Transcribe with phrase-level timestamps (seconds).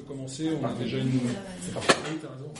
[0.00, 0.50] peut commencer.
[0.60, 1.20] On a déjà une.
[1.62, 1.94] C'est parfait.
[2.10, 2.50] Oui, t'as raison.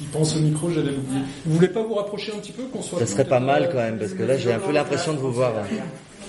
[0.00, 1.20] Il pense au micro, j'allais l'oublier.
[1.44, 3.00] Vous voulez pas vous rapprocher un petit peu qu'on soit.
[3.00, 5.32] Ça serait pas mal quand même, parce que là j'ai un peu l'impression de vous
[5.32, 5.52] voir.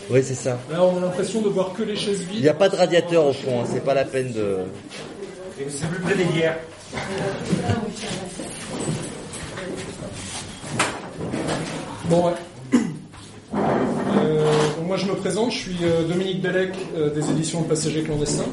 [0.10, 0.60] Oui, c'est ça.
[0.70, 2.36] Là, on a l'impression de voir que les chaises vides.
[2.36, 4.57] Il n'y a pas de radiateur au fond, hein, c'est pas la peine de.
[5.70, 6.58] C'est plus près des bières.
[12.10, 12.33] Bon, ouais.
[14.22, 14.46] Euh,
[14.85, 18.45] moi je me présente, je suis euh, Dominique Bellec euh, des éditions Le Passager Clandestin,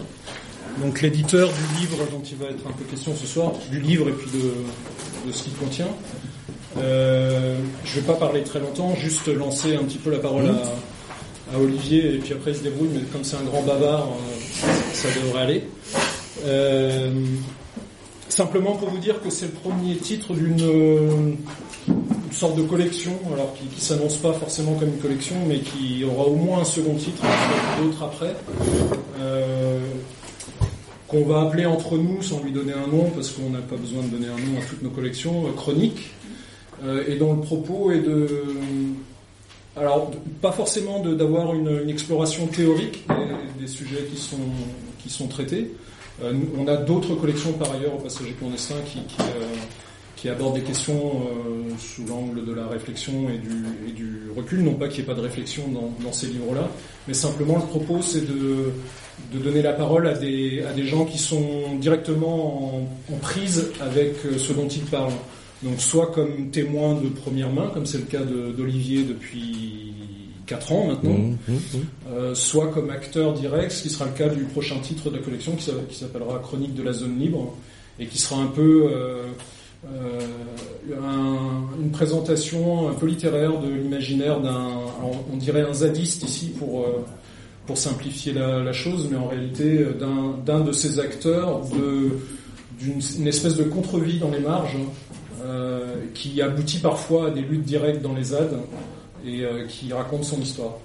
[0.82, 4.08] donc l'éditeur du livre dont il va être un peu question ce soir, du livre
[4.08, 5.88] et puis de, de ce qu'il contient.
[6.78, 11.56] Euh, je vais pas parler très longtemps, juste lancer un petit peu la parole à,
[11.56, 14.68] à Olivier et puis après il se débrouille, mais comme c'est un grand bavard, euh,
[14.92, 15.64] ça devrait aller.
[16.44, 17.10] Euh,
[18.28, 21.36] simplement pour vous dire que c'est le premier titre d'une
[22.28, 26.04] une sorte de collection, alors qui, qui s'annonce pas forcément comme une collection, mais qui
[26.04, 27.22] aura au moins un second titre,
[27.80, 28.36] d'autres après,
[29.18, 29.80] euh,
[31.08, 34.02] qu'on va appeler entre nous sans lui donner un nom, parce qu'on n'a pas besoin
[34.02, 36.10] de donner un nom à toutes nos collections, euh, chroniques,
[36.84, 38.28] euh, et dont le propos est de
[39.80, 40.10] alors,
[40.42, 43.06] pas forcément d'avoir une, exploration théorique
[43.58, 44.36] des, sujets qui sont,
[44.98, 45.72] qui sont traités.
[46.22, 49.54] Euh, on a d'autres collections par ailleurs au Passager clandestin qui, qui, euh,
[50.16, 54.64] qui abordent des questions euh, sous l'angle de la réflexion et du, et du recul.
[54.64, 56.68] Non pas qu'il n'y ait pas de réflexion dans ces livres-là,
[57.06, 58.72] mais simplement le propos c'est de,
[59.32, 63.70] de donner la parole à des, à des gens qui sont directement en, en prise
[63.80, 65.12] avec euh, ce dont ils parlent.
[65.62, 69.92] Donc soit comme témoin de première main, comme c'est le cas de- d'Olivier depuis
[70.46, 71.78] 4 ans maintenant, Mmh, mmh, mmh.
[72.14, 75.22] euh, soit comme acteur direct, ce qui sera le cas du prochain titre de la
[75.22, 77.54] collection qui s'a- qui s'appellera Chronique de la zone libre
[77.98, 79.24] et qui sera un peu euh,
[79.92, 80.20] euh,
[81.02, 84.70] un- une présentation un peu littéraire de l'imaginaire d'un,
[85.32, 86.86] on dirait un zadiste ici pour
[87.68, 89.92] pour simplifier la, chose, mais en réalité euh,
[90.44, 91.60] d'un de ces acteurs
[92.80, 94.78] d'une une espèce de contre-vie dans les marges
[95.44, 98.58] euh, qui aboutit parfois à des luttes directes dans les ZAD
[99.24, 100.78] et euh, qui raconte son histoire.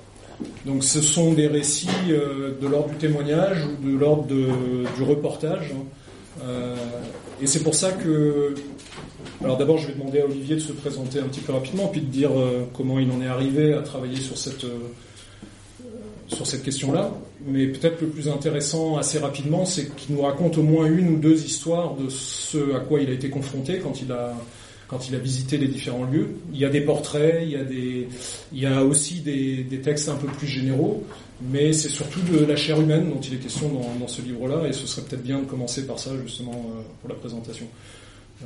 [0.66, 5.72] Donc ce sont des récits de l'ordre du témoignage ou de l'ordre du reportage.
[6.44, 6.76] Euh,
[7.42, 8.56] et c'est pour ça que...
[9.42, 12.02] Alors d'abord je vais demander à Olivier de se présenter un petit peu rapidement, puis
[12.02, 12.32] de dire
[12.76, 14.66] comment il en est arrivé à travailler sur cette,
[16.28, 17.12] sur cette question-là.
[17.46, 21.18] Mais peut-être le plus intéressant assez rapidement, c'est qu'il nous raconte au moins une ou
[21.18, 24.34] deux histoires de ce à quoi il a été confronté quand il a
[24.88, 26.36] quand il a visité les différents lieux.
[26.54, 28.08] Il y a des portraits, il y a des,
[28.52, 31.04] il y a aussi des, des textes un peu plus généraux,
[31.42, 34.68] mais c'est surtout de la chair humaine dont il est question dans, dans ce livre-là,
[34.68, 37.66] et ce serait peut-être bien de commencer par ça justement euh, pour la présentation.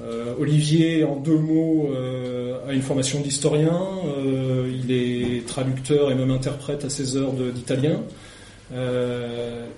[0.01, 3.81] Euh, Olivier, en deux mots, euh, a une formation d'historien.
[4.05, 8.01] euh, il est traducteur et même interprète à ses heures d'italien.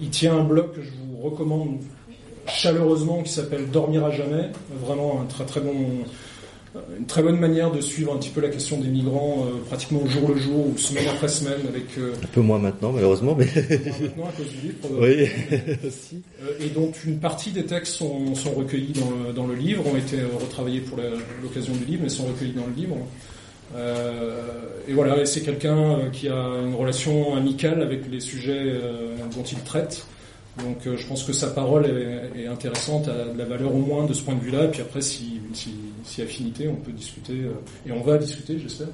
[0.01, 1.77] Il tient un blog que je vous recommande
[2.47, 4.49] chaleureusement qui s'appelle Dormir à jamais.
[4.83, 5.75] Vraiment un très très bon,
[6.97, 10.05] une très bonne manière de suivre un petit peu la question des migrants euh, pratiquement
[10.05, 13.45] jour le jour ou semaine après semaine avec euh, Un peu moins maintenant, malheureusement, mais
[13.45, 14.75] maintenant à cause du livre.
[14.99, 15.27] oui,
[15.87, 16.21] aussi.
[16.43, 19.87] Euh, et dont une partie des textes sont, sont recueillis dans le, dans le livre,
[19.87, 20.97] ont été euh, retravaillés pour
[21.41, 22.97] l'occasion du livre, mais sont recueillis dans le livre.
[23.75, 24.41] Euh,
[24.87, 29.15] et voilà, et c'est quelqu'un euh, qui a une relation amicale avec les sujets euh,
[29.35, 30.05] dont il traite.
[30.63, 31.85] Donc euh, je pense que sa parole
[32.35, 34.65] est, intéressante, a de la valeur au moins de ce point de vue-là.
[34.65, 35.39] Et puis après, si,
[36.03, 37.51] si, affinité, on peut discuter, euh,
[37.87, 38.87] et on va discuter, j'espère,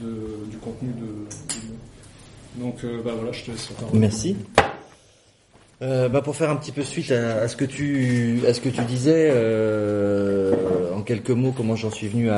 [0.00, 1.06] de- du contenu de,
[1.54, 1.74] livre.
[2.56, 3.98] Donc euh, bah voilà, je te laisse la parole.
[3.98, 4.36] Merci.
[5.82, 8.68] Euh, bah pour faire un petit peu suite à, ce que tu à ce que
[8.68, 10.54] tu disais euh,
[10.94, 12.36] en quelques mots comment j'en suis venu à,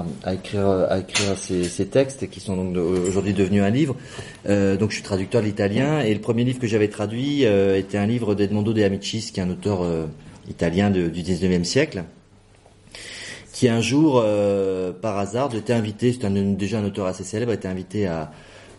[0.00, 3.94] à, à écrire à écrire ces, ces textes qui sont donc aujourd'hui devenus un livre.
[4.48, 7.78] Euh, donc je suis traducteur de l'italien et le premier livre que j'avais traduit euh,
[7.78, 10.06] était un livre d'Edmondo De Amicis qui est un auteur euh,
[10.48, 12.02] italien du 19e siècle
[13.52, 17.68] qui un jour euh, par hasard était invité un, déjà un auteur assez célèbre était
[17.68, 18.32] invité à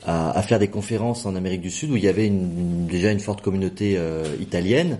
[0.06, 3.19] à, à faire des conférences en Amérique du Sud où il y avait déjà une
[3.19, 5.00] forte communauté euh, italienne.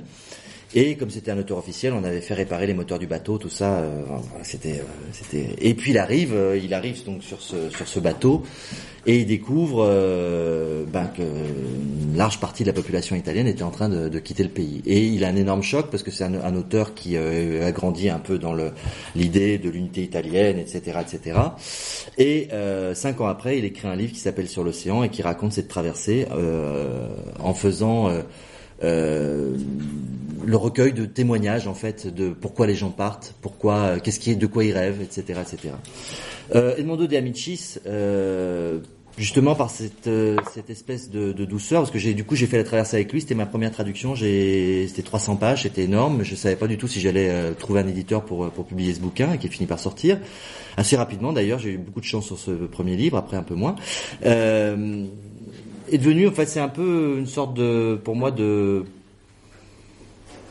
[0.75, 3.50] Et comme c'était un auteur officiel, on avait fait réparer les moteurs du bateau, tout
[3.50, 3.79] ça.
[3.79, 4.02] euh,
[4.41, 5.50] c'était, euh, c'était.
[5.59, 8.44] Et puis il arrive, il arrive donc sur ce sur ce bateau
[9.05, 13.72] et il découvre euh, ben, que une large partie de la population italienne était en
[13.72, 14.82] train de, quitter le pays.
[14.85, 18.09] Et il a un énorme choc parce que c'est un, auteur qui euh, a grandi
[18.09, 18.55] un peu dans
[19.16, 21.40] l'idée de l'unité italienne, etc., etc.
[22.17, 25.22] Et euh, cinq ans après, il écrit un livre qui s'appelle Sur l'océan et qui
[25.22, 27.08] raconte cette traversée euh,
[27.40, 28.22] en faisant euh,
[30.46, 34.32] le recueil de témoignages en fait de pourquoi les gens partent, pourquoi, euh, qu'est-ce qui
[34.32, 35.74] est, de quoi ils rêvent, etc., etc.
[36.56, 38.80] Euh, Edmondo De Amicis, euh,
[39.18, 42.58] justement par cette, euh, cette espèce de, douceur, parce que j'ai du coup j'ai fait
[42.58, 46.35] la traversée avec lui, c'était ma première traduction, j'ai c'était 300 pages, c'était énorme, je
[46.35, 49.38] savais pas du tout si j'allais euh, trouver un éditeur pour pour publier ce bouquin,
[49.38, 50.20] qui est fini par sortir
[50.78, 51.34] assez rapidement.
[51.34, 53.76] D'ailleurs, j'ai eu beaucoup de chance sur ce premier livre, après un peu moins.
[54.26, 55.06] Euh,
[55.95, 58.84] est devenu, en fait, c'est un peu une sorte de, pour moi, de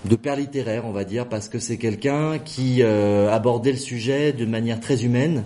[0.04, 4.32] de père littéraire, on va dire, parce que c'est quelqu'un qui euh, abordait le sujet
[4.32, 5.44] de manière très humaine,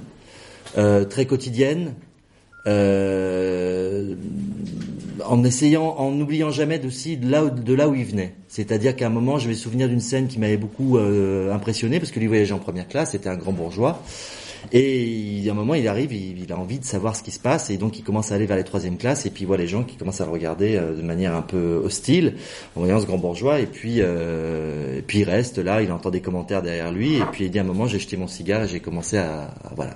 [0.78, 1.94] euh, très quotidienne,
[2.66, 4.14] euh,
[5.24, 8.34] en essayant, en n'oubliant jamais aussi de là, où, de là où il venait.
[8.48, 12.10] C'est-à-dire qu'à un moment, je vais me souvenir d'une scène qui m'avait beaucoup impressionné, parce
[12.10, 14.02] que lui voyageait en première classe, c'était un grand bourgeois.
[14.72, 17.38] Et il, à un moment, il arrive, il, a envie de savoir ce qui se
[17.38, 19.56] passe, et donc il commence à aller vers les troisième classes, et puis il voit
[19.56, 22.34] les gens qui commencent à le regarder euh, de manière un peu hostile,
[22.74, 26.20] en voyant ce grand bourgeois, et puis, euh, puis il reste là, il entend des
[26.20, 28.68] commentaires derrière lui, et puis il dit à un moment, j'ai jeté mon cigare, et
[28.68, 29.54] j'ai commencé à,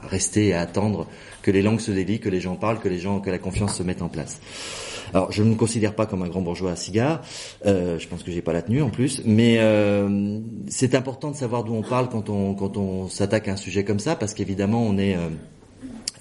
[0.08, 1.06] rester et à attendre
[1.43, 3.76] que les langues se délient, que les gens parlent, que les gens, que la confiance
[3.76, 4.40] se mette en place.
[5.12, 7.23] Alors, je ne me considère pas comme un grand bourgeois à cigare.
[7.67, 11.37] Euh, je pense que j'ai pas la tenue en plus, mais euh, c'est important de
[11.37, 14.35] savoir d'où on parle quand on quand on s'attaque à un sujet comme ça, parce
[14.35, 15.29] qu'évidemment, on est euh,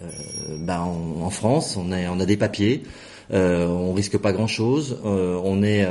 [0.01, 2.83] euh ben, en, France, on, est, on a des papiers,
[3.31, 5.85] euh, on risque pas grand chose, on est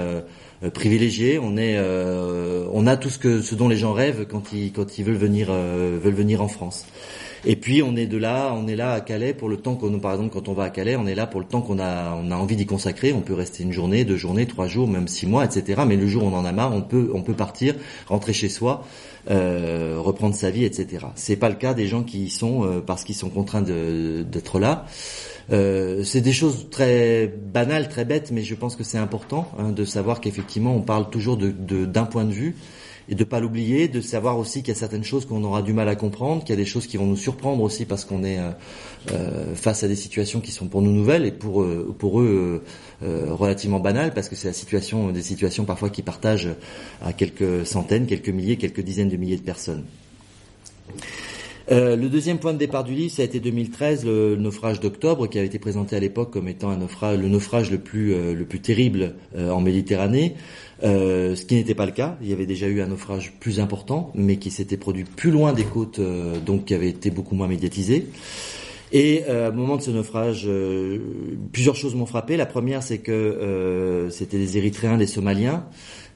[0.75, 1.79] privilégié, on est,
[2.73, 5.15] on a tout ce que ce dont les gens rêvent quand ils quand ils veulent
[5.15, 6.85] venir veulent venir en France.
[7.45, 9.99] Et puis on est de là, on est là à Calais pour le temps qu'on,
[9.99, 12.15] par exemple, quand on va à Calais, on est là pour le temps qu'on a,
[12.15, 13.13] on a envie d'y consacrer.
[13.13, 15.83] On peut rester une journée, deux journées, trois jours, même six mois, etc.
[15.87, 17.75] Mais le jour où on en a marre, on peut, on peut partir,
[18.07, 18.85] rentrer chez soi,
[19.31, 21.07] euh, reprendre sa vie, etc.
[21.15, 24.59] C'est pas le cas des gens qui y sont euh, parce qu'ils sont contraints d'être
[24.59, 24.87] là.
[25.51, 29.71] Euh, c'est des choses très banales, très bêtes, mais je pense que c'est important hein,
[29.73, 31.51] de savoir qu'effectivement on parle toujours de,
[31.87, 32.57] d'un point de vue
[33.09, 35.73] et de pas l'oublier, de savoir aussi qu'il y a certaines choses qu'on aura du
[35.73, 38.23] mal à comprendre, qu'il y a des choses qui vont nous surprendre aussi parce qu'on
[38.23, 38.51] est euh,
[39.13, 42.63] euh face à des situations qui sont pour nous nouvelles et pour euh, pour eux
[43.03, 46.51] euh, relativement banales parce que c'est la situation des situations parfois qui partagent
[47.03, 49.85] à quelques centaines, quelques milliers, quelques dizaines de milliers de personnes.
[51.71, 55.27] Euh, le deuxième point de départ du livre, ça a été 2013, le, naufrage d'octobre,
[55.27, 58.61] qui avait été présenté à l'époque comme étant le naufrage le plus, euh, le plus
[58.61, 60.35] terrible euh, en Méditerranée.
[60.85, 62.17] Euh, ce qui n'était pas le cas.
[62.23, 65.53] Il y avait déjà eu un naufrage plus important, mais qui s'était produit plus loin
[65.53, 68.07] des côtes, euh, donc qui avait été beaucoup moins médiatisé.
[68.93, 70.99] Et euh, au moment de ce naufrage, euh,
[71.53, 72.37] plusieurs choses m'ont frappé.
[72.37, 75.65] La première, c'est que c'était des Érythréens, des Somaliens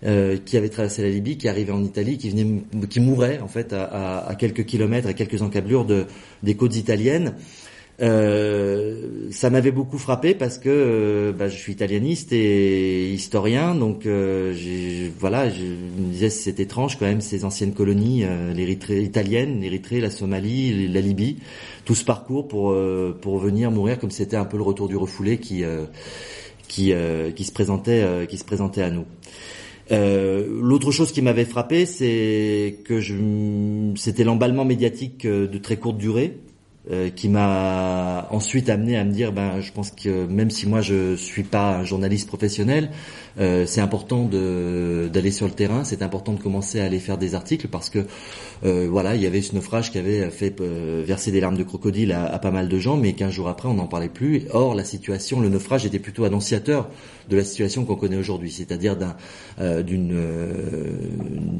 [0.02, 3.72] qui avaient traversé la Libye, qui arrivaient en Italie, qui venaient, qui mouraient en fait
[3.72, 6.06] à, à, à quelques kilomètres, à quelques encablures de,
[6.42, 7.34] des côtes italiennes.
[8.00, 14.06] Euh, ça m'avait beaucoup frappé parce que euh, bah, je suis italianiste et historien, donc
[14.06, 14.54] euh,
[15.20, 20.00] voilà, je me disais c'est étrange quand même ces anciennes colonies, euh, l'Érythrée italienne, l'Érythrée,
[20.00, 21.36] la Somalie, la Libye,
[21.84, 24.96] tout ce parcours pour euh, pour venir mourir comme c'était un peu le retour du
[24.96, 25.62] refoulé qui
[26.66, 26.94] qui
[27.36, 29.04] qui se présentait qui se présentait à nous.
[29.92, 33.00] L'autre chose qui m'avait frappé, c'est que
[33.96, 36.38] c'était l'emballement médiatique de très courte durée.
[36.90, 40.80] Euh, qui m'a ensuite amené à me dire ben je pense que même si moi
[40.80, 42.90] je suis pas un journaliste professionnel
[43.38, 47.36] euh, c'est important d'aller sur le terrain c'est important de commencer à aller faire des
[47.36, 48.00] articles parce que
[48.64, 51.62] euh, voilà il y avait ce naufrage qui avait fait euh, verser des larmes de
[51.62, 54.46] crocodile à, pas mal de gens mais qu'un jour après on n'en parlait plus.
[54.50, 56.90] Or la situation le naufrage était plutôt annonciateur
[57.28, 59.16] de la situation qu'on connaît aujourd'hui c'est-à-dire d'un
[59.60, 60.12] euh, d'une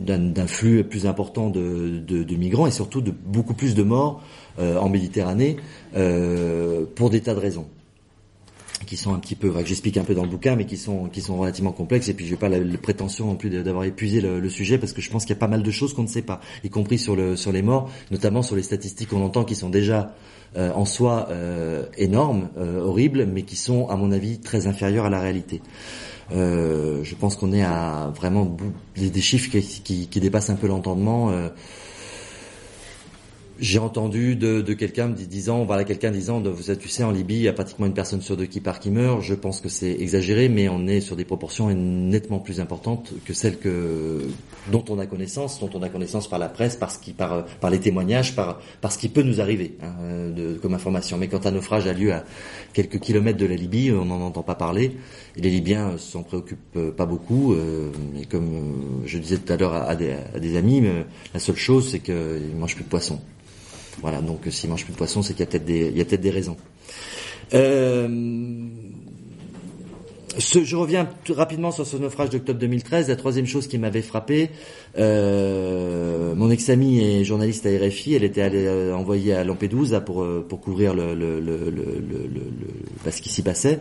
[0.02, 4.22] d'un flux plus important de, migrants et surtout de beaucoup plus de morts
[4.58, 5.56] euh, en Méditerranée
[5.96, 7.66] euh, pour des tas de raisons
[8.92, 10.76] qui sont un petit peu, enfin, que j'explique un peu dans le bouquin, mais qui
[10.76, 12.10] sont qui sont relativement complexes.
[12.10, 15.00] Et puis, je n'ai pas la, prétention non plus d'avoir épuisé le, sujet parce que
[15.00, 16.98] je pense qu'il y a pas mal de choses qu'on ne sait pas, y compris
[16.98, 20.14] sur le sur les morts, notamment sur les statistiques qu'on entend qui sont déjà
[20.58, 25.06] euh, en soi euh, énormes, euh, horribles, mais qui sont, à mon avis, très inférieures
[25.06, 25.62] à la réalité.
[26.30, 28.54] je pense qu'on est à vraiment
[28.94, 31.32] des, chiffres qui, qui, dépassent un peu l'entendement.
[33.62, 36.42] J'ai entendu de, de quelqu'un disant, voilà, quelqu'un disant,
[36.80, 38.90] tu sais, en Libye, il y a pratiquement une personne sur deux qui part, qui
[38.90, 39.22] meurt.
[39.22, 43.32] Je pense que c'est exagéré, mais on est sur des proportions nettement plus importantes que
[43.32, 43.58] celles
[44.72, 48.58] dont on a connaissance, dont on a connaissance par la presse, par, les témoignages, par,
[48.90, 51.16] ce qui peut nous arriver hein, comme information.
[51.16, 52.24] Mais quand un naufrage a lieu à
[52.72, 54.96] quelques kilomètres de la Libye, on n'en entend pas parler.
[55.36, 57.54] Les Libyens s'en préoccupent pas beaucoup.
[57.54, 59.94] Euh, et comme euh, je disais tout à l'heure à, à, à,
[60.40, 60.82] des amis,
[61.32, 63.20] la seule chose, c'est qu'ils mangent plus de poisson.
[64.00, 66.00] Voilà, donc s'ils mangent plus de poisson, c'est qu'il y a peut-être des, il y
[66.00, 66.56] a peut-être des raisons.
[67.54, 68.08] Euh,
[70.38, 73.08] je reviens rapidement sur ce naufrage d'octobre 2013.
[73.08, 74.50] La troisième chose qui m'avait frappé,
[74.98, 78.14] euh, mon ex-amie est journaliste à RFI.
[78.14, 83.10] Elle était allée, euh, envoyée à Lampedusa pour euh, pour couvrir le, le, le, le
[83.10, 83.80] ce qui s'y passait.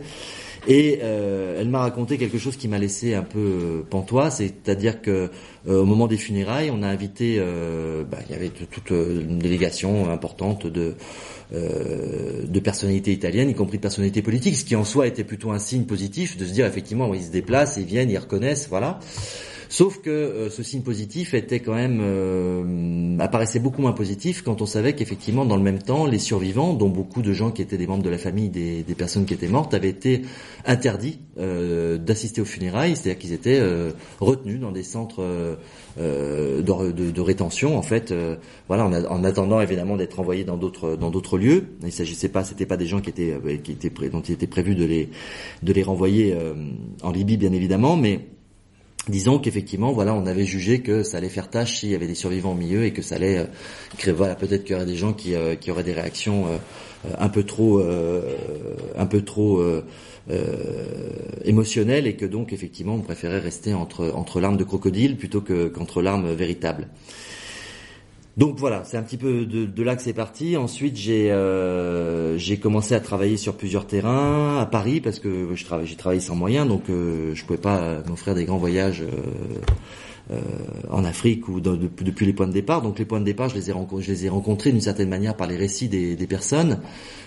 [0.68, 5.28] Et euh, elle m'a raconté quelque chose qui m'a laissé un peu pantois, c'est-à-dire que
[5.66, 7.38] au moment des funérailles, on a invité,
[8.10, 10.94] bah, il y avait toute une délégation importante de
[11.54, 15.50] euh, de personnalités italiennes, y compris de personnalités politiques, ce qui en soi était plutôt
[15.50, 18.98] un signe positif de se dire effectivement ils se déplacent, ils viennent, ils reconnaissent, voilà.
[19.72, 24.60] Sauf que euh, ce signe positif était quand même euh, apparaissait beaucoup moins positif quand
[24.60, 27.78] on savait qu'effectivement dans le même temps les survivants, dont beaucoup de gens qui étaient
[27.78, 30.24] des membres de la famille des, personnes qui étaient mortes, avaient été
[30.66, 33.62] interdits euh, d'assister aux funérailles, c'est-à-dire qu'ils étaient
[34.20, 35.24] retenus dans des centres
[35.96, 38.12] de, de, de, rétention en fait,
[38.68, 41.68] voilà en, en, attendant évidemment d'être envoyés dans d'autres dans d'autres lieux.
[41.82, 44.74] Il s'agissait pas, c'était pas des gens qui étaient qui étaient dont il était prévu
[44.74, 45.08] de les
[45.62, 46.36] de les renvoyer
[47.02, 48.20] en Libye bien évidemment, mais
[49.08, 52.14] Disons qu'effectivement, voilà, on avait jugé que ça allait faire tâche s'il y avait des
[52.14, 53.44] survivants au milieu et que ça allait euh,
[53.98, 56.58] créer, voilà, peut-être qu'il y aurait des gens qui, euh, auraient des réactions euh,
[57.18, 59.60] un peu trop, un peu trop
[61.44, 65.66] émotionnelles et que donc effectivement, on préférait rester entre entre l'arme de crocodile plutôt que
[65.66, 66.86] qu'entre l'arme véritable.
[68.38, 70.56] Donc voilà, c'est un petit peu de, là que c'est parti.
[70.56, 75.96] Ensuite, j'ai euh, commencé à travailler sur plusieurs terrains à Paris parce que je j'ai
[75.96, 79.04] travaillé sans moyens, donc euh, je pouvais pas m'offrir des grands voyages
[80.30, 80.40] euh,
[80.88, 82.80] en Afrique ou depuis les points de départ.
[82.80, 85.36] Donc les points de départ, je les ai, je les ai rencontrés d'une certaine manière
[85.36, 86.78] par les récits des, personnes.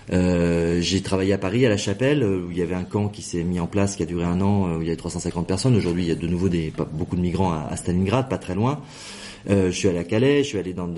[0.10, 3.44] j'ai travaillé à Paris, à La Chapelle, où il y avait un camp qui s'est
[3.44, 5.76] mis en place, qui a duré un an, où il y avait 350 personnes.
[5.76, 8.82] Aujourd'hui, il y a de nouveau des, beaucoup de migrants à Stalingrad, pas très loin.
[9.50, 10.90] Euh, je suis allé à Calais, je suis allé dans,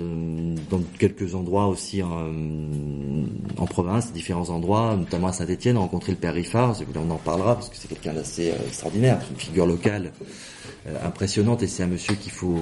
[0.98, 2.32] quelques endroits aussi en,
[3.58, 7.68] en, province, différents endroits, notamment à Saint-Etienne, rencontrer le père Riffard, on en parlera parce
[7.68, 10.12] que c'est quelqu'un d'assez euh, extraordinaire, une figure locale
[10.86, 12.58] euh, impressionnante et c'est un monsieur qu'il faut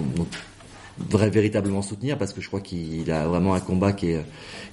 [1.09, 4.25] vrai, véritablement soutenir parce que je crois qu'il a vraiment un combat qui est,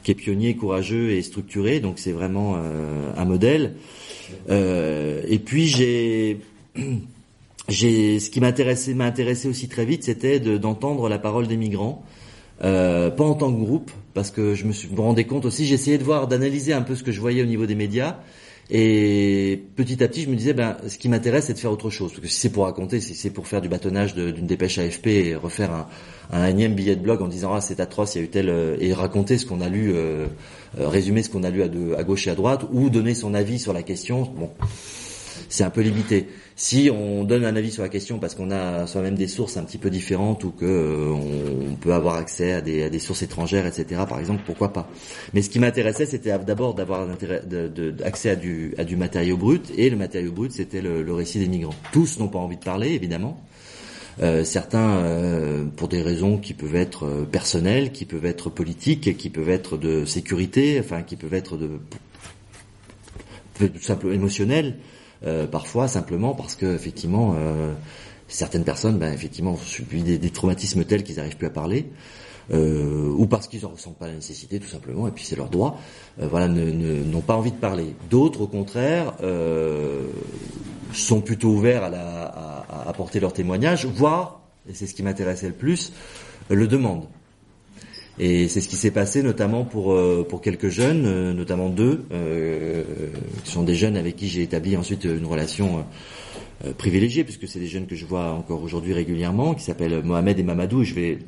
[0.01, 3.75] qui est pionnier, courageux et structuré, donc c'est vraiment un modèle.
[4.49, 6.39] et puis j'ai
[7.69, 12.03] ce qui m'intéressait m'a intéressé aussi très vite, c'était d'entendre la parole des migrants,
[12.63, 15.97] euh, pas en tant que groupe, parce que je me, suis, rendais compte aussi, j'essayais
[15.97, 18.17] de voir, d'analyser un peu ce que je voyais au niveau des médias,
[18.69, 21.89] et petit à petit, je me disais, ben, ce qui m'intéresse, c'est de faire autre
[21.89, 22.11] chose.
[22.11, 25.07] Parce que si c'est pour raconter, si c'est pour faire du bâtonnage d'une dépêche AFP
[25.07, 25.87] et refaire un,
[26.31, 28.49] un énième billet de blog en disant, ah, c'est atroce, il y a eu tel,
[28.49, 30.27] euh, et raconter ce qu'on a lu, euh,
[30.79, 33.13] euh, résumer ce qu'on a lu à, de, à gauche et à droite, ou donner
[33.13, 34.49] son avis sur la question, bon,
[35.49, 36.27] c'est un peu limité.
[36.55, 39.63] Si on donne un avis sur la question parce qu'on a soi-même des sources un
[39.63, 44.01] petit peu différentes ou que euh, on peut avoir accès à des, sources étrangères, etc.
[44.07, 44.87] Par exemple, pourquoi pas
[45.33, 47.07] Mais ce qui m'intéressait, c'était d'abord d'avoir
[48.03, 51.75] accès à du, matériau brut et le matériau brut, c'était le, récit des migrants.
[51.91, 53.41] Tous n'ont pas envie de parler, évidemment.
[54.21, 59.31] Euh, certains, euh, pour des raisons qui peuvent être personnelles, qui peuvent être politiques, qui
[59.31, 61.79] peuvent être de sécurité, enfin qui peuvent être de
[63.57, 64.75] tout simplement émotionnelles.
[65.25, 67.73] Euh, parfois simplement parce que effectivement euh,
[68.27, 71.89] certaines personnes, ben, effectivement, ont subi des, traumatismes tels qu'ils n'arrivent plus à parler.
[72.51, 75.49] Euh, ou parce qu'ils n'en ressentent pas la nécessité tout simplement, et puis c'est leur
[75.49, 75.79] droit,
[76.17, 77.95] voilà, n'ont pas envie de parler.
[78.09, 79.13] D'autres, au contraire,
[80.91, 85.53] sont plutôt ouverts à, la, apporter leur témoignage, voire, et c'est ce qui m'intéressait le
[85.53, 85.93] plus,
[86.49, 87.07] le demandent.
[88.19, 92.05] Et c'est ce qui s'est passé notamment pour euh, pour quelques jeunes, euh, notamment deux,
[92.11, 92.83] euh,
[93.43, 95.85] qui sont des jeunes avec qui j'ai établi ensuite une relation
[96.77, 100.43] privilégiée, puisque c'est des jeunes que je vois encore aujourd'hui régulièrement, qui s'appellent Mohamed et
[100.43, 100.83] Mamadou.
[100.83, 101.19] Je vais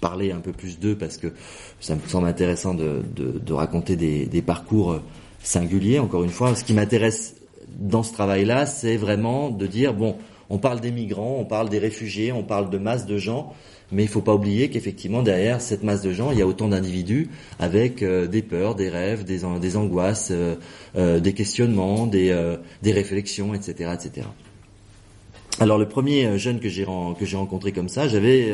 [0.00, 1.32] parler un peu plus d'eux parce que
[1.80, 4.98] ça me semble intéressant de, de, raconter des, des, parcours
[5.42, 5.98] singuliers.
[5.98, 7.34] Encore une fois, ce qui m'intéresse
[7.78, 10.16] dans ce travail-là, c'est vraiment de dire bon,
[10.48, 13.52] on parle des migrants, on parle des réfugiés, on parle de masse de gens
[13.90, 16.46] mais il ne faut pas oublier qu'effectivement derrière cette masse de gens, il y a
[16.46, 17.28] autant d'individus
[17.58, 19.44] avec euh, des peurs, des rêves, des,
[19.76, 20.56] angoisses, euh,
[20.96, 22.36] euh, des questionnements, des,
[22.82, 24.26] des réflexions, etc., etc.
[25.60, 28.52] Alors le premier jeune que j'ai rencontré comme ça, j'avais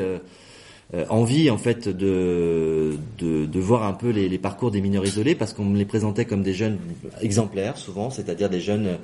[1.09, 5.65] envie en fait de, de, voir un peu les, parcours des mineurs isolés parce qu'on
[5.65, 6.79] me les présentait comme des jeunes
[7.21, 8.99] exemplaires souvent, c'est-à-dire des jeunes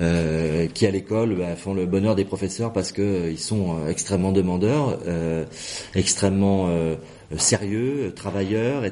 [0.00, 3.76] euh, qui à l'école bah, font le bonheur des professeurs parce que euh, ils sont
[3.76, 5.44] euh, extrêmement demandeurs, euh,
[5.94, 6.68] extrêmement
[7.36, 8.82] sérieux, travailleurs.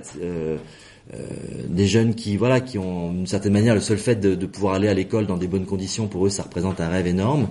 [1.68, 4.74] des jeunes qui voilà qui ont d'une certaine manière le seul fait de, de pouvoir
[4.74, 7.48] aller à l'école dans des bonnes conditions pour eux ça représente un rêve énorme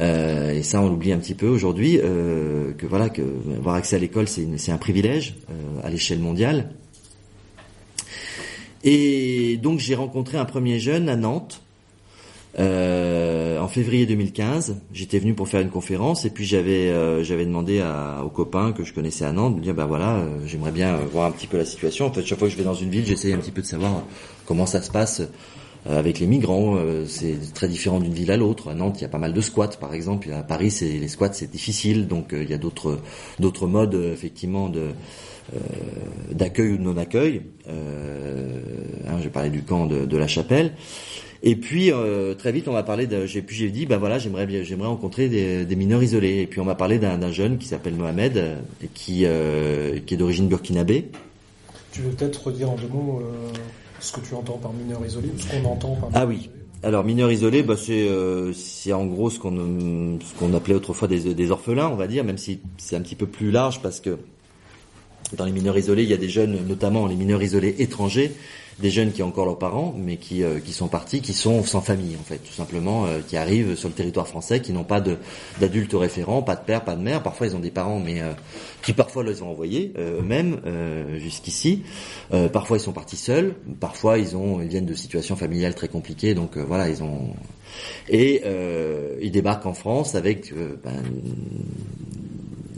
[0.00, 3.22] euh, et ça, on l'oublie un petit peu aujourd'hui, euh, que voilà, que
[3.56, 6.70] avoir accès à l'école, c'est un privilège euh, à l'échelle mondiale.
[8.84, 11.62] Et donc j'ai rencontré un premier jeune à Nantes.
[12.58, 17.44] en en février 2015, j'étais venu pour faire une conférence et puis j'avais euh, j'avais
[17.44, 20.70] demandé à, aux copains que je connaissais à Nantes de dire ben voilà, euh, j'aimerais
[20.70, 22.06] bien voir un petit peu la situation.
[22.06, 23.66] En fait, chaque fois que je vais dans une ville, j'essaye un petit peu de
[23.66, 24.04] savoir
[24.46, 25.20] comment ça se passe
[25.86, 26.76] avec les migrants.
[27.06, 28.68] c'est très différent d'une ville à l'autre.
[28.68, 30.30] À Nantes, il y a pas mal de squats, par exemple.
[30.32, 32.98] À Paris, c'est les squats, c'est difficile, donc il y a d'autres
[33.38, 34.70] d'autres modes effectivement
[36.30, 37.42] d'accueil ou de non-accueil.
[39.08, 40.72] Hein, je parlais du camp de, la Chapelle.
[41.42, 44.18] Et puis euh, très vite, on m'a parlé de, j'ai puis j'ai dit, bah voilà,
[44.18, 46.40] j'aimerais j'aimerais rencontrer des, mineurs isolés.
[46.40, 48.56] Et puis on m'a parlé d'un, jeune qui s'appelle Mohamed, euh,
[48.94, 51.10] qui euh, qui est d'origine burkinabé.
[51.92, 53.22] Tu veux peut-être redire en deux mots
[54.00, 56.10] ce que tu entends par mineur isolé, ce qu'on entend par.
[56.14, 56.50] Ah oui.
[56.82, 58.08] Alors mineur isolé, bah c'est
[58.54, 62.38] c'est en gros ce qu'on ce qu'on appelait autrefois des orphelins, on va dire, même
[62.38, 64.16] si c'est un petit peu plus large parce que
[65.36, 68.32] dans les mineurs isolés, il y a des jeunes, notamment les mineurs isolés étrangers,
[68.80, 71.64] des jeunes qui ont encore leurs parents, mais qui, euh, qui sont partis, qui sont
[71.64, 74.84] sans famille en fait, tout simplement, euh, qui arrivent sur le territoire français, qui n'ont
[74.84, 75.00] pas
[75.60, 77.22] d'adultes référents, pas de père, pas de mère.
[77.22, 78.32] Parfois ils ont des parents, mais euh,
[78.82, 80.60] qui parfois les ont envoyés eux-mêmes
[81.16, 81.82] jusqu'ici.
[82.52, 83.54] parfois ils sont partis seuls.
[83.80, 87.34] Parfois ils ont ils viennent de situations familiales très compliquées, donc voilà ils ont
[88.08, 88.42] et
[89.20, 91.02] ils débarquent en France avec ben,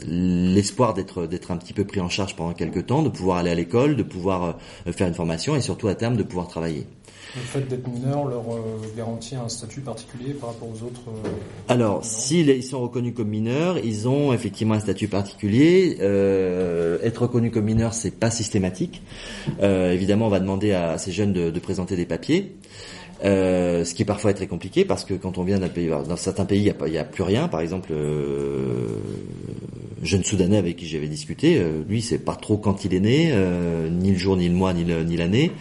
[0.07, 3.51] l'espoir d'être d'être un petit peu pris en charge pendant quelques temps, de pouvoir aller
[3.51, 6.85] à l'école, de pouvoir euh, faire une formation et surtout à terme de pouvoir travailler.
[7.35, 8.59] Le fait d'être mineur leur euh,
[8.97, 11.29] garantit un statut particulier par rapport aux autres euh,
[11.69, 15.97] Alors, s'ils sont reconnus comme mineurs, ils ont effectivement un statut particulier.
[16.01, 19.01] être reconnu comme mineur, c'est pas systématique.
[19.61, 22.55] évidemment, on va demander à ces jeunes de, de présenter des papiers.
[23.23, 26.15] Euh, ce qui est parfois très compliqué parce que quand on vient d'un pays, dans
[26.15, 27.47] certains pays, il n'y a, plus rien.
[27.47, 28.87] Par exemple, euh,
[30.01, 33.29] jeune Soudanais avec qui j'avais discuté, euh, lui, c'est pas trop quand il est né,
[33.31, 35.51] euh, ni le jour, ni le mois, ni l'année.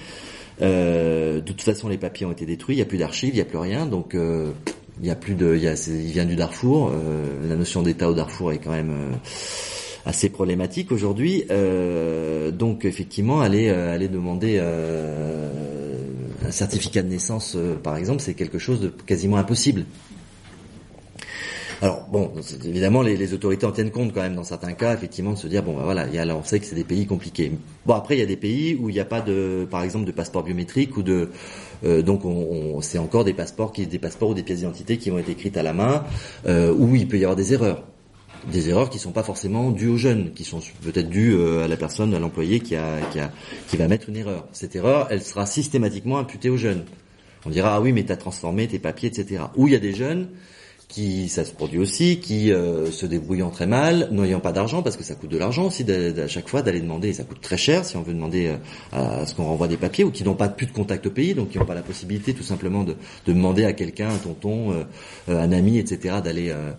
[0.60, 3.42] de toute façon, les papiers ont été détruits, il n'y a plus d'archives, il n'y
[3.42, 6.92] a plus rien, donc il y a plus de, il vient du Darfour.
[7.46, 8.92] la notion d'État au Darfour est quand même
[10.04, 11.44] assez problématique aujourd'hui.
[12.52, 14.58] donc effectivement, aller aller demander
[16.46, 19.84] un certificat de naissance, euh, par exemple, c'est quelque chose de quasiment impossible.
[21.82, 22.32] Alors bon,
[22.66, 25.62] évidemment, les, autorités en tiennent compte quand même dans certains cas, effectivement, de se dire
[25.62, 27.52] bon, ben voilà, il y a, on sait que c'est des pays compliqués.
[27.86, 30.04] Bon, après, il y a des pays où il n'y a pas de, par exemple,
[30.04, 31.30] de passeport biométrique ou de,
[31.84, 35.08] euh, donc on, c'est encore des passeports qui, des passeports ou des pièces d'identité qui
[35.08, 36.04] vont être écrites à la main,
[36.46, 37.82] euh, où il peut y avoir des erreurs
[38.50, 41.68] des erreurs qui sont pas forcément dues aux jeunes, qui sont peut-être dues euh, à
[41.68, 43.30] la personne, à l'employé qui a, qui a,
[43.68, 44.46] qui va mettre une erreur.
[44.52, 46.84] Cette erreur, elle sera systématiquement imputée aux jeunes.
[47.46, 49.44] On dira ah oui mais tu as transformé tes papiers, etc.
[49.56, 50.28] Ou il y a des jeunes
[50.90, 54.96] qui, ça se produit aussi, qui euh, se débrouillant très mal, n'ayant pas d'argent, parce
[54.96, 57.56] que ça coûte de l'argent aussi à chaque fois d'aller demander, et ça coûte très
[57.56, 60.34] cher si on veut demander euh, à ce qu'on renvoie des papiers, ou qui n'ont
[60.34, 62.96] pas plus de contact au pays, donc qui n'ont pas la possibilité tout simplement de,
[63.26, 64.84] de demander à quelqu'un, un tonton,
[65.28, 66.72] un ami, etc., d'aller euh,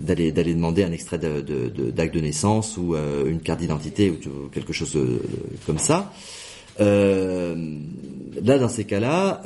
[0.00, 4.72] d'aller d'aller demander un extrait d'acte de, naissance ou euh, une carte d'identité ou quelque
[4.72, 5.20] chose euh,
[5.66, 6.12] comme ça.
[6.80, 7.56] Euh,
[8.42, 9.42] là, dans ces cas-là,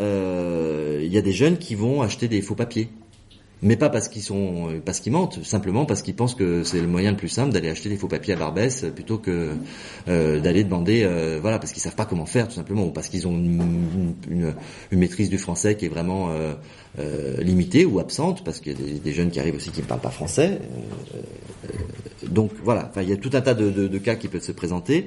[1.00, 2.88] il y a des jeunes qui vont acheter des faux papiers
[3.62, 6.88] mais pas parce qu'ils sont parce qu'ils mentent, simplement parce qu'ils pensent que c'est le
[6.88, 9.50] moyen le plus simple d'aller acheter des faux papiers à Barbès plutôt que
[10.08, 13.08] euh, d'aller demander euh, voilà parce qu'ils savent pas comment faire tout simplement ou parce
[13.08, 14.54] qu'ils ont une,
[14.90, 16.54] maîtrise du français qui est vraiment euh,
[16.98, 19.86] euh limitée ou absente parce qu'il y a des, jeunes qui arrivent aussi qui ne
[19.86, 20.58] parlent pas français.
[21.14, 21.18] Euh,
[22.28, 25.06] donc voilà, il y a tout un tas de, de cas qui peuvent se présenter.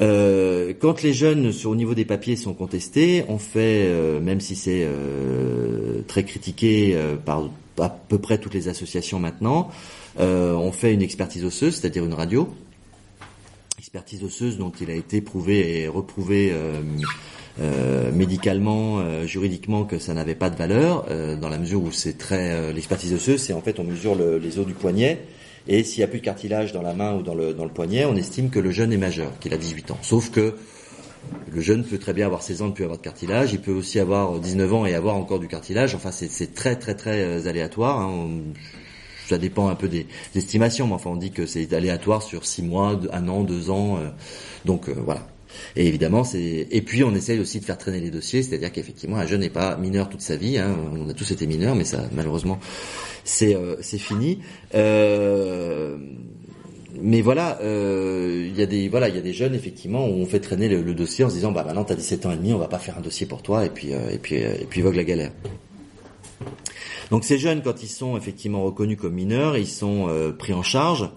[0.00, 4.54] Euh, quand les jeunes au niveau des papiers sont contestés, on fait, euh, même si
[4.56, 7.48] c'est euh, très critiqué par
[7.78, 9.70] à peu près toutes les associations maintenant,
[10.18, 12.48] on fait une expertise osseuse, c'est-à-dire une radio.
[13.78, 16.52] Expertise osseuse dont il a été prouvé et reprouvé
[18.12, 21.06] médicalement, juridiquement que ça n'avait pas de valeur,
[21.40, 24.66] dans la mesure où c'est très l'expertise osseuse, c'est en fait on mesure les os
[24.66, 25.20] du poignet
[25.68, 27.70] et s'il n'y a plus de cartilage dans la main ou dans le, dans le
[27.70, 29.98] poignet, on estime que le jeune est majeur, qu'il a 18 ans.
[30.02, 30.54] Sauf que
[31.52, 33.52] le jeune peut très bien avoir 16 ans et plus avoir de cartilage.
[33.52, 35.94] Il peut aussi avoir 19 ans et avoir encore du cartilage.
[35.94, 38.00] Enfin, c'est très très très euh, aléatoire.
[38.00, 38.28] Hein.
[39.28, 42.62] ça dépend un peu des, estimations, mais enfin on dit que c'est aléatoire sur 6
[42.62, 43.98] mois, un an, 2 ans.
[43.98, 44.08] Euh.
[44.64, 45.26] donc euh, voilà.
[45.76, 49.16] Et évidemment, c'est et puis on essaye aussi de faire traîner les dossiers, c'est-à-dire qu'effectivement
[49.16, 50.58] un jeune n'est pas mineur toute sa vie.
[50.58, 50.76] Hein.
[50.92, 52.58] On a tous été mineurs, mais ça malheureusement
[53.24, 54.40] c'est euh, c'est fini.
[54.74, 55.96] Euh,
[57.00, 60.12] mais voilà, euh, il y a des voilà, il y a des jeunes effectivement où
[60.12, 62.52] on fait traîner le, dossier en se disant bah maintenant t'as 17 ans et demi,
[62.52, 64.96] on va pas faire un dossier pour toi et puis et puis et puis vogue
[64.96, 65.32] la galère.
[67.10, 70.08] Donc ces jeunes quand ils sont effectivement reconnus comme mineurs, ils sont
[70.38, 71.08] pris en charge,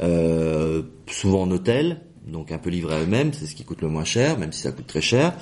[0.00, 2.00] souvent en hôtel,
[2.30, 4.60] donc un peu livrés à eux-mêmes, c'est ce qui coûte le moins cher, même si
[4.60, 5.34] ça coûte très cher,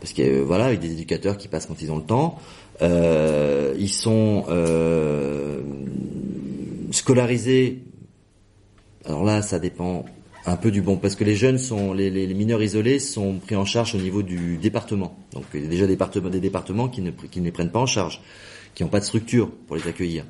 [0.00, 2.38] parce que voilà, avec des éducateurs qui passent quand ils ont le temps.
[2.80, 5.60] Euh, ils sont euh,
[6.90, 7.82] scolarisés.
[9.04, 10.04] Alors là, ça dépend
[10.44, 13.64] un peu du bon, parce que les jeunes sont, les, mineurs isolés sont pris en
[13.64, 15.16] charge au niveau du département.
[15.32, 17.70] Donc il y a déjà des départements, des départements qui ne, qui ne les prennent
[17.70, 18.20] pas en charge,
[18.74, 20.24] qui n'ont pas de structure pour les accueillir.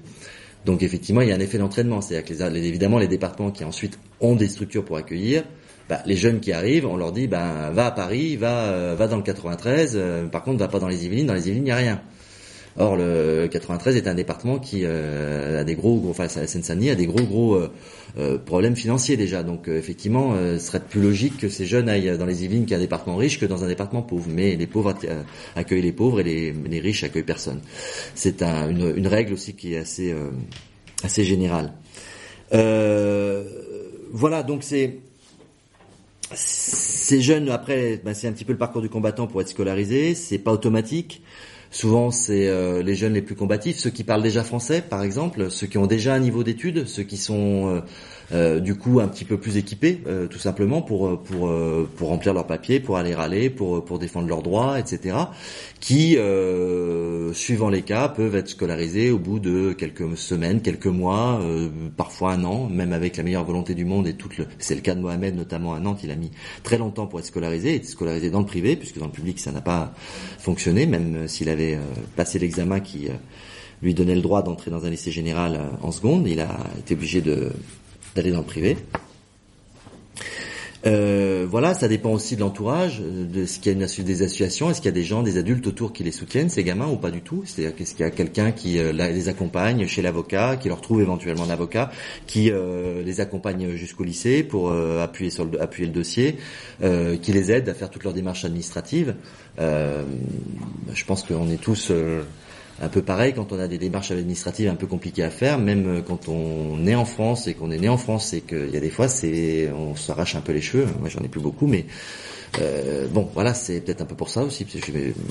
[0.64, 2.00] Donc effectivement, il y a un effet d'entraînement.
[2.00, 5.44] C'est-à-dire que les, évidemment, les départements qui ensuite ont des structures pour accueillir,
[5.92, 9.08] bah, les jeunes qui arrivent, on leur dit, bah, va à Paris, va, euh, va
[9.08, 9.92] dans le 93.
[9.94, 11.26] Euh, par contre, va pas dans les Yvelines.
[11.26, 12.00] Dans les Yvelines, il n'y a rien.
[12.78, 17.22] Or, le 93 est un département qui euh, a des gros, gros enfin, des gros,
[17.24, 17.58] gros
[18.46, 19.42] problèmes financiers déjà.
[19.42, 22.78] Donc, effectivement, ce serait plus logique que ces jeunes aillent dans les Yvelines, qui est
[22.78, 24.30] un département riche, que dans un département pauvre.
[24.30, 24.94] Mais les pauvres
[25.56, 27.60] accueillent les pauvres et les, riches accueillent personne.
[28.14, 30.14] C'est un, une, une, règle aussi qui est assez,
[31.04, 31.74] assez générale.
[32.50, 35.11] voilà, donc c'est
[36.34, 40.14] ces jeunes après, ben, c'est un petit peu le parcours du combattant pour être scolarisé.
[40.14, 41.22] C'est pas automatique.
[41.70, 45.50] Souvent, c'est euh, les jeunes les plus combatifs, ceux qui parlent déjà français, par exemple,
[45.50, 47.82] ceux qui ont déjà un niveau d'études, ceux qui sont
[48.30, 51.50] euh, euh, du coup un petit peu plus équipés, euh, tout simplement pour euh, pour
[51.96, 55.16] pour remplir leurs papiers, pour aller râler, pour pour défendre leurs droits, etc.
[55.80, 56.16] Qui,
[57.32, 61.40] suivant les cas, peuvent être scolarisés au bout de quelques semaines, quelques mois,
[61.96, 64.46] parfois un an, même avec la meilleure volonté du monde et tout le.
[64.58, 66.30] C'est le cas de Mohamed notamment à Nantes, il a mis
[66.62, 69.50] très longtemps pour être scolarisé, il scolarisé dans le privé puisque dans le public ça
[69.50, 69.92] n'a pas
[70.38, 71.78] fonctionné, même s'il avait
[72.14, 73.08] passé l'examen qui
[73.82, 77.20] lui donnait le droit d'entrer dans un lycée général en seconde, il a été obligé
[77.20, 77.50] de
[78.14, 78.76] d'aller dans le privé.
[80.84, 84.80] Euh, voilà, ça dépend aussi de l'entourage, de ce qu'il y a des associations, est-ce
[84.80, 87.10] qu'il y a des gens, des adultes autour qui les soutiennent, ces gamins, ou pas
[87.10, 87.44] du tout?
[87.46, 91.00] C'est-à-dire qu'est-ce qu'il y a quelqu'un qui euh, les accompagne chez l'avocat, qui leur trouve
[91.00, 91.90] éventuellement un avocat,
[92.26, 96.36] qui euh, les accompagne jusqu'au lycée pour appuyer le, appuyer le dossier,
[96.80, 99.14] qui les aide à faire toutes leurs démarches administratives?
[99.58, 101.92] je pense qu'on est tous
[102.80, 105.86] un peu pareil quand on a des démarches administratives un peu compliquées à faire, même
[105.86, 108.76] euh, quand on est en France et qu'on est né en France et qu'il y
[108.76, 109.06] a des fois
[109.76, 110.86] on s'arrache un peu les cheveux.
[111.00, 111.86] Moi j'en ai plus beaucoup, mais
[112.60, 114.66] euh, bon voilà c'est peut-être un peu pour ça aussi.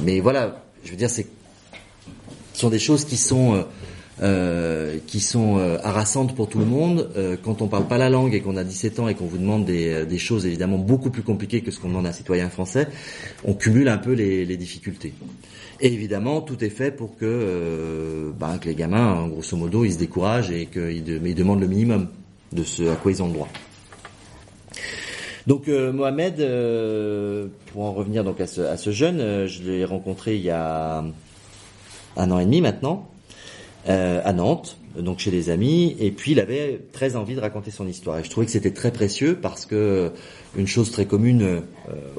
[0.03, 1.21] Mais voilà, je veux dire ce
[2.53, 3.65] sont des choses qui sont
[4.21, 7.09] euh, qui sont harassantes pour tout le monde.
[7.43, 9.65] Quand on parle pas la langue et qu'on a 17 ans et qu'on vous demande
[9.65, 12.87] des, choses évidemment beaucoup plus compliquées que ce qu'on demande à un citoyen français,
[13.43, 15.13] on cumule un peu les difficultés.
[15.81, 19.93] Et évidemment, tout est fait pour que, euh, bah, que les gamins, grosso modo, ils
[19.93, 22.07] se découragent et qu'ils ils demandent le minimum
[22.51, 23.49] de ce à quoi ils ont le droit.
[25.47, 29.63] Donc euh, Mohamed, euh, pour en revenir donc à ce, à ce jeune, euh, je
[29.63, 31.03] l'ai rencontré il y a
[32.15, 33.07] un an et demi maintenant
[33.87, 37.87] à Nantes donc chez des amis, et puis il avait très envie de raconter son
[37.87, 38.19] histoire.
[38.19, 40.11] Et je trouvais que c'était très précieux parce que
[40.55, 41.61] une chose très commune euh,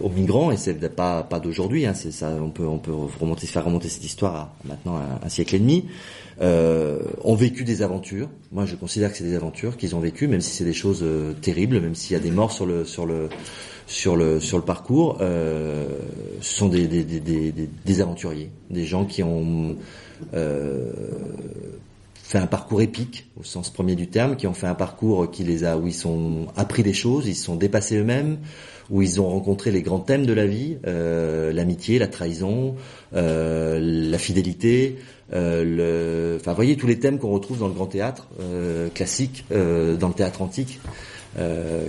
[0.01, 3.47] aux migrants, et c'est pas pas d'aujourd'hui, hein, c'est ça, on peut on peut remonter,
[3.47, 5.87] faire remonter cette histoire à maintenant un, siècle et demi,
[6.41, 8.29] euh, ont vécu des aventures.
[8.51, 11.01] Moi, je considère que c'est des aventures qu'ils ont vécues, même si c'est des choses
[11.03, 13.29] euh, terribles, même s'il y a des morts sur le sur le
[13.87, 15.87] sur le sur le parcours, euh,
[16.41, 19.77] ce sont des des, des, des, aventuriers, des gens qui ont
[20.35, 20.91] euh,
[22.33, 25.45] fait un parcours épique au sens premier du terme, qui ont fait un parcours qui
[25.45, 28.39] les a, où ils sont appris des choses, ils se sont dépassés eux-mêmes,
[28.89, 32.77] où ils ont rencontré les grands thèmes de la vie, euh, l'amitié, la trahison,
[33.15, 34.97] euh, la fidélité,
[35.35, 39.45] euh, le, enfin, voyez tous les thèmes qu'on retrouve dans le grand théâtre euh, classique,
[39.51, 40.81] dans le théâtre antique.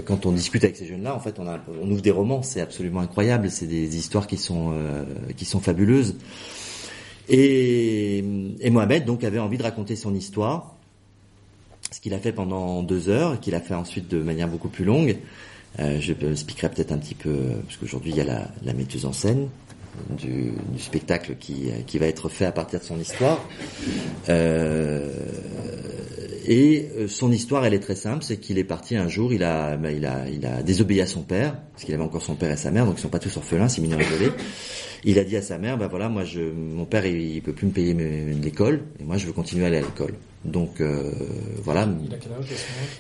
[0.06, 2.62] Quand on discute avec ces jeunes-là, en fait, on, a, on ouvre des romans, c'est
[2.62, 4.74] absolument incroyable, c'est des histoires qui sont
[5.38, 6.16] qui sont fabuleuses.
[7.30, 8.18] Et,
[8.60, 10.76] et, Mohamed donc avait envie de raconter son histoire,
[11.92, 14.86] ce qu'il a fait pendant deux heures, qu'il a fait ensuite de manière beaucoup plus
[14.86, 15.18] longue.
[15.80, 19.06] Euh, je expliquerai peut-être un petit peu, parce qu'aujourd'hui il y a la, la metteuse
[19.06, 19.48] en scène
[20.10, 23.40] du, du, spectacle qui, qui va être fait à partir de son histoire.
[24.30, 25.12] Euh,
[26.46, 29.44] et euh, son histoire, elle est très simple, c'est qu'il est parti un jour, il
[29.44, 32.36] a, bah, il a, il a désobéi à son père, parce qu'il avait encore son
[32.36, 34.32] père et sa mère, donc ils sont pas tous orphelins, c'est mineurs isolés.
[35.06, 37.68] Il a dit à sa mère, bah voilà, moi je, mon père il, peut plus
[37.68, 40.14] me payer l'école, et moi je veux continuer à aller à l'école.
[40.46, 41.12] Donc euh,
[41.62, 41.88] voilà.
[42.06, 42.46] Il a quel âge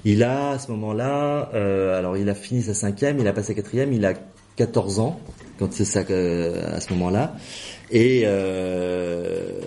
[0.03, 3.49] Il a à ce moment-là, euh, alors il a fini sa cinquième, il a passé
[3.49, 4.13] sa quatrième, il a
[4.55, 5.19] 14 ans
[5.57, 7.35] quand c'est ça euh, à ce moment-là,
[7.91, 9.59] et euh,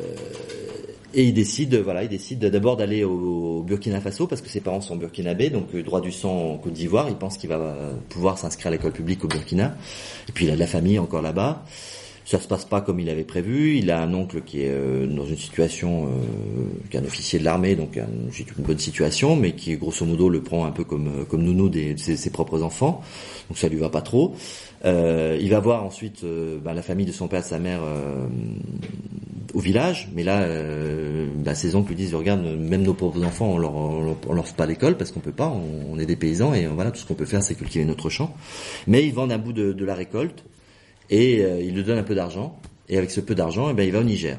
[1.14, 4.82] et il décide, voilà, il décide d'abord d'aller au, Burkina Faso parce que ses parents
[4.82, 7.08] sont burkinabés, donc euh, droit du sang en Côte d'Ivoire.
[7.08, 7.74] Il pense qu'il va
[8.10, 9.74] pouvoir s'inscrire à l'école publique au Burkina.
[10.28, 11.64] Et puis il a de la famille encore là-bas.
[12.26, 13.76] Ça se passe pas comme il avait prévu.
[13.76, 16.08] Il a un oncle qui est euh, dans une situation, euh,
[16.90, 20.42] qui est un officier de l'armée, donc une bonne situation, mais qui grosso modo le
[20.42, 23.00] prend un peu comme euh, comme nounou des, de ses, propres enfants.
[23.48, 24.34] Donc ça lui va pas trop.
[24.84, 27.80] Euh, il va voir ensuite euh, bah, la famille de son père, de sa mère
[29.54, 30.48] au village, mais là,
[31.36, 34.56] bah, ses oncles lui disent regarde, même nos pauvres enfants, on leur on leur, fait
[34.56, 35.56] pas l'école parce qu'on peut pas.
[35.92, 38.34] On, est des paysans et voilà, tout ce qu'on peut faire, c'est cultiver notre champ.
[38.88, 40.44] Mais ils vendent un bout de, de la récolte
[41.10, 42.58] et euh, il lui donne un peu d'argent.
[42.88, 44.38] Et avec ce peu d'argent, eh ben, il va au Niger.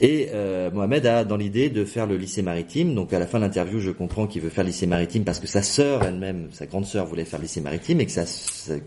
[0.00, 2.94] Et euh, Mohamed a dans l'idée de faire le lycée maritime.
[2.94, 5.38] Donc à la fin de l'interview, je comprends qu'il veut faire le lycée maritime parce
[5.38, 8.24] que sa sœur elle-même, sa grande sœur, voulait faire le lycée maritime et que ça,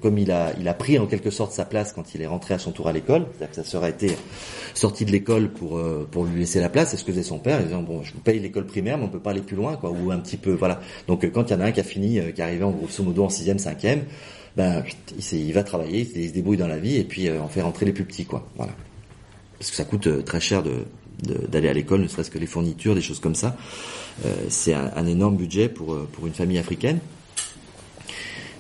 [0.02, 2.56] comme il a, il a pris en quelque sorte sa place quand il est rentré
[2.56, 4.12] à son tour à l'école, c'est-à-dire que sa sœur a été
[4.74, 6.90] sortie de l'école pour euh, pour lui laisser la place.
[6.92, 7.62] C'est ce que faisait son père.
[7.62, 9.78] Il disait bon, je vous paye l'école primaire, mais on peut pas aller plus loin,
[9.78, 10.82] quoi, ou un petit peu, voilà.
[11.08, 13.02] Donc quand il y en a un qui a fini, qui est arrivé en grosso
[13.02, 14.02] modo en sixième, cinquième,
[14.58, 14.84] ben,
[15.34, 17.86] il, va travailler, il se débrouille dans la vie et puis euh, on fait rentrer
[17.86, 18.50] les plus petits, quoi.
[18.56, 18.74] Voilà.
[19.60, 20.86] Parce que ça coûte euh, très cher de,
[21.48, 23.56] d'aller à l'école, ne serait-ce que les fournitures, des choses comme ça.
[24.26, 26.98] Euh, c'est un, énorme budget pour, pour une famille africaine.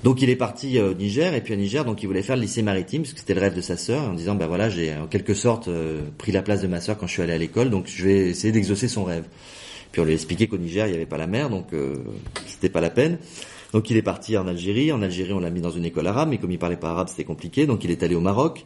[0.04, 2.44] Donc il est parti au Niger et puis à Niger donc il voulait faire le
[2.44, 4.96] lycée maritime parce que c'était le rêve de sa sœur en disant ben voilà j'ai
[4.96, 5.68] en quelque sorte
[6.20, 8.30] pris la place de ma sœur quand je suis allé à l'école donc je vais
[8.30, 9.26] essayer d'exaucer son rêve.
[9.92, 11.70] Puis on lui a expliqué qu'au Niger il n'y avait pas la mer donc
[12.46, 13.18] c'était pas la peine.
[13.74, 14.92] Donc il est parti en Algérie.
[14.92, 17.08] En Algérie, on l'a mis dans une école arabe, mais comme il parlait pas arabe,
[17.10, 17.66] c'était compliqué.
[17.66, 18.66] Donc il est allé au Maroc.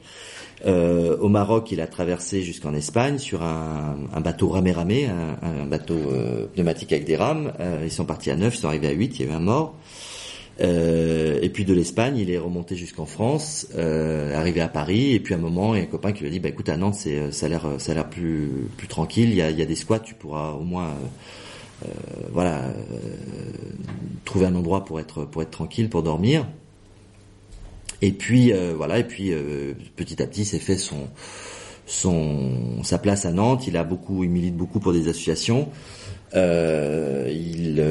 [0.66, 6.48] Euh, au Maroc, il a traversé jusqu'en Espagne sur un, bateau ramé-ramé, un, bateau euh,
[6.54, 7.54] pneumatique avec des rames.
[7.60, 9.40] Euh, ils sont partis à 9, ils sont arrivés à 8, il y avait un
[9.40, 9.76] mort.
[10.60, 15.40] Et puis de l'Espagne, il est remonté jusqu'en France, arrivé à Paris, et puis un
[15.40, 17.00] moment, il y a un copain qui lui a dit, bah écoute, à Nantes,
[17.32, 19.30] ça a l'air, plus, tranquille.
[19.30, 20.94] Il y a, il y a des squats, tu pourras au moins
[22.32, 22.74] voilà, euh,
[24.26, 26.48] trouver un endroit pour être pour être tranquille, pour dormir.
[28.02, 29.32] Et puis euh, voilà, et puis
[29.96, 31.08] petit à petit, s'est fait son
[31.86, 33.68] son sa place à Nantes.
[33.68, 35.70] Il a beaucoup, il milite beaucoup pour des associations.
[36.34, 37.84] Euh, il,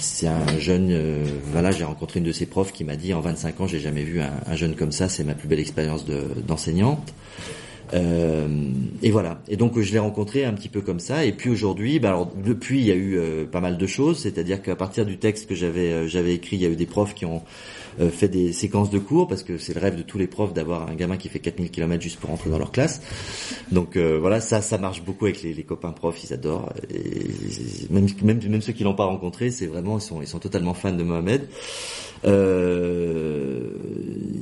[0.00, 0.96] c'est un jeune.
[1.52, 4.02] voilà, j'ai rencontré une de ses profs qui m'a dit en 25 ans, j'ai jamais
[4.02, 5.08] vu un jeune comme ça.
[5.08, 6.06] C'est ma plus belle expérience
[6.46, 7.12] d'enseignante.
[7.94, 8.48] Euh,
[9.02, 9.40] et voilà.
[9.48, 11.24] Et donc je l'ai rencontré un petit peu comme ça.
[11.24, 14.18] Et puis aujourd'hui, bah alors depuis il y a eu euh, pas mal de choses.
[14.18, 16.86] C'est-à-dire qu'à partir du texte que j'avais euh, j'avais écrit, il y a eu des
[16.86, 17.42] profs qui ont
[18.10, 20.88] fait des séquences de cours parce que c'est le rêve de tous les profs d'avoir
[20.88, 23.00] un gamin qui fait 4000 km juste pour entrer dans leur classe.
[23.72, 26.72] Donc voilà, ça ça marche beaucoup avec les, les copains profs, ils adorent.
[26.90, 27.30] Et
[27.90, 30.74] même même même ceux qui l'ont pas rencontré, c'est vraiment ils sont ils sont totalement
[30.74, 31.48] fans de Mohamed.
[32.24, 33.60] Euh,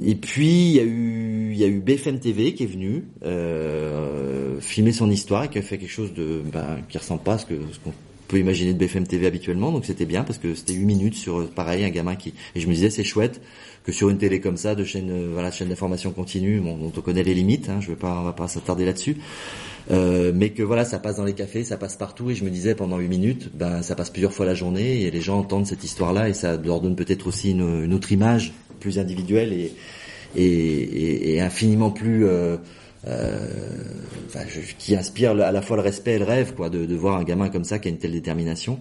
[0.05, 3.05] et puis il y a eu il y a eu BFM TV qui est venu
[3.25, 7.35] euh, filmer son histoire et qui a fait quelque chose de ben, qui ressemble pas
[7.35, 7.93] à ce que ce qu'on
[8.33, 9.71] peut imaginer de BFM TV habituellement.
[9.71, 12.67] Donc c'était bien parce que c'était 8 minutes sur pareil un gamin qui et je
[12.67, 13.43] me disais c'est chouette
[13.85, 16.93] que sur une télé comme ça de chaîne euh, voilà chaîne d'information continue bon, dont
[16.97, 17.69] on connaît les limites.
[17.69, 19.19] Hein, je vais pas on va pas s'attarder là-dessus.
[19.91, 22.51] Euh, mais que voilà, ça passe dans les cafés, ça passe partout, et je me
[22.51, 25.67] disais pendant 8 minutes, ben ça passe plusieurs fois la journée, et les gens entendent
[25.67, 29.73] cette histoire-là, et ça leur donne peut-être aussi une, autre image plus individuelle et,
[30.37, 32.59] et, et, infiniment plus euh,
[33.07, 33.49] euh,
[34.27, 36.95] enfin, je, qui inspire à la fois le respect et le rêve, quoi, de, de,
[36.95, 38.79] voir un gamin comme ça qui a une telle détermination.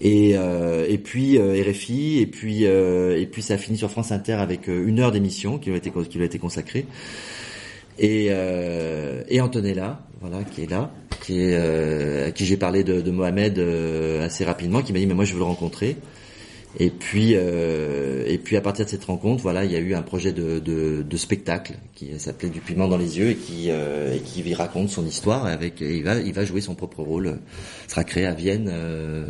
[0.00, 4.12] Et, euh, et puis euh, RFI, et puis euh, et puis ça finit sur France
[4.12, 6.86] Inter avec une heure d'émission qui lui a été qui lui a été consacrée
[7.98, 10.90] et, euh, et Antonella, voilà, qui est là,
[11.22, 14.98] qui est, euh, à qui j'ai parlé de, de Mohamed euh, assez rapidement, qui m'a
[14.98, 15.96] dit mais moi je veux le rencontrer.
[16.78, 19.94] Et puis euh, et puis à partir de cette rencontre, voilà, il y a eu
[19.94, 24.54] un projet de, spectacle qui s'appelait Du piment dans les yeux et qui euh, et
[24.54, 27.38] raconte son histoire avec il va il va jouer son propre rôle.
[27.86, 28.70] Il sera créé à Vienne,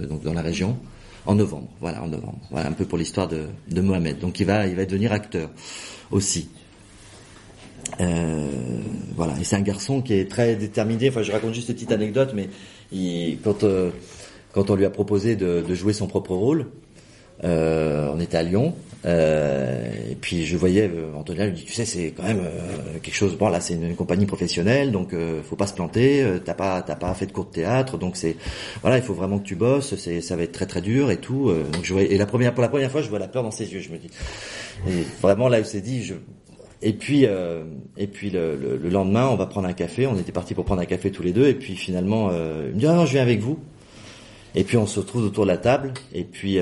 [0.09, 0.77] donc dans la région,
[1.25, 1.69] en novembre.
[1.81, 2.41] Voilà, en novembre.
[2.51, 4.19] Voilà un peu pour l'histoire de, de Mohamed.
[4.19, 5.51] Donc il va il va devenir acteur
[6.11, 6.49] aussi.
[8.01, 8.49] Euh,
[9.15, 11.09] voilà, et c'est un garçon qui est très déterminé.
[11.09, 12.49] Enfin, je raconte juste une petite anecdote, mais
[13.45, 13.91] quand euh,
[14.53, 16.67] quand on lui a proposé de jouer son propre rôle,
[17.45, 18.75] euh, on était à Lyon,
[19.07, 22.99] euh, et puis je voyais euh, Antonia lui dit, tu sais, c'est quand même euh,
[23.01, 23.37] quelque chose.
[23.37, 26.25] Bon, là, c'est une, compagnie professionnelle, donc faut pas se planter.
[26.45, 28.37] t'as pas t'as pas fait de cours de théâtre, donc c'est
[28.83, 29.95] voilà, il faut vraiment que tu bosses.
[29.97, 31.53] C'est ça va être très très dur et tout.
[31.73, 33.51] donc je voyais, et la première pour la première fois, je vois la peur dans
[33.51, 33.81] ses yeux.
[33.81, 34.11] Je me dis,
[34.89, 36.15] et vraiment là, il s'est dit, je
[36.83, 37.27] et puis,
[37.97, 40.07] et puis le, le, lendemain, on va prendre un café.
[40.07, 41.47] On était parti pour prendre un café tous les deux.
[41.47, 43.59] Et puis finalement, il me dit ah non, je viens avec vous.
[44.55, 45.95] Et puis on se retrouve autour de la table.
[46.13, 46.59] Et puis,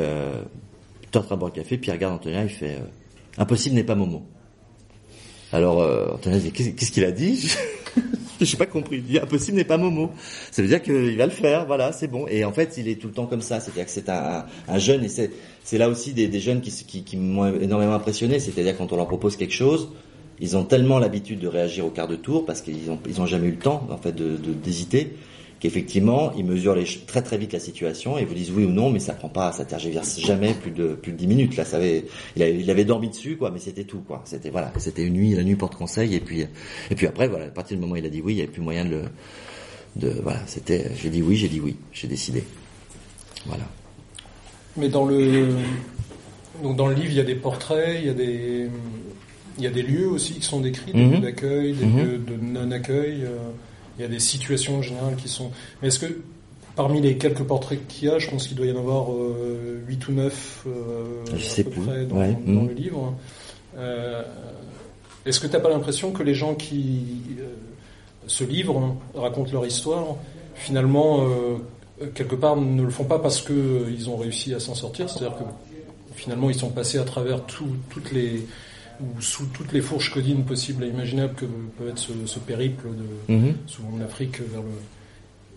[1.18, 1.78] en train de boire le café.
[1.78, 2.86] Puis il regarde Antonin, il fait euh,
[3.38, 4.22] impossible n'est pas Momo.
[5.52, 7.52] Alors euh, Antonin dit qu'est-ce qu'il a dit?
[8.40, 8.96] Je n'ai pas compris.
[8.96, 10.10] Il dit impossible n'est pas Momo.
[10.50, 11.66] Ça veut dire qu'il va le faire.
[11.66, 12.26] Voilà, c'est bon.
[12.26, 13.60] Et en fait, il est tout le temps comme ça.
[13.60, 17.94] C'est-à-dire que c'est un, un, jeune et c'est là aussi des, jeunes qui, m'ont énormément
[17.94, 18.40] impressionné.
[18.40, 19.88] C'est-à-dire quand on leur propose quelque chose
[20.40, 23.26] ils ont tellement l'habitude de réagir au quart de tour parce qu'ils ont ils ont
[23.26, 25.14] jamais eu le temps en fait de d'hésiter
[25.64, 28.90] qu'effectivement ils mesurent les, très très vite la situation et vous disent oui ou non
[28.90, 31.78] mais ça prend pas ça tergiverse jamais plus de plus de 10 minutes là ça
[31.78, 32.04] avait
[32.36, 35.14] il avait, il avait dormi dessus quoi mais c'était tout quoi c'était voilà c'était une
[35.14, 37.94] nuit la nuit porte conseil et puis et puis après voilà à partir du moment
[37.94, 39.02] où il a dit oui il y avait plus moyen de le
[39.96, 42.44] de voilà c'était j'ai dit oui j'ai dit oui j'ai décidé
[43.46, 43.64] voilà
[44.76, 45.48] mais dans le
[46.62, 48.68] donc dans le livre il y a des portraits il y a des
[49.56, 51.12] il y a des lieux aussi qui sont décrits, des Mhm.
[51.12, 51.98] lieux d'accueil, des Mhm.
[52.02, 53.22] lieux de non-accueil.
[53.24, 53.38] euh,
[53.98, 55.50] il y a des situations en général qui sont.
[55.82, 56.18] Mais est-ce que
[56.76, 59.80] parmi les quelques portraits qu'il y a, je pense qu'il doit y en avoir euh,
[59.86, 61.80] 8 ou 9 euh, Je à sais peu plus.
[61.82, 62.36] près dans, Ouais.
[62.46, 62.68] dans Mhm.
[62.68, 63.14] le livre.
[63.76, 64.22] euh,
[65.26, 67.06] est-ce que tu n'as pas l'impression que les gens qui
[67.40, 67.44] euh,
[68.26, 70.16] se livrent, racontent leur histoire,
[70.54, 75.08] finalement, euh, quelque part, ne le font pas parce qu'ils ont réussi à s'en sortir?
[75.08, 75.44] C'est-à-dire que
[76.14, 78.46] finalement, ils sont passés à travers tout- toutes les
[79.00, 82.88] ou sous toutes les fourches codines possibles et imaginables que peut être ce, ce périple
[82.88, 83.54] de Mhm.
[83.66, 84.68] souvent de l'Afrique vers le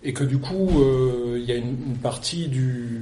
[0.04, 3.00] et que du coup euh, il y a une, une partie du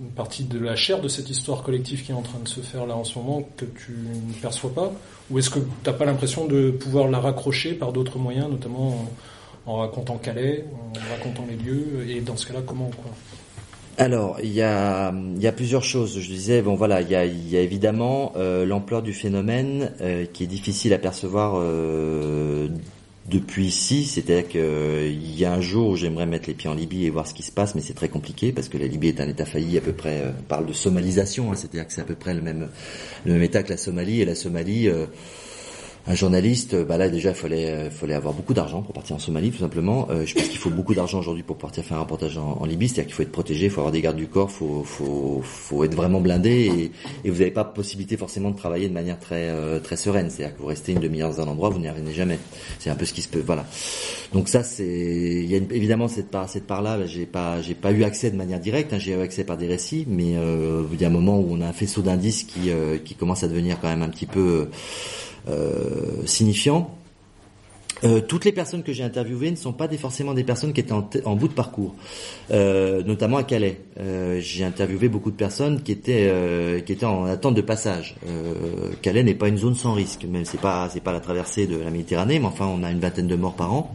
[0.00, 2.60] une partie de la chair de cette histoire collective qui est en train de se
[2.60, 4.92] faire là en ce moment que tu ne perçois pas?
[5.30, 9.08] Ou est-ce que tu n'as pas l'impression de pouvoir la raccrocher par d'autres moyens notamment
[9.66, 13.12] en, en racontant Calais en racontant les lieux et dans ce cas-là comment quoi?
[13.98, 15.12] Alors, il y a,
[15.54, 16.18] plusieurs choses.
[16.18, 17.24] Je disais, bon voilà, il y a,
[17.60, 22.68] évidemment euh, l'ampleur du phénomène euh, qui est difficile à percevoir euh,
[23.30, 24.04] depuis ici.
[24.04, 27.26] C'est-à-dire qu'il y a un jour où j'aimerais mettre les pieds en Libye et voir
[27.26, 29.44] ce qui se passe, mais c'est très compliqué parce que la Libye est un État
[29.44, 30.22] failli à peu près.
[30.26, 32.68] on parle de somalisation, hein, c'est-à-dire que c'est à peu près le même,
[33.26, 34.88] le même État que la Somalie et la Somalie.
[36.06, 39.16] Euh, un journaliste, bah là déjà, il fallait, euh, fallait avoir beaucoup d'argent pour partir
[39.16, 40.08] en Somalie, tout simplement.
[40.10, 42.88] Euh, je pense qu'il faut beaucoup d'argent aujourd'hui pour partir faire un reportage en, Libye,
[42.88, 45.84] c'est-à-dire qu'il faut être protégé, il faut avoir des gardes du corps, faut, faut, faut
[45.84, 46.90] être vraiment blindé,
[47.24, 50.30] et, vous n'avez pas possibilité forcément de travailler de manière très, euh, très sereine.
[50.30, 52.38] C'est-à-dire que vous restez une demi-heure dans un endroit, vous n'y arrivez jamais.
[52.78, 53.66] C'est un peu ce qui se peut, voilà.
[54.32, 57.58] Donc ça, c'est, il y a une- évidemment cette part, cette part-là, là, j'ai pas,
[57.80, 60.82] pas eu accès de manière directe, hein, j'ai eu accès par des récits, mais euh,
[60.92, 63.42] il y a un moment où on a un faisceau d'indices qui, euh, qui commence
[63.42, 64.70] à devenir quand même un petit peu euh,
[66.24, 66.96] signifiant.
[68.04, 70.92] Euh, toutes les personnes que j'ai interviewées ne sont pas forcément des personnes qui étaient
[70.92, 71.94] en, bout de parcours,
[72.50, 73.78] euh, notamment à Calais.
[74.00, 78.16] Euh, j'ai interviewé beaucoup de personnes qui étaient euh, qui étaient en attente de passage.
[78.26, 81.66] Euh, Calais n'est pas une zone sans risque, même c'est pas c'est pas la traversée
[81.68, 83.94] de la Méditerranée, mais enfin on a une vingtaine de morts par an.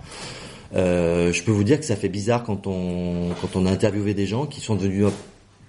[0.75, 4.13] Euh, je peux vous dire que ça fait bizarre quand on quand on a interviewé
[4.13, 5.07] des gens qui sont devenus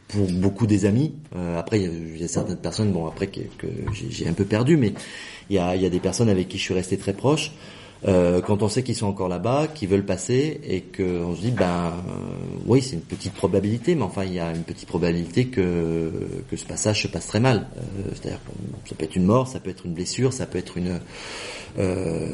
[0.08, 1.14] pour beaucoup des amis.
[1.36, 3.42] Euh, après, il y, a, certaines personnes, bon, après que,
[3.92, 4.94] j'ai un peu perdu, mais
[5.50, 7.52] il y a, il y a des personnes avec qui je suis resté très proche.
[8.06, 11.40] Euh, quand on sait qu'ils sont encore là-bas, qu'ils veulent passer, et que on se
[11.40, 11.90] dit, ben, euh,
[12.66, 16.12] oui, c'est une petite probabilité, mais enfin, il y a une petite probabilité que
[16.48, 17.66] que ce passage se passe très mal.
[17.76, 18.40] Euh, C'est-à-dire,
[18.88, 21.00] ça peut être une mort, ça peut être une blessure, ça peut être une
[21.78, 22.28] euh,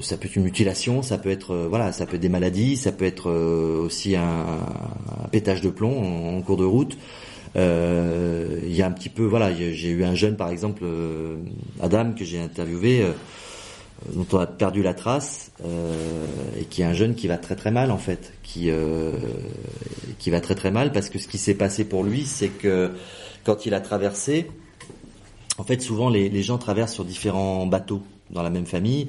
[0.00, 2.76] ça peut être une mutilation, ça peut être euh, voilà, ça peut être des maladies,
[2.76, 4.44] ça peut être aussi un,
[5.32, 6.96] pétage de plomb en, en cours de route.
[7.56, 10.84] Il y a un petit peu voilà, j'ai eu un jeune par exemple,
[11.80, 13.04] Adam que j'ai interviewé,
[14.12, 16.26] dont on a perdu la trace euh,
[16.58, 19.12] et qui est un jeune qui va très très mal en fait, qui euh,
[20.18, 22.90] qui va très très mal parce que ce qui s'est passé pour lui, c'est que
[23.44, 24.50] quand il a traversé,
[25.58, 29.08] en fait, souvent les, gens traversent sur différents bateaux dans la même famille,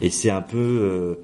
[0.00, 1.16] et c'est un peu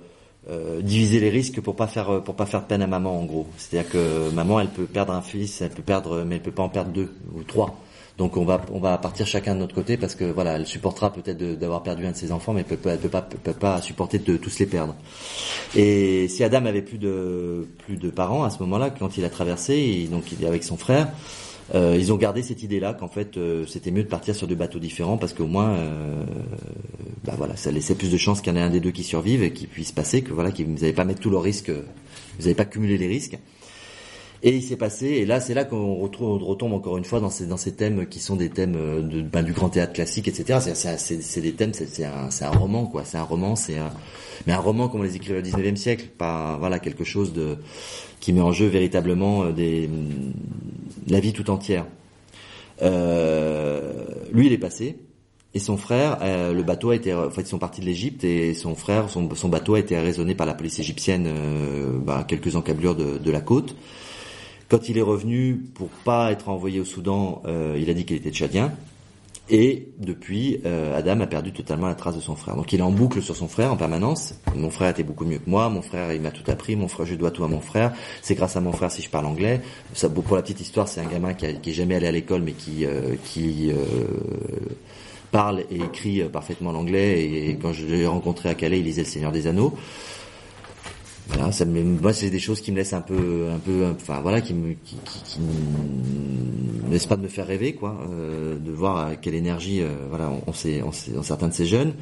[0.51, 3.25] euh, diviser les risques pour pas faire pour pas faire de peine à maman en
[3.25, 3.47] gros.
[3.57, 6.63] C'est-à-dire que maman, elle peut perdre un fils, elle peut perdre, mais elle peut pas
[6.63, 7.79] en perdre deux ou trois.
[8.19, 11.13] Donc on va on va partir chacun de notre côté parce que voilà, elle supportera
[11.13, 14.19] peut-être d'avoir perdu un de ses enfants, mais elle peut, peut pas peut, pas supporter
[14.19, 14.97] de tous les perdre.
[15.77, 19.31] Et si Adam avait plus de plus de parents à ce moment-là, quand il a
[19.31, 21.09] traversé, et donc il est avec son frère.
[21.75, 24.55] Euh, ils ont gardé cette idée-là qu'en fait euh, c'était mieux de partir sur deux
[24.55, 26.25] bateaux différents parce qu'au moins, euh,
[27.25, 29.05] bah voilà, ça laissait plus de chances qu'il y en ait un des deux qui
[29.05, 31.69] survive et qui puisse passer, que voilà, qu'ils vous n'avez pas mettre tous leurs risques,
[31.69, 31.83] euh,
[32.39, 33.39] vous n'avez pas cumulé les risques.
[34.43, 37.47] Et il s'est passé, et là c'est là qu'on retombe encore une fois dans ces,
[37.47, 40.61] dans ces thèmes qui sont des thèmes euh, ben, du grand théâtre classique, etc.
[40.75, 43.05] C'est- des thèmes, c'est un, roman, quoi.
[43.05, 43.91] C'est un roman, c'est un,
[44.47, 47.57] mais un roman comme on les écrivait au 19e siècle, pas voilà quelque chose de
[48.21, 49.91] qui met en jeu véritablement euh, des,
[51.09, 51.87] la vie tout entière.
[52.83, 54.99] Euh, lui, il est passé.
[55.55, 58.23] Et son frère, euh, le bateau a été, en fait, ils sont partis de l'Égypte
[58.23, 62.23] et son frère, son, son bateau a été arraisonné par la police égyptienne euh, à
[62.25, 63.75] quelques encablures de la côte.
[64.69, 68.17] Quand il est revenu pour pas être envoyé au Soudan, euh, il a dit qu'il
[68.17, 68.73] était tchadien.
[69.51, 72.55] Et depuis, euh, Adam a perdu totalement la trace de son frère.
[72.55, 74.35] Donc il est en boucle sur son frère en permanence.
[74.55, 75.71] Mon frère était beaucoup mieux que moi.
[75.71, 76.77] Mon frère, il m'a tout appris.
[76.77, 77.95] Mon frère, je dois tout à mon frère.
[78.21, 79.63] C'est grâce à mon frère si je parle anglais.
[79.95, 82.53] Ça, pour la petite histoire, c'est un gamin qui, est jamais allé à l'école, mais
[82.53, 83.73] qui, euh, qui
[85.31, 89.09] parle et écrit parfaitement l'anglais et, quand je l'ai rencontré à Calais, il lisait Le
[89.09, 89.75] Seigneur des Anneaux.
[91.29, 94.21] Voilà, ça me, moi c'est des choses qui me laissent un peu, un peu, enfin
[94.23, 98.59] voilà, qui me, qui, qui, qui me laissent pas de me faire rêver, quoi, euh,
[98.59, 101.67] de voir quelle énergie, euh, voilà, on, on sait, on sait, dans certains de ces
[101.67, 101.93] jeunes.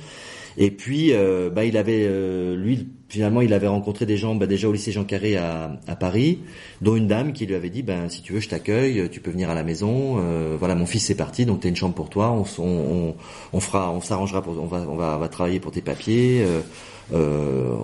[0.59, 4.47] Et puis, euh, bah, il avait, euh, lui, finalement, il avait rencontré des gens, bah,
[4.47, 6.39] déjà au lycée Jean Carré à, à, Paris,
[6.81, 9.31] dont une dame qui lui avait dit, ben, si tu veux, je t'accueille, tu peux
[9.31, 10.17] venir à la maison.
[10.19, 12.31] Euh, voilà, mon fils est parti, donc t'as une chambre pour toi.
[12.31, 13.15] On, on,
[13.53, 16.43] on fera, on s'arrangera pour, on va, on va, on va travailler pour tes papiers.
[17.13, 17.75] Euh,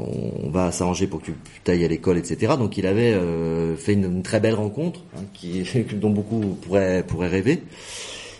[0.45, 1.31] on va s'arranger pour que
[1.64, 2.55] tu ailles à l'école, etc.
[2.59, 5.64] Donc il avait euh, fait une, très belle rencontre, hein, qui,
[5.95, 7.62] dont beaucoup pourraient, pourraient rêver.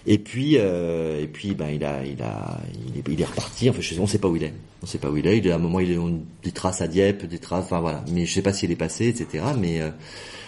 [0.07, 2.59] Et puis, euh, et puis, ben, il a, il a,
[2.89, 3.71] il est, il est reparti.
[3.71, 4.53] Enfin, je sais, on sait pas où il est.
[4.83, 5.39] On sait pas où il est.
[5.39, 6.01] Il est à un moment, il a
[6.43, 8.05] des traces à Dieppe, des traces, enfin voilà.
[8.11, 9.45] Mais je sais pas s'il est passé, etc.
[9.57, 9.91] Mais euh,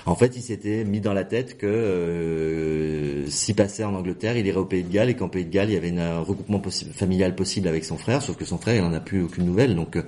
[0.07, 4.47] en fait, il s'était mis dans la tête que euh, s'il passait en Angleterre, il
[4.47, 6.61] irait au Pays de Galles et qu'en Pays de Galles, il y avait un regroupement
[6.93, 8.21] familial possible avec son frère.
[8.21, 9.75] Sauf que son frère, il en a plus aucune nouvelle.
[9.75, 10.03] Donc euh,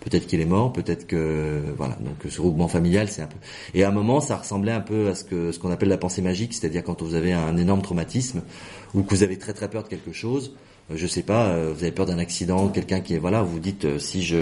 [0.00, 1.96] peut-être qu'il est mort, peut-être que voilà.
[1.96, 3.36] Donc ce regroupement familial, c'est un peu.
[3.74, 5.98] Et à un moment, ça ressemblait un peu à ce que ce qu'on appelle la
[5.98, 8.42] pensée magique, c'est-à-dire quand vous avez un énorme traumatisme
[8.94, 10.54] ou que vous avez très très peur de quelque chose,
[10.96, 13.84] je sais pas, euh, vous avez peur d'un accident, quelqu'un qui est voilà, vous dites
[13.84, 14.36] euh, si je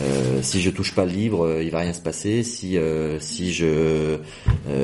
[0.00, 2.42] euh, si je touche pas le livre, il va rien se passer.
[2.42, 2.76] Si
[3.20, 4.18] si je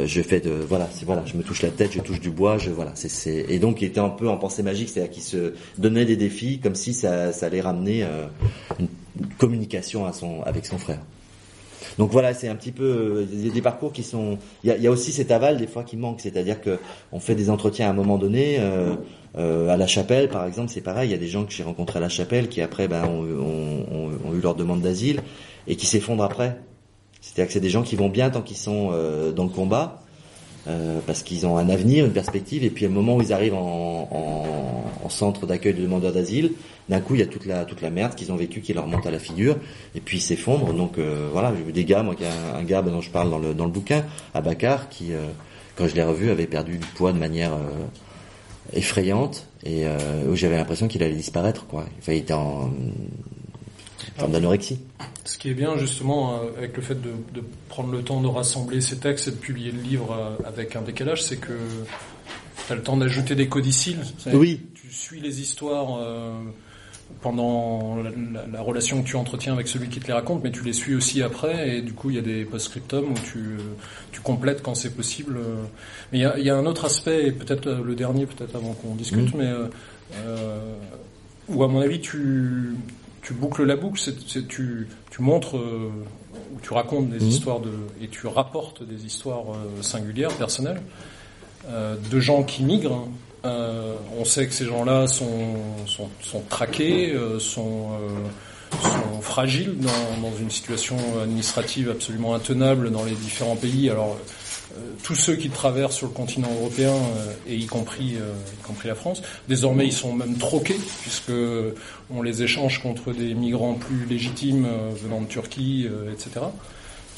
[0.05, 2.59] je fais de voilà, si voilà, je me touche la tête, je touche du bois,
[2.59, 5.55] je voilà, c'est et donc il était un peu en pensée magique, c'est-à-dire qu'il se
[5.79, 8.07] donnait des défis comme si ça ça allait ramener
[8.79, 8.89] une
[9.39, 11.01] communication à son avec son frère.
[11.99, 14.39] Donc voilà, c'est un petit peu a des parcours qui sont.
[14.65, 16.79] Il y a, il y a aussi cet aval des fois qui manque, c'est-à-dire que
[17.13, 18.57] on fait des entretiens à un moment donné.
[18.59, 18.95] Euh,
[19.39, 21.09] euh, à la chapelle, par exemple, c'est pareil.
[21.09, 24.35] Il y a des gens que j'ai rencontrés à la chapelle qui après ben, ont,
[24.35, 25.21] eu leur demande d'asile
[25.67, 26.59] et qui s'effondrent après.
[27.21, 30.03] C'est-à-dire que c'est des gens qui vont bien tant qu'ils sont euh, dans le combat,
[30.69, 33.55] euh, parce qu'ils ont un avenir, une perspective, et puis au moment où ils arrivent
[33.55, 36.53] en, en, en centre d'accueil de demandeurs d'asile,
[36.89, 38.87] d'un coup il y a toute la toute la merde qu'ils ont vécu qui leur
[38.87, 39.57] monte à la figure,
[39.95, 40.73] et puis ils s'effondrent.
[40.73, 43.11] Donc euh, voilà, j'ai vu des gars, moi, qui a un, un, gars dont je
[43.11, 44.05] parle dans le dans le bouquin,
[44.35, 45.13] Abakar, qui
[45.77, 47.53] quand je l'ai revu avait perdu du poids de manière
[48.73, 51.87] effrayante et euh, où j'avais l'impression qu'il allait disparaître quoi.
[51.99, 52.71] Enfin, il était en, en
[54.19, 54.81] forme d'anorexie.
[55.25, 58.29] Ce qui est bien justement euh, avec le fait de, de, prendre le temps de
[58.29, 61.53] rassembler ces textes et de publier le livre euh, avec un décalage, c'est que
[62.67, 64.01] tu as le temps d'ajouter des codicils.
[64.33, 64.61] Oui.
[64.75, 65.99] Tu suis les histoires.
[66.01, 66.33] Euh,
[67.23, 70.51] pendant la, la, la, relation que tu entretiens avec celui qui te les raconte, mais
[70.51, 73.59] tu les suis aussi après, et du coup il y a des post-scriptum où tu,
[74.11, 75.39] tu complètes quand c'est possible.
[76.13, 78.73] Mais il y a, y a un autre aspect, et peut-être le dernier, peut-être avant
[78.73, 79.39] qu'on discute, mmh.
[79.39, 79.53] mais
[80.15, 80.75] euh,
[81.49, 82.75] où à mon avis tu,
[83.23, 85.91] tu boucles la boucle, c'est, c'est tu, tu montres, euh,
[86.55, 87.29] ou tu racontes des mmh.
[87.29, 90.81] histoires de, et tu rapportes des histoires euh, singulières, personnelles,
[91.69, 93.09] euh, de gens qui migrent.
[93.45, 99.79] Euh, on sait que ces gens-là sont, sont, sont traqués, euh, sont, euh, sont, fragiles
[99.79, 103.89] dans, dans, une situation administrative absolument intenable dans les différents pays.
[103.89, 104.19] Alors,
[104.77, 108.89] euh, tous ceux qui traversent sur le continent européen, euh, et y compris, y compris
[108.89, 111.33] la France, désormais ils sont même troqués, puisque
[112.11, 114.69] on les échange contre des migrants plus légitimes
[115.03, 116.47] venant de Turquie, etc.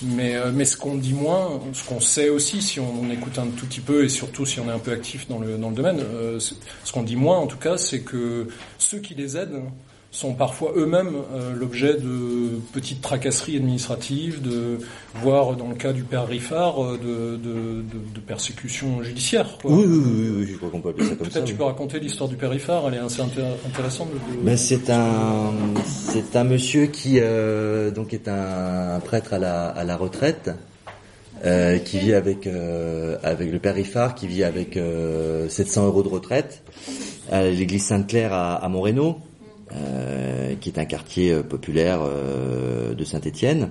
[0.03, 3.39] Mais, euh, mais ce qu'on dit moins, ce qu'on sait aussi, si on, on, écoute
[3.39, 5.71] un tout petit peu et surtout si on est un peu actif dans le, dans
[5.71, 8.49] le domaine, euh, ce qu'on dit moins en tout cas, c'est que
[8.79, 9.63] ceux qui les aident
[10.13, 14.79] sont parfois eux-mêmes euh, l'objet de petites tracasseries administratives, de
[15.15, 19.57] voire dans le cas du père Riffard euh, de, de, de, de persécutions judiciaires.
[19.61, 19.73] Quoi.
[19.73, 21.33] Oui, oui, oui, oui, je crois qu'on peut appeler ça comme ça.
[21.33, 21.59] Peut-être tu oui.
[21.59, 24.09] peux raconter l'histoire du père Riffard, elle est assez intéressante.
[24.43, 25.53] Ben, c'est un
[25.87, 30.51] c'est un monsieur qui euh, donc est un, un, prêtre à la à la retraite.
[31.45, 34.79] Euh, qui vit avec euh, avec le père Riffard, qui vit avec
[35.49, 36.63] 700 euros de retraite
[37.33, 39.19] à l'église Sainte-Claire à, à Moreno.
[39.75, 43.71] Euh, qui est un quartier euh, populaire euh, de Saint-Étienne.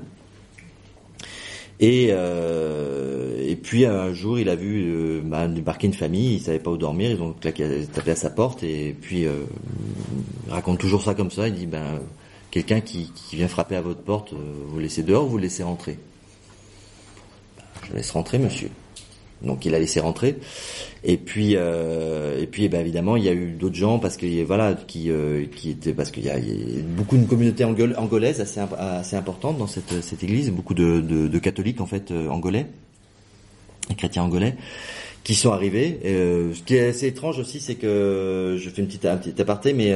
[1.80, 2.12] Et,
[3.62, 7.12] puis un jour, il a vu bah, débarquer une famille, il savait pas où dormir,
[7.12, 11.47] ils ont claqué, tapé à sa porte et puis il raconte toujours ça comme ça.
[11.47, 11.99] Il dit ben
[12.49, 15.97] quelqu'un qui, vient frapper à votre porte, vous laissez dehors, ou vous laissez rentrer?
[17.58, 18.70] Ben, je laisse rentrer, monsieur.
[19.44, 20.38] Donc il a laissé rentrer.
[21.04, 24.18] Et puis euh, et puis eh ben, évidemment il y a eu d'autres gens parce
[24.18, 26.38] que voilà qui euh, qui étaient parce qu'il y, a
[26.96, 31.39] beaucoup une communauté angol, angolaise assez assez importante dans cette cette église beaucoup de, de,
[31.39, 32.68] catholiques en fait euh, angolais
[33.98, 34.56] chrétiens angolais
[35.24, 36.00] qui sont arrivés.
[36.06, 39.39] Euh, ce qui est assez étrange aussi, c'est que je fais une petite un petit
[39.39, 39.96] aparté, mais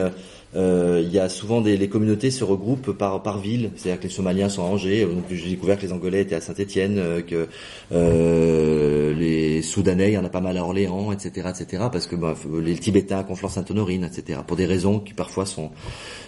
[0.54, 3.72] il y a souvent des les communautés se regroupent par par ville.
[3.76, 5.06] C'est-à-dire que les Somaliens sont à Angers.
[5.06, 7.48] Donc j'ai découvert que les Angolais étaient à Saint-Étienne, que
[7.92, 11.84] les Soudanais, il y en a pas mal à Orléans, etc., etc.
[11.92, 14.40] Parce que bah, les Tibétains à Conflans-Sainte-Honorine, etc.
[14.46, 15.72] Pour des raisons qui parfois sont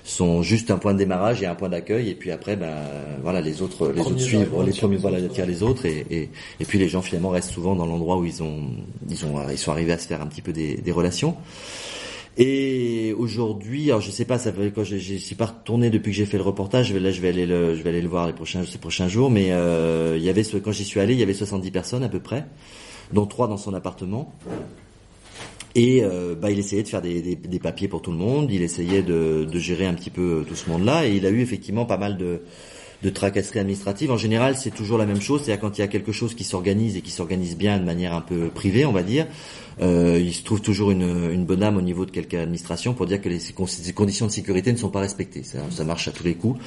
[0.04, 2.10] sont juste un point de démarrage et un point d'accueil.
[2.10, 2.74] Et puis après, ben
[3.22, 5.86] voilà, les autres les autres suivent, les premiers voilà les autres.
[5.86, 8.72] Et, et et puis les gens finalement restent souvent dans l'endroit où ils ont
[9.10, 11.36] ils ont ils sont arrivés à se faire un petit peu des, des relations.
[12.40, 16.18] Et aujourd'hui, alors je sais pas, ça fait quand je suis pas retourné depuis que
[16.18, 16.94] j'ai fait le reportage.
[16.94, 19.32] Là, je vais aller le, je vais aller le voir les prochains, ces prochains jours.
[19.32, 22.10] Mais euh, il y avait, quand j'y suis allé, il y avait 70 personnes à
[22.10, 22.46] peu près,
[23.12, 24.32] dont trois dans son appartement.
[25.74, 28.52] Et euh, bah, il essayait de faire des, des, des, papiers pour tout le monde.
[28.52, 31.08] Il essayait de, de gérer un petit peu tout ce monde-là.
[31.08, 32.42] Et il a eu effectivement pas mal de
[33.04, 34.12] de tracasserie administrative.
[34.12, 35.42] En général, c'est toujours la même chose.
[35.44, 38.14] C'est-à-dire quand il y a quelque chose qui s'organise et qui s'organise bien de manière
[38.14, 39.28] un peu privée, on va dire,
[39.82, 43.06] euh, il se trouve toujours une, une, bonne âme au niveau de quelque administration pour
[43.06, 43.40] dire que les,
[43.94, 45.44] conditions de sécurité ne sont pas respectées.
[45.44, 46.60] Ça, ça marche à tous les coups.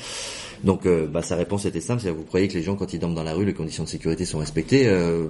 [0.64, 2.02] Donc, euh, bah, sa réponse était simple.
[2.02, 3.88] C'est vous croyez que les gens, quand ils dorment dans la rue, les conditions de
[3.88, 5.26] sécurité sont respectées euh,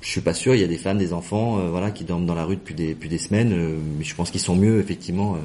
[0.00, 0.54] Je suis pas sûr.
[0.54, 2.74] Il y a des femmes, des enfants, euh, voilà, qui dorment dans la rue depuis
[2.74, 3.52] des, semaines.
[3.52, 5.36] Euh, mais je pense qu'ils sont mieux, effectivement.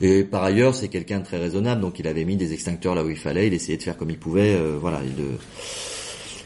[0.00, 3.04] Et par ailleurs, c'est quelqu'un de très raisonnable, donc il avait mis des extincteurs là
[3.04, 5.00] où il fallait, il essayait de faire comme il pouvait, voilà.
[5.04, 5.24] Il,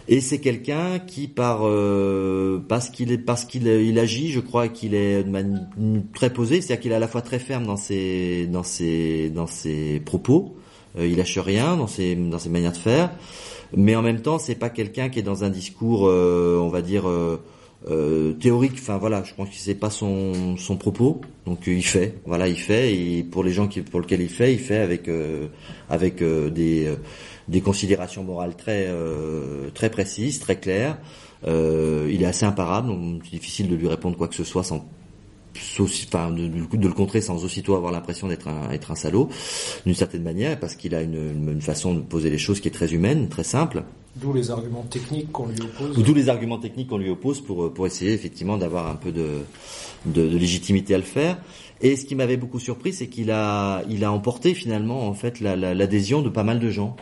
[0.07, 4.69] et c'est quelqu'un qui, par euh, parce qu'il est parce qu'il il agit, je crois
[4.69, 5.25] qu'il est
[6.15, 9.47] très posé, c'est-à-dire qu'il est à la fois très ferme dans ses dans ses dans
[9.47, 10.57] ses propos,
[10.99, 13.13] euh, il lâche rien dans ses dans ses manières de faire,
[13.75, 16.83] mais en même temps, c'est pas quelqu'un qui est dans un discours, euh, on va
[16.83, 17.05] dire.
[17.91, 22.15] Euh, théorique, enfin voilà, je pense que c'est pas son, son propos, donc il fait,
[22.25, 25.11] voilà, il fait, et pour les gens qui, pour lesquels il fait, il fait avec
[25.91, 26.89] avec des
[27.49, 30.99] des considérations morales très euh, très précises, très claires.
[31.47, 34.65] Euh, il est assez imparable, donc c'est difficile de lui répondre quoi que ce soit
[34.65, 34.87] sans
[35.79, 39.29] enfin, de, de, le contrer sans aussitôt avoir l'impression d'être un, être un salaud,
[39.87, 42.73] d'une certaine manière, parce qu'il a une, une, façon de poser les choses qui est
[42.73, 43.85] très humaine, très simple.
[44.17, 46.03] D'où les arguments techniques qu'on lui oppose.
[46.03, 49.41] D'où les arguments techniques qu'on lui oppose pour, pour essayer effectivement d'avoir un peu de,
[50.07, 51.39] de, de, légitimité à le faire.
[51.81, 55.41] Et ce qui m'avait beaucoup surpris, c'est qu'il a, il a emporté finalement en fait
[55.41, 56.97] l'adhésion la, de pas mal de gens.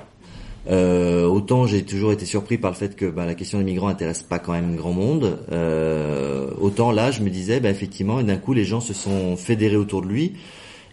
[0.70, 3.88] Euh, autant j'ai toujours été surpris par le fait que bah, la question des migrants
[3.88, 5.38] intéresse pas quand même grand monde.
[5.50, 9.36] Euh, autant là, je me disais, bah, effectivement, et d'un coup, les gens se sont
[9.36, 10.34] fédérés autour de lui.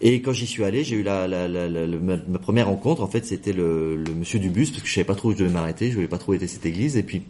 [0.02, 3.04] Et quand j'y suis allé, j'ai eu la, la, la, ma, première rencontre.
[3.04, 5.32] En fait, c'était le, le, monsieur du bus parce que je savais pas trop où
[5.34, 5.90] je devais m'arrêter.
[5.90, 6.96] Je voulais pas trop être cette église.
[6.96, 7.24] Et puis,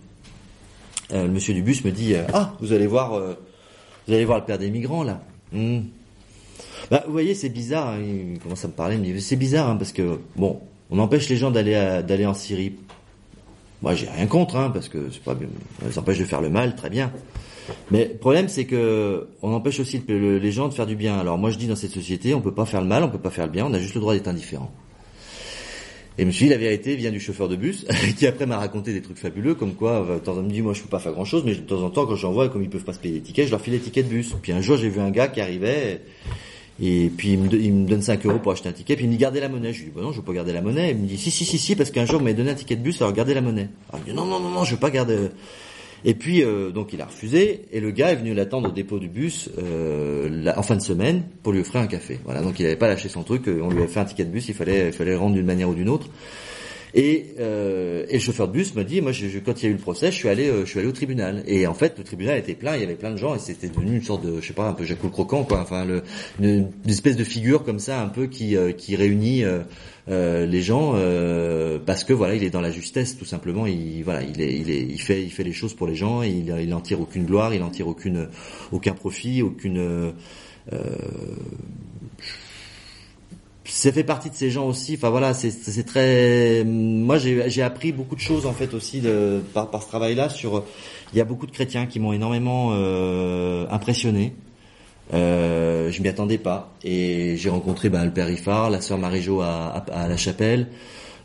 [1.11, 3.33] euh, le monsieur du bus me dit, ah, vous allez voir, euh,
[4.07, 5.23] vous allez voir le père des migrants là.
[5.51, 5.79] Hmm.
[6.91, 7.89] Bah, vous voyez, c'est bizarre.
[7.89, 8.01] Hein.
[8.33, 10.61] Il commence à me parler, il me dit, c'est bizarre hein, parce que bon,
[10.91, 12.75] on empêche les gens d'aller d'aller en Syrie.
[13.81, 15.35] Moi, j'ai rien contre, hein, parce que c'est pas,
[15.89, 17.11] ça empêche de faire le mal, très bien.
[17.91, 21.17] Mais le problème, c'est que on empêche aussi les gens de faire du bien.
[21.19, 23.19] Alors moi, je dis dans cette société, on peut pas faire le mal, on peut
[23.19, 24.71] pas faire le bien, on a juste le droit d'être indifférent.
[26.17, 27.85] Et je me suis dit, la vérité vient du chauffeur de bus,
[28.17, 30.61] qui après m'a raconté des trucs fabuleux, comme quoi, de temps en temps, me dit,
[30.61, 32.49] moi, je peux pas faire grand chose, mais de temps en temps, quand j'en vois,
[32.49, 34.35] comme ils peuvent pas se payer les tickets, je leur file les tickets de bus.
[34.41, 36.01] Puis un jour, j'ai vu un gars qui arrivait,
[36.81, 39.17] et puis il me, donne 5 euros pour acheter un ticket, puis il me dit
[39.17, 39.73] gardez la monnaie.
[39.73, 40.91] Je lui dis bah non, je veux pas garder la monnaie.
[40.91, 42.77] Il me dit si si si si parce qu'un jour il m'a donné un ticket
[42.77, 43.67] de bus, alors gardez la monnaie.
[43.89, 45.27] Alors, il me dit non non non non, je veux pas garder.
[46.05, 48.99] Et puis euh, donc il a refusé et le gars est venu l'attendre au dépôt
[48.99, 52.19] du bus euh, en fin de semaine pour lui offrir un café.
[52.25, 54.31] Voilà donc il avait pas lâché son truc, on lui avait fait un ticket de
[54.31, 56.07] bus, il fallait il fallait le rendre d'une manière ou d'une autre.
[56.93, 59.69] Et, euh, et le chauffeur de bus m'a dit, moi, je, quand il y a
[59.69, 61.43] eu le procès, je suis allé, euh, je suis allé au tribunal.
[61.45, 63.69] Et en fait, le tribunal était plein, il y avait plein de gens, et c'était
[63.69, 65.61] devenu une sorte de, je sais pas, un peu Jacques Croquant, quoi.
[65.61, 66.03] Enfin, le,
[66.39, 70.93] une, espèce de figure comme ça, un peu qui, euh, qui réunit euh, les gens,
[71.85, 73.67] parce que voilà, il est dans la justesse, tout simplement.
[73.67, 76.23] Il, voilà, il est, il est, il fait, il fait les choses pour les gens.
[76.23, 78.29] il, il en tire aucune gloire, il en tire aucune,
[78.71, 80.13] aucun profit, aucune
[83.71, 84.95] ça fait partie de ces gens aussi.
[84.95, 86.63] Enfin voilà, c'est très.
[86.65, 89.01] Moi, j'ai appris beaucoup de choses en fait aussi
[89.53, 90.29] par, ce travail-là.
[90.29, 90.63] Sur,
[91.13, 94.33] il y a beaucoup de chrétiens qui m'ont énormément euh, impressionné.
[95.13, 99.41] Euh, je m'y attendais pas et j'ai rencontré ben, le père Ifar, la sœur Marie-Jo
[99.41, 100.67] à, la chapelle.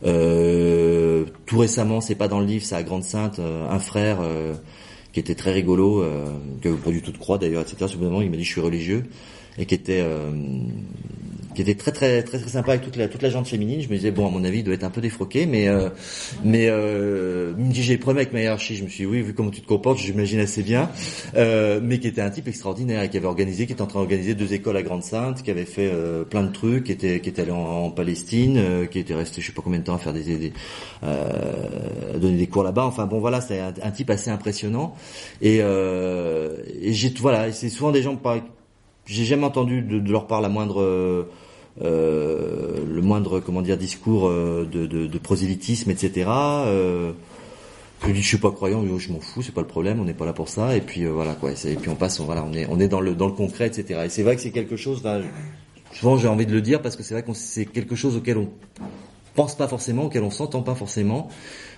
[0.04, 4.18] Euh, tout récemment, c'est pas dans le livre, c'est à Grande Sainte, euh, un frère
[5.12, 6.26] qui était très rigolo, euh,
[6.60, 7.94] qui pas du tout de croix d'ailleurs, etc.
[8.00, 9.04] Il m'a dit je suis religieux
[9.56, 10.04] et qui était
[11.54, 13.80] qui était très très très très sympa avec toute la toute la gente féminine.
[13.80, 15.88] Je me disais bon à mon avis il doit être un peu défroqué, mais euh,
[16.44, 18.76] mais euh, il me dit j'ai problème avec ma hiérarchie.
[18.76, 20.90] Je me suis dit, oui vu comment tu te comportes, j'imagine assez bien.
[21.36, 24.00] Euh, mais qui était un type extraordinaire et qui avait organisé, qui était en train
[24.00, 27.20] d'organiser deux écoles à Grande Sainte, qui avait fait euh, plein de trucs, qui était
[27.20, 29.94] qui était allé en, Palestine, euh, qui était resté je sais pas combien de temps
[29.94, 30.52] à faire des, des
[31.04, 32.84] euh, donner des cours là-bas.
[32.84, 34.94] Enfin bon voilà c'est un, un, type assez impressionnant
[35.40, 38.42] et, et j'ai voilà c'est souvent des gens pas
[39.06, 41.28] j'ai jamais entendu de, de, leur part la moindre euh,
[41.80, 46.28] le moindre comment dire discours euh, de, de, de prosélytisme, etc.
[46.28, 47.12] Euh,
[48.06, 50.14] je dis je suis pas croyant, je m'en fous, c'est pas le problème, on n'est
[50.14, 50.76] pas là pour ça.
[50.76, 51.50] Et puis euh, voilà quoi.
[51.52, 53.66] Et, puis on passe, on, voilà, on est on est dans le dans le concret,
[53.66, 54.02] etc.
[54.04, 55.02] Et c'est vrai que c'est quelque chose.
[55.02, 55.20] Là,
[55.92, 58.38] souvent j'ai envie de le dire parce que c'est vrai que c'est quelque chose auquel
[58.38, 58.50] on
[59.34, 61.28] pense pas forcément, auquel on s'entend pas forcément.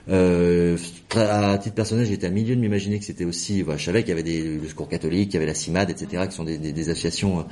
[0.08, 0.76] Euh,
[1.16, 3.62] à titre personnel, j'étais à milieu de m'imaginer que c'était aussi.
[3.62, 5.90] Voilà, je savais qu'il y avait des, le Secours catholique, qu'il y avait la CIMAD,
[5.90, 7.46] etc., qui sont des, des, des associations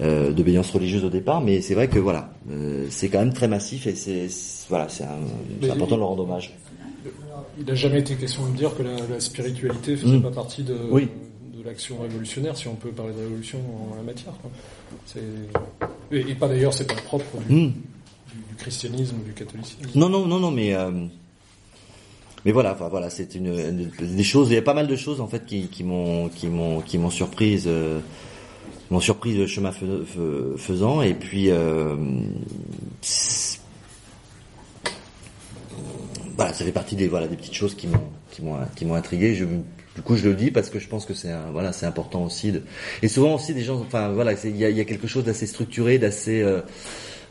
[0.00, 1.42] euh, d'obéissance religieuse au départ.
[1.42, 4.28] Mais c'est vrai que voilà, euh, c'est quand même très massif et c'est
[4.68, 5.04] voilà, c'est
[5.70, 6.56] important de leur rendre hommage.
[7.58, 10.22] Il n'a jamais été question de dire que la, la spiritualité faisait mmh.
[10.22, 11.08] pas partie de, oui.
[11.56, 13.58] de l'action révolutionnaire, si on peut parler de révolution
[13.92, 14.32] en la matière.
[16.12, 17.66] Et, et, pas d'ailleurs, c'est pas propre du, mmh.
[17.68, 17.72] du,
[18.48, 19.80] du, christianisme ou du catholicisme.
[19.94, 21.06] Non, non, non, non, mais euh,
[22.44, 24.48] mais voilà, enfin voilà, c'est une, une, des choses.
[24.50, 26.98] Il y a pas mal de choses en fait qui, qui m'ont qui m'ont qui
[26.98, 28.00] m'ont surprise, euh,
[28.90, 29.72] m'ont surprise le chemin
[30.56, 31.02] faisant.
[31.02, 31.96] Et puis euh,
[36.36, 38.94] voilà, ça fait partie des voilà des petites choses qui m'ont qui m'ont qui m'ont
[38.94, 39.34] intrigué.
[39.34, 39.44] Je,
[39.96, 42.52] du coup, je le dis parce que je pense que c'est voilà, c'est important aussi.
[42.52, 42.62] De...
[43.02, 45.46] Et souvent aussi des gens, enfin voilà, il y a, y a, quelque chose d'assez
[45.46, 46.60] structuré, d'assez euh,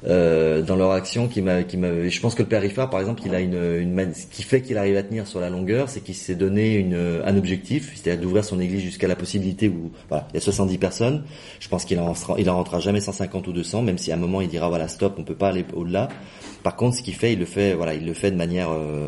[0.07, 2.99] euh, dans leur action qui m'a qui m'a je pense que le père Riffard par
[2.99, 5.89] exemple il a une, une ce qui fait qu'il arrive à tenir sur la longueur
[5.89, 9.91] c'est qu'il s'est donné une un objectif c'est-à-dire d'ouvrir son église jusqu'à la possibilité où
[10.07, 11.23] voilà il y a 70 personnes.
[11.59, 14.17] Je pense qu'il en il en rentrera jamais 150 ou 200 même si à un
[14.17, 16.07] moment il dira voilà stop on peut pas aller au-delà.
[16.63, 19.07] Par contre ce qu'il fait il le fait voilà il le fait de manière euh,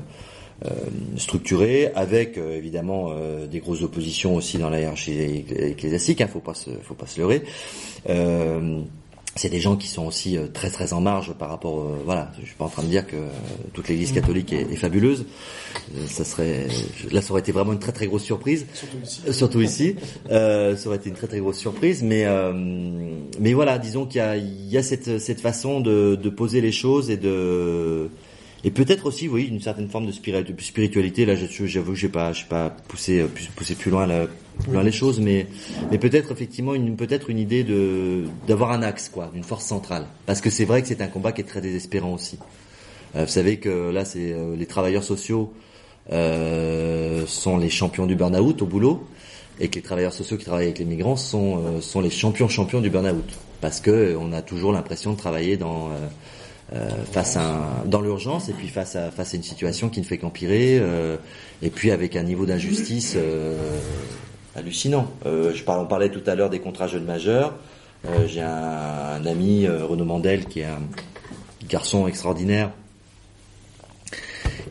[0.63, 0.69] euh,
[1.17, 6.39] structurée avec euh, évidemment euh, des grosses oppositions aussi dans la hiérarchie ecclésiastique hein, faut
[6.39, 7.41] pas se faut pas se leurrer
[9.35, 12.31] c'est des gens qui sont aussi euh, très très en marge par rapport euh, voilà.
[12.41, 13.29] Je suis pas en train de dire que euh,
[13.73, 15.25] toute l'église catholique est, est fabuleuse.
[16.07, 16.67] Ça serait
[17.11, 18.65] là ça aurait été vraiment une très très grosse surprise.
[18.73, 19.95] Surtout ici, surtout ici.
[20.29, 22.03] Euh, ça aurait été une très très grosse surprise.
[22.03, 22.25] Mais
[23.39, 26.59] mais voilà disons qu'il y a il y a cette cette façon de, de poser
[26.59, 28.09] les choses et de
[28.63, 31.25] et peut-être aussi, oui, une certaine forme de spiritualité.
[31.25, 33.25] Là, j'avoue, j'ai pas, j'ai pas poussé,
[33.55, 34.27] poussé plus loin, la,
[34.63, 35.47] plus loin les choses, mais,
[35.91, 40.05] mais peut-être effectivement une, peut-être une idée de d'avoir un axe, quoi, d'une force centrale.
[40.25, 42.37] Parce que c'est vrai que c'est un combat qui est très désespérant aussi.
[43.15, 45.53] Euh, vous savez que là, c'est euh, les travailleurs sociaux
[46.11, 49.05] euh, sont les champions du burn-out au boulot,
[49.59, 52.47] et que les travailleurs sociaux qui travaillent avec les migrants sont euh, sont les champions
[52.47, 56.07] champions du burn-out, parce que on a toujours l'impression de travailler dans euh,
[56.73, 59.99] euh, face à un, dans l'urgence et puis face à face à une situation qui
[59.99, 61.17] ne fait qu'empirer euh,
[61.61, 63.77] et puis avec un niveau d'injustice euh,
[64.55, 65.07] hallucinant.
[65.65, 67.55] parle, on parlait tout à l'heure des contrats jeunes majeurs.
[68.27, 70.81] J'ai un, ami Renaud Mandel qui est un
[71.69, 72.71] garçon extraordinaire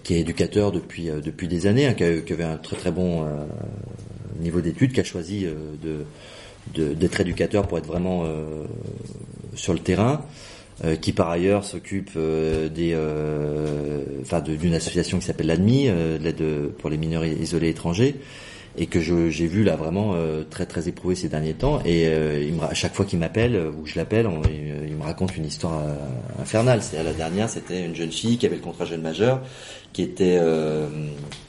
[0.02, 3.26] qui est éducateur depuis depuis des années, hein, qui, avait un très très bon
[4.40, 5.46] niveau d'études, qui a choisi
[6.74, 8.24] d'être éducateur pour être vraiment
[9.54, 10.24] sur le terrain.
[10.82, 15.90] Euh, qui par ailleurs s'occupe euh, des, euh, enfin d'une association qui s'appelle l'ADMI,
[16.22, 16.42] l'aide
[16.78, 18.16] pour les mineurs isolés étrangers,
[18.76, 20.14] et que j'ai vu là vraiment
[20.48, 21.80] très très éprouvé ces derniers temps.
[21.84, 22.08] Et
[22.52, 24.28] me, à chaque fois qu'il m'appelle ou je l'appelle,
[24.88, 25.82] il, me raconte une histoire
[26.40, 26.82] infernale.
[26.82, 29.40] C'est la dernière, c'était une jeune fille qui avait le contrat jeune majeur,
[29.92, 30.40] qui était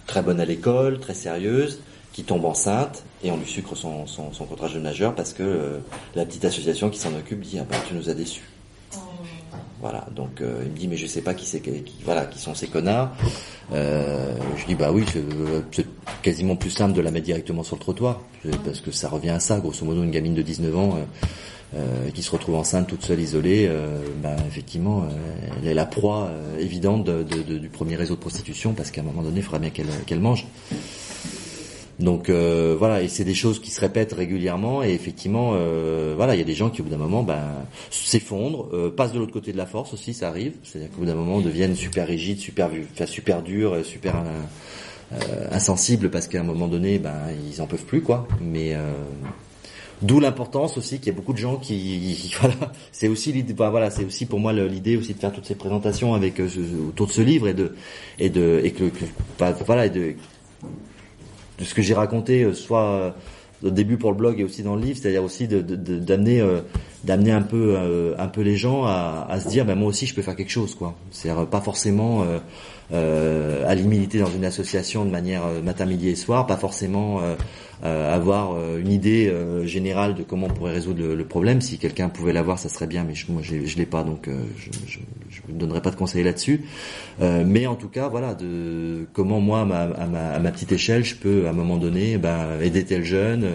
[0.08, 1.80] très bonne à l'école, très sérieuse
[2.14, 4.06] qui tombe enceinte et on lui sucre son,
[4.50, 5.80] contrat jeune majeur parce que
[6.16, 8.44] la petite association qui s'en occupe dit ah bah tu nous as déçus.
[9.82, 12.38] Voilà, donc euh, il me dit mais je sais pas qui c'est qui, voilà qui
[12.38, 13.10] sont ces connards.
[13.74, 15.04] Euh, je dis bah oui
[15.72, 15.88] c'est
[16.22, 18.22] quasiment plus simple de la mettre directement sur le trottoir
[18.64, 22.12] parce que ça revient à ça grosso modo une gamine de 19 ans euh, euh,
[22.12, 25.08] qui se retrouve enceinte toute seule isolée, euh, bah, effectivement
[25.60, 26.30] elle est la proie
[26.60, 29.58] évidente de, de, du premier réseau de prostitution parce qu'à un moment donné il faudra
[29.60, 30.46] bien qu'elle mange.
[32.02, 36.36] Donc euh, voilà, et c'est des choses qui se répètent régulièrement, et effectivement, euh, voilà,
[36.36, 37.44] il y a des gens qui au bout d'un moment ben,
[37.92, 41.06] s'effondrent, euh, passent de l'autre côté de la force aussi, ça arrive, c'est-à-dire qu'au bout
[41.06, 44.16] d'un moment deviennent super rigides, super, enfin, super durs, super
[45.52, 47.14] insensibles parce qu'à un moment donné, ben
[47.52, 48.28] ils en peuvent plus quoi.
[48.42, 48.76] Mais
[50.02, 52.56] D'où l'importance aussi qu'il y a beaucoup de gens qui, voilà,
[52.92, 55.54] c'est aussi l'idée, ben, voilà, c'est aussi pour moi l'idée aussi de faire toutes ces
[55.54, 56.40] présentations avec
[56.88, 57.76] autour de ce livre et de
[58.18, 58.86] et de et que,
[59.68, 60.16] voilà et de
[61.62, 63.12] de ce que j'ai raconté, euh, soit euh,
[63.64, 66.42] au début pour le blog et aussi dans le livre, c'est-à-dire aussi d'amener de, de,
[66.42, 66.62] euh,
[67.04, 67.78] d'amener un peu
[68.18, 70.52] un peu les gens à, à se dire ben moi aussi je peux faire quelque
[70.52, 70.96] chose quoi.
[71.12, 72.26] C'est pas forcément
[72.94, 77.36] euh, aller militer dans une association de manière matin midi et soir pas forcément euh,
[77.84, 81.62] avoir euh, une idée euh, générale de comment on pourrait résoudre le, problème.
[81.62, 84.30] Si quelqu'un pouvait l'avoir, ça serait bien, mais je, moi je, je l'ai pas, donc
[84.58, 85.00] je,
[85.52, 86.62] ne donnerai pas de conseils là-dessus.
[87.20, 91.52] mais en tout cas, voilà, de comment moi, à ma, petite échelle, je peux à
[91.52, 93.46] un moment donné, ben, aider tel jeune.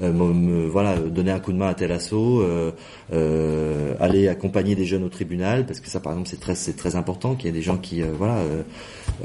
[0.00, 5.04] Me, voilà, donner un coup de main à tel assaut, euh, aller accompagner des jeunes
[5.04, 7.52] au tribunal, parce que ça, par exemple, c'est très, c'est très important qu'il y ait
[7.52, 8.38] des gens qui, voilà,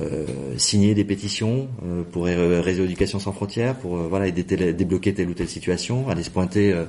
[0.01, 0.25] euh,
[0.57, 1.67] signer des pétitions
[2.11, 6.73] pour Réseau Éducation sans frontières, pour voilà débloquer telle ou telle situation, aller se pointer
[6.73, 6.85] euh,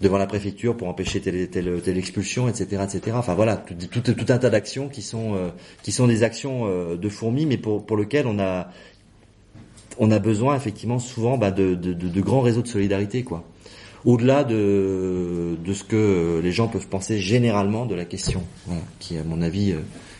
[0.00, 3.00] devant la préfecture pour empêcher telle, telle, telle expulsion, etc., etc.
[3.14, 5.48] Enfin voilà, tout, tout, tout un tas d'actions qui sont euh,
[5.82, 8.68] qui sont des actions euh, de fourmis, mais pour pour lequel on a
[9.98, 13.44] on a besoin effectivement souvent bah, de, de, de, grands réseaux de solidarité, quoi.
[14.04, 18.42] Au-delà de, de ce que les gens peuvent penser généralement de la question,
[19.00, 19.74] qui à mon avis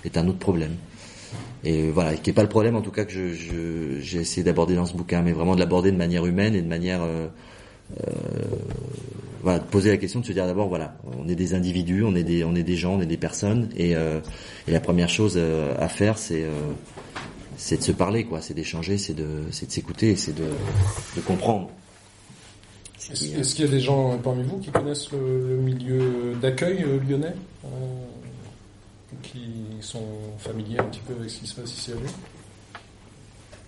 [0.04, 0.72] est un autre problème
[1.64, 4.76] et voilà, qui est pas le problème en tout cas que j'ai je, essayé d'aborder
[4.76, 7.26] dans ce bouquin, mais vraiment de l'aborder de manière humaine et de manière euh,
[8.06, 8.10] euh,
[9.42, 12.14] voilà, de poser la question, de se dire d'abord voilà, on est des individus, on
[12.14, 14.20] est des on est des gens, on est des personnes, et, euh,
[14.68, 16.50] et la première chose euh, à faire c'est euh,
[17.56, 20.44] c'est de se parler quoi, c'est d'échanger, c'est de c'est de s'écouter, c'est de,
[21.16, 21.70] de comprendre.
[23.10, 27.34] Est-ce qu'il y a des gens parmi vous qui connaissent le, le milieu d'accueil lyonnais
[29.22, 29.40] qui
[29.80, 30.06] sont
[30.38, 32.12] familiers un petit peu avec ce qui se passe ici à Lyon?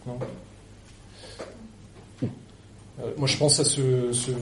[0.07, 0.18] Non?
[3.01, 3.80] Euh, moi, je pense à ce,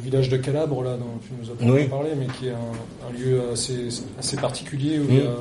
[0.02, 3.88] village de Calabre, là, dont tu nous as parlé, mais qui est un, lieu assez,
[4.18, 5.34] assez, particulier où il y a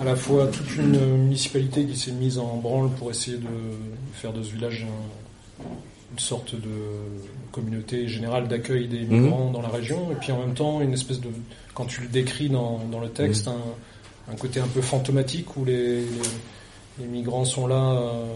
[0.00, 3.48] à la fois toute une municipalité qui s'est mise en branle pour essayer de
[4.12, 4.86] faire de ce village
[5.60, 6.70] une sorte de
[7.50, 11.20] communauté générale d'accueil des migrants dans la région, et puis en même temps, une espèce
[11.20, 11.28] de,
[11.74, 15.64] quand tu le décris dans, dans le texte, un, un côté un peu fantomatique où
[15.64, 16.04] les,
[16.98, 18.26] les, migrants sont là, euh,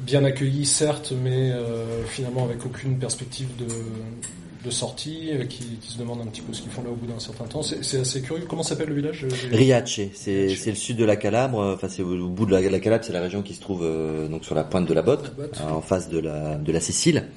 [0.00, 3.66] bien accueillis certes, mais euh, finalement avec aucune perspective de,
[4.64, 6.94] de sortie, euh, qui, qui, se demandent un petit peu ce qu'ils font là au
[6.94, 7.62] bout d'un certain temps.
[7.62, 8.44] C'est assez curieux.
[8.48, 11.74] Comment s'appelle le village Riace, c'est le sud de la Calabre.
[11.74, 13.86] Enfin, c'est au, bout de la, la Calabre, c'est la région qui se trouve
[14.30, 17.28] donc sur la pointe de la Botte, en face de la de la Sicile.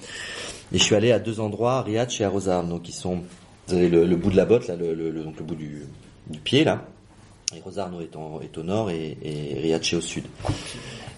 [0.73, 3.21] Et je suis allé à deux endroits, Riace et à Rosarno, donc ils sont
[3.67, 5.83] vous avez le, bout de la botte, là, le, le, donc le bout du,
[6.27, 6.85] du pied là.
[7.55, 8.11] Et Rosarno est,
[8.43, 10.25] est au nord et, et Riace au sud.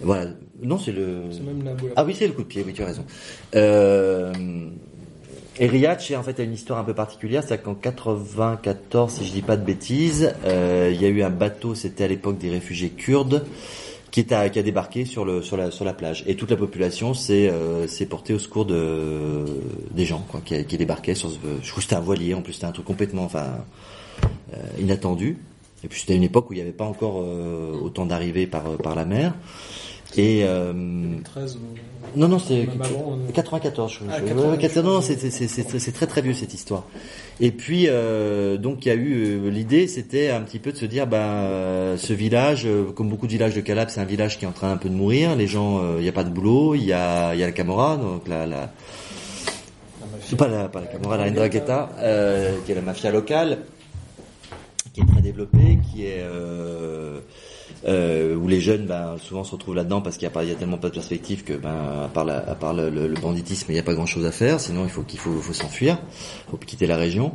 [0.02, 0.32] Voilà.
[0.62, 1.24] Non, c'est le.
[1.46, 2.64] Même la ah oui, c'est le coup de pied.
[2.66, 3.06] Oui, tu as raison.
[3.56, 4.34] Euh...
[5.58, 7.44] Et Riace, en fait, a une histoire un peu particulière.
[7.48, 11.30] C'est qu'en 94, si je dis pas de bêtises, euh, il y a eu un
[11.30, 11.76] bateau.
[11.76, 13.46] C'était à l'époque des réfugiés kurdes
[14.16, 16.24] qui, est qui a débarqué sur le sur la sur la plage.
[16.26, 19.44] Et toute la population s'est euh, portée au secours de
[19.92, 21.30] des gens quoi, qui, débarquaient sur.
[21.30, 22.34] Ce, je trouve que c'était un voilier.
[22.34, 23.46] En plus, c'était un truc complètement, enfin
[24.54, 25.38] euh, inattendu.
[25.84, 28.64] Et puis c'était une époque où il n'y avait pas encore euh, autant d'arrivées par
[28.78, 29.34] par la mer.
[30.18, 30.72] Et euh,
[32.16, 32.68] non non c'est
[33.34, 36.86] 94 je, ah, non, c'est très très vieux cette histoire.
[37.42, 40.86] Et puis euh, donc il y a eu l'idée c'était un petit peu de se
[40.86, 44.48] dire ben ce village comme beaucoup de villages de Calabre c'est un village qui est
[44.48, 46.86] en train un peu de mourir les gens il n'y a pas de boulot il
[46.86, 48.72] y a il y a la Camorra donc la, la
[50.38, 51.90] pas la pas la Camorra la Ndrangheta
[52.66, 53.60] qui est la mafia locale
[54.96, 56.24] qui est très développé, qui est
[57.88, 60.56] euh, euh, où les jeunes ben, souvent se retrouvent là-dedans parce qu'il y a, a
[60.56, 64.26] tellement pas de perspective que ben, à part, le, banditisme, il n'y a pas grand-chose
[64.26, 64.60] à faire.
[64.60, 65.98] Sinon, il faut qu'il faut, faut s'enfuir,
[66.48, 67.34] il faut quitter la région.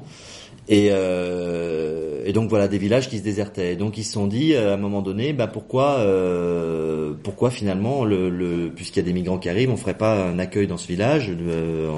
[0.69, 3.75] Et, euh, et, donc voilà des villages qui se désertaient.
[3.75, 8.31] Donc ils se sont dit à un moment donné, ben pourquoi, euh, pourquoi finalement, le,
[8.31, 10.87] le puisqu'il y a des migrants qui arrivent, on ferait pas un accueil dans ce
[10.87, 11.89] village euh,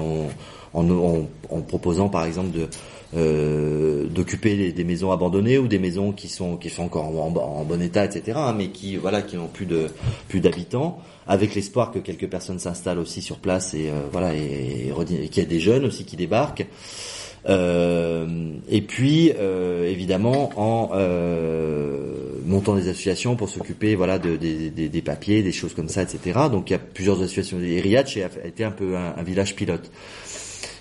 [0.73, 2.67] en, en, proposant par exemple de
[3.15, 7.29] euh, d'occuper des, maisons abandonnées ou des maisons qui sont qui sont encore en,
[7.63, 8.37] bon état, etc.
[8.37, 9.87] Hein, mais qui voilà qui n'ont plus de
[10.27, 14.89] plus d'habitants, avec l'espoir que quelques personnes s'installent aussi sur place et euh, voilà et,
[14.89, 16.65] et, qu'il y a des jeunes aussi qui débarquent.
[17.49, 20.89] Euh, et puis euh, évidemment en
[22.45, 26.39] montant des associations pour s'occuper voilà de, des papiers, des choses comme ça, etc.
[26.51, 27.59] Donc il y a plusieurs associations.
[27.59, 29.91] Et Riach a été un peu un village pilote.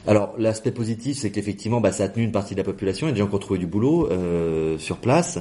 [0.07, 3.07] Alors l'aspect positif, c'est qu'effectivement, bah, ça a tenu une partie de la population.
[3.07, 5.39] Il y a des gens qui ont trouvé du boulot euh, sur place.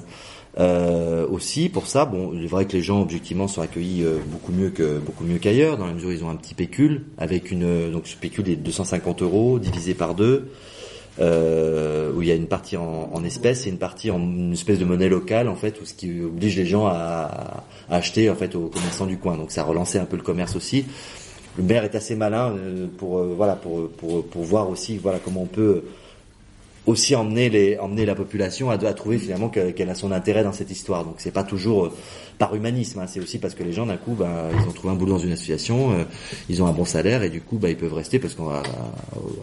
[0.60, 4.18] Euh, aussi pour ça, bon, il est vrai que les gens objectivement sont accueillis euh,
[4.28, 7.06] beaucoup mieux que beaucoup mieux qu'ailleurs, dans la mesure où ils ont un petit pécule
[7.18, 10.50] avec une donc ce pécule est de 250 euros divisé par deux,
[11.20, 14.84] où il y a une partie en, espèces et une partie en une espèce de
[14.84, 18.54] monnaie locale en fait, où ce qui oblige les gens à, à acheter en fait
[18.54, 19.38] aux commerçants du coin.
[19.38, 20.86] Donc ça a relancé un peu le commerce aussi
[21.58, 25.20] le maire est assez malin euh, pour euh, voilà pour, pour, pour voir aussi voilà
[25.20, 25.84] comment on peut
[26.88, 30.54] aussi emmener les emmener la population à, à trouver finalement qu'elle a son intérêt dans
[30.54, 31.04] cette histoire.
[31.04, 31.92] Donc c'est pas toujours euh,
[32.38, 34.94] par humanisme, hein, c'est aussi parce que les gens d'un coup, ben, ils ont trouvé
[34.94, 36.04] un boulot dans une association, euh,
[36.50, 38.52] ils ont un bon salaire et du coup, ben, ils peuvent rester parce qu'en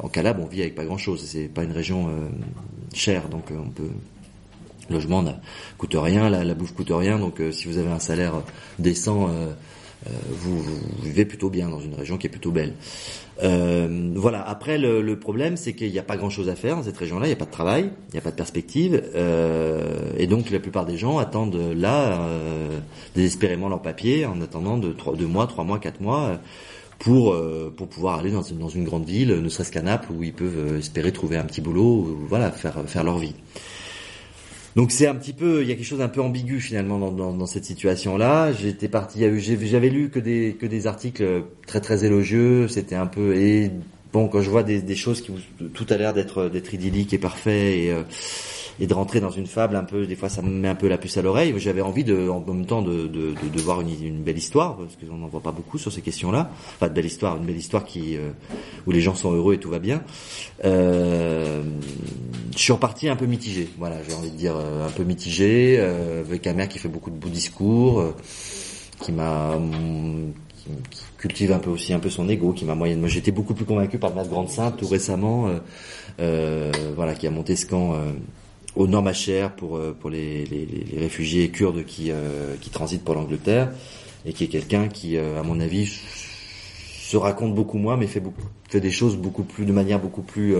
[0.02, 1.22] en Calabre, on vit avec pas grand chose.
[1.24, 2.28] C'est pas une région euh,
[2.92, 3.90] chère, donc on peut
[4.90, 5.32] logement ne
[5.76, 8.32] coûte rien, la, la bouffe coûte rien, donc si vous avez un salaire
[8.78, 9.28] décent,
[10.06, 12.74] vous, vous, vivez plutôt bien dans une région qui est plutôt belle.
[13.42, 14.42] Euh, voilà.
[14.48, 17.26] Après, le, le problème, c'est qu'il n'y a pas grand-chose à faire dans cette région-là.
[17.26, 20.50] Il n'y a pas de travail, il n'y a pas de perspective, euh, et donc
[20.50, 22.78] la plupart des gens attendent là euh,
[23.14, 26.38] désespérément leur papier en attendant de deux mois, trois mois, quatre mois
[26.98, 30.22] pour euh, pour pouvoir aller dans dans une grande ville, ne serait-ce qu'à Naples, où
[30.22, 33.34] ils peuvent espérer trouver un petit boulot, voilà, faire faire leur vie.
[34.78, 37.46] Donc c'est un petit peu, il y a quelque chose d'un peu ambigu finalement dans,
[37.46, 38.52] cette situation-là.
[38.52, 42.68] J'étais parti, j'avais lu que des que des articles très très élogieux.
[42.68, 43.72] C'était un peu et
[44.12, 45.32] bon quand je vois des, des choses qui
[45.74, 48.04] tout a l'air d'être d'être idyllique et parfait et euh,
[48.80, 50.88] et de rentrer dans une fable un peu des fois ça me met un peu
[50.88, 51.54] la puce à l'oreille.
[51.58, 55.16] J'avais envie de en même temps de, de, de, voir une, belle histoire parce qu'on
[55.16, 57.84] n'en voit pas beaucoup sur ces questions là enfin de belle histoire une belle histoire
[57.84, 58.30] qui euh,
[58.86, 60.02] où les gens sont heureux et tout va bien.
[60.64, 61.62] Euh,
[62.58, 65.76] je suis reparti un peu mitigé voilà j'ai envie de dire euh, un peu mitigé
[65.78, 68.14] euh, avec un maire qui fait beaucoup de beaux discours euh,
[69.00, 69.56] qui m'a
[70.56, 73.30] qui, qui, cultive un peu aussi un peu son ego qui m'a moyenne moi j'étais
[73.30, 75.48] beaucoup plus convaincu par Masse Grande Sainte tout récemment
[76.18, 77.94] voilà qui a monté ce camp
[78.78, 83.14] au nord Machère pour euh, pour les, les, réfugiés kurdes qui euh, qui transitent pour
[83.14, 83.72] l'Angleterre
[84.24, 88.20] et qui est quelqu'un qui euh, à mon avis se raconte beaucoup moins mais fait
[88.20, 90.54] beaucoup fait des choses beaucoup plus de manière beaucoup plus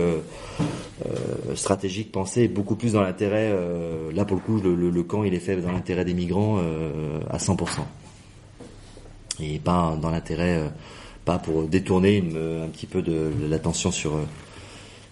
[1.53, 3.55] stratégique pensée beaucoup plus dans l'intérêt
[4.15, 6.57] là pour le coup le, camp il est fait dans l'intérêt des migrants
[7.29, 7.81] à 100%
[9.41, 10.71] et pas dans l'intérêt
[11.23, 12.17] pas pour détourner
[12.63, 14.13] un petit peu de, de l'attention sur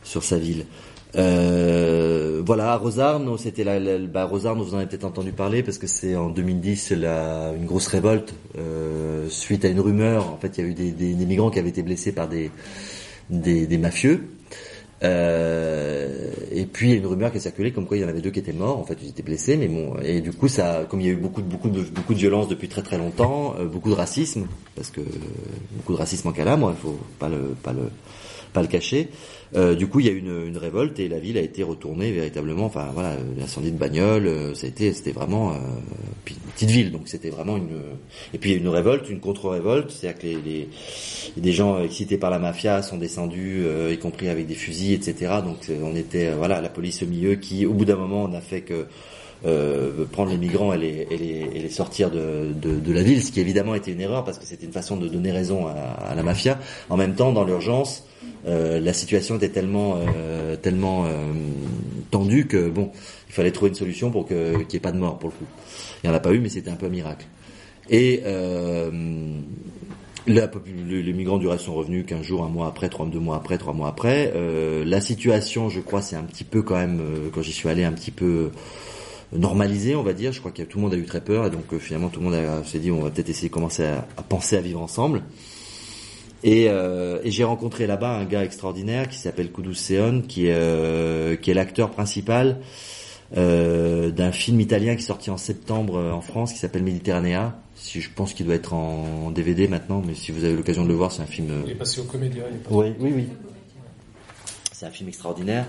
[0.07, 0.65] sur sa ville.
[1.17, 5.87] Euh, voilà, Rosarno, c'était la, bah, Rosarno, vous en avez peut-être entendu parler parce que
[5.87, 10.31] c'est en 2010 la, une grosse révolte euh, suite à une rumeur.
[10.31, 12.27] En fait, il y a eu des, des, des migrants qui avaient été blessés par
[12.27, 12.51] des,
[13.29, 14.27] des, des mafieux.
[15.03, 18.03] Euh, et puis il y a une rumeur qui a circulé comme quoi il y
[18.03, 18.79] en avait deux qui étaient morts.
[18.79, 19.95] En fait, ils étaient blessés, mais bon.
[20.03, 22.19] Et du coup, ça, comme il y a eu beaucoup de beaucoup de beaucoup de
[22.19, 25.01] violence depuis très très longtemps, euh, beaucoup de racisme, parce que
[25.75, 27.89] beaucoup de racisme en Calabre, il faut pas le pas le
[28.53, 29.09] pas le cacher.
[29.55, 31.63] Euh, du coup, il y a eu une, une, révolte et la ville a été
[31.63, 32.65] retournée véritablement.
[32.65, 35.55] Enfin, voilà, l'incendie de bagnole, euh, c'était c'était vraiment euh,
[36.29, 37.79] une petite ville, donc c'était vraiment une.
[38.33, 40.69] Et puis il y a une révolte, une contre-révolte, c'est-à-dire que les,
[41.37, 45.35] des gens excités par la mafia sont descendus, euh, y compris avec des fusils, etc.
[45.43, 48.41] Donc on était, voilà, la police au milieu qui, au bout d'un moment, on a
[48.41, 48.87] fait que
[49.45, 53.03] euh, prendre les migrants et les, et les, et les sortir de, de, de, la
[53.03, 55.67] ville, ce qui évidemment était une erreur parce que c'était une façon de donner raison
[55.67, 56.57] à, à, la mafia.
[56.89, 58.03] En même temps, dans l'urgence,
[58.47, 61.09] euh, la situation était tellement euh, tellement euh,
[62.09, 62.91] tendue que bon,
[63.27, 65.35] il fallait trouver une solution pour que qu'il n'y ait pas de mort pour le
[65.35, 65.45] coup.
[66.03, 67.27] Il n'y en a pas eu, mais c'était un peu un miracle.
[67.89, 68.89] Et euh,
[70.25, 70.49] la,
[70.89, 73.57] les migrants du reste sont revenus qu'un jour, un mois après, trois, deux mois après,
[73.57, 74.33] trois mois après.
[74.35, 76.99] Euh, la situation, je crois, c'est un petit peu quand même,
[77.33, 78.51] quand j'y suis allé, un petit peu
[79.33, 80.31] normalisé, on va dire.
[80.31, 82.19] Je crois que tout le monde a eu très peur et donc euh, finalement tout
[82.19, 84.81] le monde s'est dit on va peut-être essayer de commencer à, à, penser à vivre
[84.81, 85.23] ensemble.
[86.43, 90.53] Et, euh, et j'ai rencontré là-bas un gars extraordinaire qui s'appelle Kudus Seon, qui est,
[90.55, 92.59] euh, qui est l'acteur principal
[93.35, 97.59] euh, d'un film italien qui est sorti en septembre en France qui s'appelle Méditerranéa.
[97.75, 100.89] Si je pense qu'il doit être en DVD maintenant, mais si vous avez l'occasion de
[100.89, 101.63] le voir, c'est un film.
[101.65, 102.43] Il est passé au Comédia.
[102.69, 103.27] Oui, oui, oui.
[104.71, 105.65] C'est un film extraordinaire.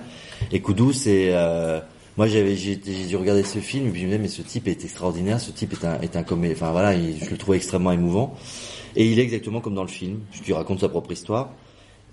[0.53, 1.35] Et Kudus, c'est
[2.19, 5.41] moi j'ai regardé ce film et puis je me disais mais ce type est extraordinaire,
[5.41, 8.35] ce type est un est comédien, enfin voilà, il, je le trouvais extrêmement émouvant.
[8.97, 11.51] Et il est exactement comme dans le film, je lui raconte sa propre histoire.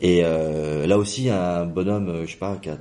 [0.02, 2.78] Et euh, là aussi un bonhomme je sais pas qui a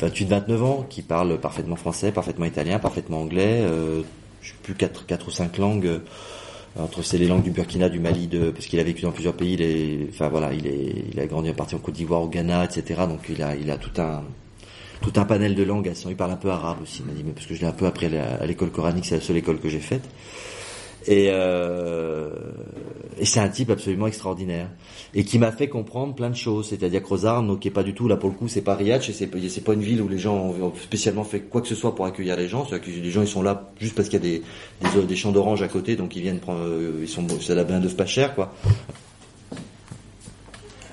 [0.00, 4.02] 28 29 ans qui parle parfaitement français, parfaitement italien, parfaitement anglais, euh,
[4.42, 6.00] je sais plus quatre quatre ou cinq langues euh,
[6.78, 9.34] entre c'est les langues du Burkina, du Mali, de parce qu'il a vécu dans plusieurs
[9.34, 12.20] pays, il est, enfin voilà, il est il a grandi en partie en Côte d'Ivoire,
[12.20, 13.02] au Ghana, etc.
[13.08, 14.24] Donc il a il a tout un
[15.04, 15.92] tout un panel de langues.
[16.08, 17.72] Il parle un peu arabe aussi, il m'a dit, mais parce que je l'ai un
[17.72, 20.02] peu appris à l'école coranique, c'est la seule école que j'ai faite.
[21.06, 22.30] Et, euh,
[23.18, 24.70] et c'est un type absolument extraordinaire
[25.14, 26.68] et qui m'a fait comprendre plein de choses.
[26.70, 29.10] C'est-à-dire que Rosarno, qui est pas du tout là pour le coup, c'est pas Riach,
[29.10, 29.26] c'est
[29.64, 32.36] pas une ville où les gens ont spécialement fait quoi que ce soit pour accueillir
[32.36, 32.64] les gens.
[32.64, 35.60] C'est-à-dire que les gens ils sont là juste parce qu'il y a des champs d'orange
[35.60, 38.34] à côté, donc ils viennent prendre, euh, ils sont c'est la bain d'œuf pas cher
[38.34, 38.54] quoi.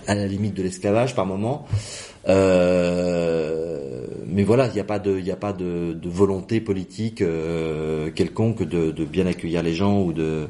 [0.08, 1.66] À la limite de l'esclavage par moment.
[2.28, 8.64] Euh, mais voilà, il n'y a pas de, pas de, de volonté politique euh, quelconque
[8.64, 10.48] de, de, bien accueillir les gens ou de.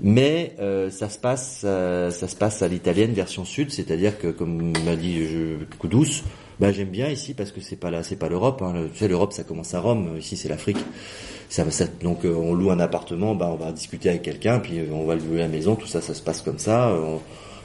[0.00, 4.72] Mais euh, ça se passe, ça se passe à l'italienne version sud, c'est-à-dire que, comme
[4.84, 6.24] m'a dit je, Coup douce,
[6.58, 8.62] Bah j'aime bien ici parce que c'est pas là, c'est pas l'Europe.
[8.62, 8.86] Hein.
[8.92, 10.16] Tu sais, l'Europe ça commence à Rome.
[10.18, 10.78] Ici c'est l'Afrique.
[11.52, 14.78] Ça, ça, donc euh, on loue un appartement, bah on va discuter avec quelqu'un, puis
[14.78, 15.74] euh, on va louer la maison.
[15.76, 16.88] Tout ça, ça se passe comme ça.
[16.94, 17.20] On,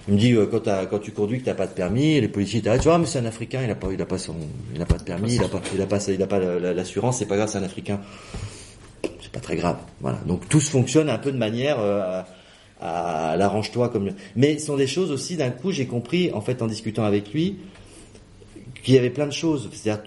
[0.07, 2.81] il me dit euh, quand, tu conduis que t'as pas de permis, les policiers t'arrêtent.
[2.81, 4.35] Tu vois, mais c'est un Africain, il a pas, il a pas son,
[4.73, 6.59] il a pas de permis, il a pas, il a pas, il a pas la-
[6.59, 7.19] la- l'assurance.
[7.19, 7.99] C'est pas grave, c'est un Africain.
[9.21, 9.77] C'est pas très grave.
[9.99, 10.19] Voilà.
[10.25, 12.21] Donc tout se fonctionne un peu de manière euh,
[12.79, 14.11] à, l'arrange-toi comme.
[14.35, 15.35] Mais ce sont des choses aussi.
[15.35, 17.57] D'un coup, j'ai compris en fait en discutant avec lui
[18.83, 19.69] qu'il y avait plein de choses.
[19.73, 20.03] C'est-à-dire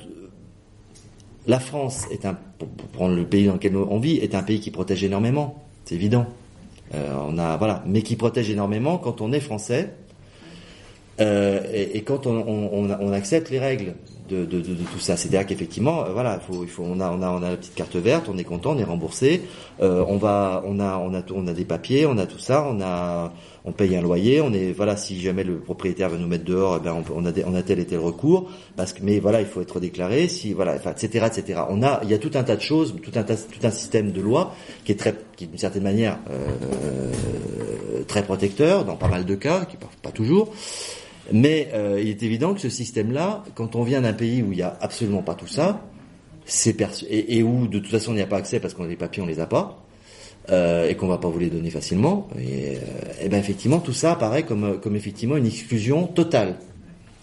[1.46, 4.60] la France est un, pour prendre le pays dans lequel on vit, est un pays
[4.60, 5.62] qui protège énormément.
[5.84, 6.26] C'est évident.
[6.94, 9.94] Euh, on a voilà, mais qui protège énormément quand on est français
[11.20, 13.94] euh, et, et quand on, on, on, accepte les règles
[14.28, 15.16] de, de, de, tout ça.
[15.16, 17.56] C'est-à-dire qu'effectivement, euh, voilà, il faut, il faut, on a, on a, on a la
[17.56, 19.42] petite carte verte, on est content, on est remboursé,
[19.80, 22.66] on va, on a, on a, tout- on a des papiers, on a tout ça,
[22.68, 23.32] on a,
[23.64, 26.78] on paye un loyer, on est, voilà, si jamais le propriétaire veut nous mettre dehors,
[26.80, 29.80] eh ben on, a, tel et tel recours, parce que, mais voilà, il faut être
[29.80, 31.62] déclaré, si, voilà, enfin, etc., etc.
[31.68, 33.70] On a, il y a tout un tas de choses, tout un tas, tout un
[33.70, 34.54] système de loi
[34.84, 39.66] qui est très, qui d'une certaine manière euh, très protecteur dans pas mal de cas,
[39.66, 40.52] qui pas, toujours.
[41.32, 44.56] Mais euh, il est évident que ce système-là, quand on vient d'un pays où il
[44.56, 45.82] n'y a absolument pas tout ça,
[46.46, 46.76] c'est
[47.08, 49.26] et, où de toute façon on n'y a pas accès parce qu'on les papiers, on
[49.26, 49.84] les a pas,
[50.50, 54.12] euh, et qu'on va pas vous les donner facilement, et, euh, ben effectivement tout ça
[54.12, 56.56] apparaît comme comme effectivement une exclusion totale.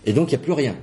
[0.05, 0.75] Et donc il n'y a plus rien.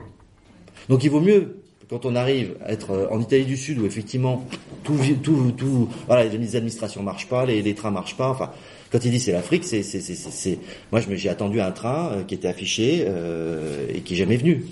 [0.89, 3.87] Donc il vaut mieux quand on arrive à être euh, en Italie du Sud où
[3.87, 4.45] effectivement
[4.83, 8.51] tout tout tout voilà les administrations marchent pas, les, les trains marchent pas, enfin
[8.95, 10.59] quand il dit c'est l'Afrique, c'est c'est c'est
[10.93, 14.67] moi j'ai attendu un train euh, qui était affiché euh, et qui est jamais venu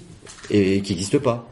[0.51, 1.49] et, qui n'existe pas.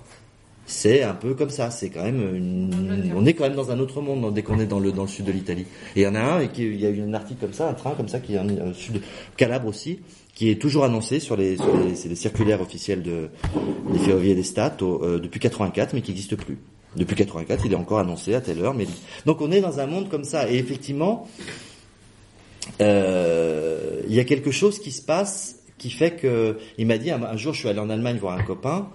[0.70, 3.80] C'est un peu comme ça, c'est quand même une- on est quand même dans un
[3.80, 5.66] autre monde dès qu'on est dans le dans le sud de l'Italie.
[5.96, 7.52] Et il y en a un et qui il y a eu un article comme
[7.52, 9.02] ça, un train comme ça qui est en sud
[9.36, 9.98] Calabre aussi
[10.32, 13.28] qui est toujours annoncé sur les, sur les, circulaires officiels de,
[13.92, 16.56] des ferroviaires des Stats euh, depuis 84, mais qui n'existe plus.
[16.96, 18.72] Depuis 84, il est encore annoncé à telle heure.
[18.72, 18.86] Mais
[19.26, 20.50] donc on est dans un monde comme ça.
[20.50, 21.26] Et effectivement,
[22.80, 27.10] euh, il y a quelque chose qui se passe qui fait que il m'a dit
[27.10, 28.88] un, un jour je suis allé en Allemagne voir un copain.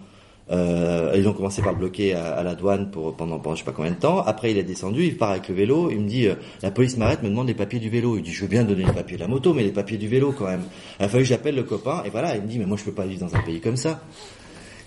[0.52, 3.62] Euh, ils ont commencé par le bloquer à, à la douane pour pendant, pendant je
[3.62, 4.20] sais pas combien de temps.
[4.22, 5.90] Après il est descendu, il part avec le vélo.
[5.90, 8.18] Il me dit euh, la police m'arrête, me demande les papiers du vélo.
[8.18, 10.08] Il dit je veux bien donner les papiers de la moto, mais les papiers du
[10.08, 10.64] vélo quand même.
[11.00, 12.84] Il a fallu que j'appelle le copain et voilà il me dit mais moi je
[12.84, 14.02] peux pas vivre dans un pays comme ça.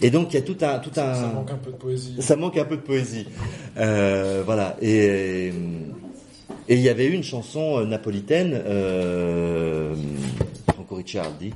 [0.00, 2.14] Et donc il y a tout un tout un Ça manque un peu de poésie.
[2.20, 3.26] ça manque un peu de poésie.
[3.78, 4.76] Euh, voilà.
[4.80, 5.52] Et
[6.68, 9.94] et il y avait eu une chanson euh, napolitaine, euh,
[10.74, 11.54] Franco Ricciardi,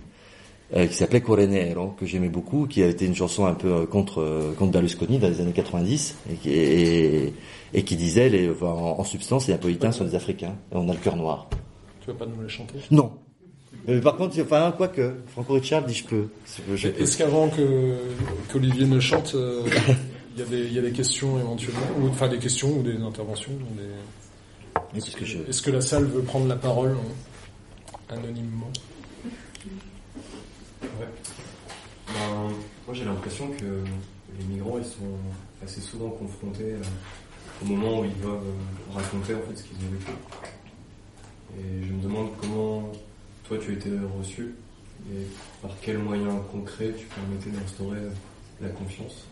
[0.75, 3.73] euh, qui s'appelait Cuore Nero, que j'aimais beaucoup, qui a été une chanson un peu
[3.73, 7.35] euh, contre euh, contre Berlusconi dans les années 90, et qui, et,
[7.75, 10.89] et qui disait, les, enfin, en, en substance, les Napolitains sont des Africains, et on
[10.89, 11.49] a le cœur noir.
[12.01, 12.75] Tu vas pas nous les chanter?
[12.91, 13.13] Non.
[13.89, 16.29] Mais par contre, enfin, quoi que, Franco je peux.
[16.75, 17.03] Je- peux.
[17.03, 17.95] Est-ce qu'avant que
[18.53, 19.63] qu'Olivier ne chante, euh,
[20.37, 22.83] il y, a des- il y a des questions éventuellement, ou, enfin des questions ou
[22.83, 26.57] des interventions ou des- Oui, parce que je- Est-ce que la salle veut prendre la
[26.57, 28.71] parole hein, anonymement?
[32.15, 32.53] Ben,
[32.87, 33.65] moi j'ai l'impression que
[34.39, 35.17] les migrants ils sont
[35.65, 36.83] assez souvent confrontés euh,
[37.63, 40.13] au moment où ils doivent euh, raconter en fait ce qu'ils ont vécu.
[41.59, 42.93] Et je me demande comment
[43.45, 44.55] toi tu étais reçu
[45.11, 45.27] et
[45.63, 48.01] par quels moyens concrets tu permettais d'instaurer
[48.61, 49.27] la confiance.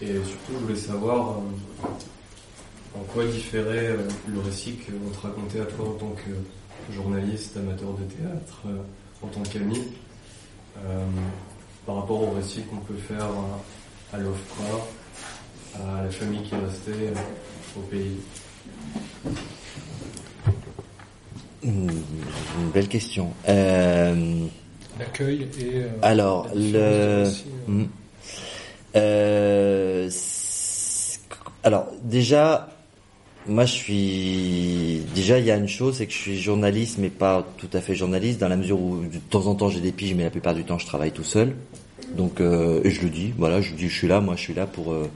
[0.00, 3.96] Et surtout je voulais savoir euh, en quoi différait
[4.28, 8.62] le récit qu'on te racontait à toi en tant que journaliste, amateur de théâtre,
[9.22, 9.82] en tant qu'ami,
[11.86, 14.86] par rapport au récit qu'on peut faire à, à l'OFPRA,
[15.76, 18.16] à la famille qui est restée euh, au pays.
[21.62, 23.32] Une une belle question.
[23.48, 24.46] Euh,
[24.98, 25.74] L'accueil et.
[25.76, 27.84] euh, Alors, le- euh.
[28.94, 31.20] Euh, c'est-
[31.64, 32.68] alors déjà,
[33.48, 37.08] moi je suis déjà il y a une chose, c'est que je suis journaliste, mais
[37.10, 39.92] pas tout à fait journaliste, dans la mesure où de temps en temps j'ai des
[39.92, 41.54] piges, mais la plupart du temps je travaille tout seul.
[42.16, 44.54] Donc euh, et je le dis, voilà, je dis je suis là, moi je suis
[44.54, 45.08] là pour euh,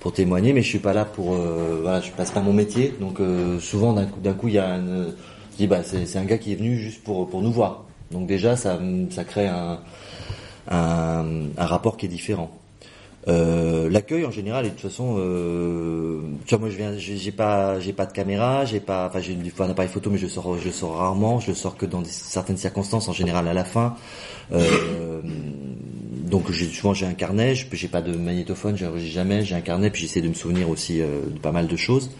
[0.00, 2.94] pour témoigner, mais je suis pas là pour euh, voilà, je passe pas mon métier.
[3.00, 5.06] Donc euh, souvent d'un coup il y a un,
[5.52, 7.84] je dis bah c'est un gars qui est venu juste pour pour nous voir.
[8.10, 8.78] Donc déjà ça
[9.10, 9.80] ça crée un
[10.70, 11.24] un,
[11.56, 12.50] un rapport qui est différent.
[13.26, 17.32] Euh, L'accueil en général, et de toute façon, euh, tu vois, moi je viens, j'ai
[17.32, 20.58] pas, j'ai pas de caméra, j'ai pas, enfin j'ai un appareil photo, mais je sors,
[20.58, 23.96] je sors rarement, je sors que dans certaines circonstances, en général à la fin.
[24.52, 25.22] Euh,
[26.30, 30.02] donc souvent j'ai un carnet, j'ai pas de magnétophone, j'enregistre jamais, j'ai un carnet, puis
[30.02, 32.10] j'essaie de me souvenir aussi euh, de pas mal de choses.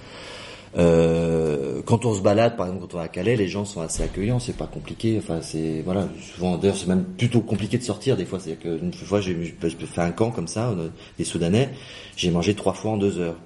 [0.76, 3.80] Euh, quand on se balade, par exemple, quand on va à Calais, les gens sont
[3.80, 5.16] assez accueillants, c'est pas compliqué.
[5.18, 8.40] Enfin, c'est voilà, souvent d'ailleurs c'est même plutôt compliqué de sortir des fois.
[8.40, 10.74] C'est que une fois j'ai fait un camp comme ça,
[11.18, 11.70] des Soudanais,
[12.16, 13.36] j'ai mangé trois fois en deux heures.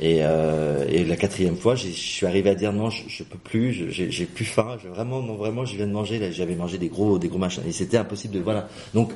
[0.00, 3.38] Et, euh, et la quatrième fois, je suis arrivé à dire non, je, je peux
[3.38, 6.32] plus, j'ai plus faim, vraiment, non, vraiment, je viens de manger.
[6.32, 8.68] J'avais mangé des gros, des gros machins, et c'était impossible de voilà.
[8.92, 9.12] Donc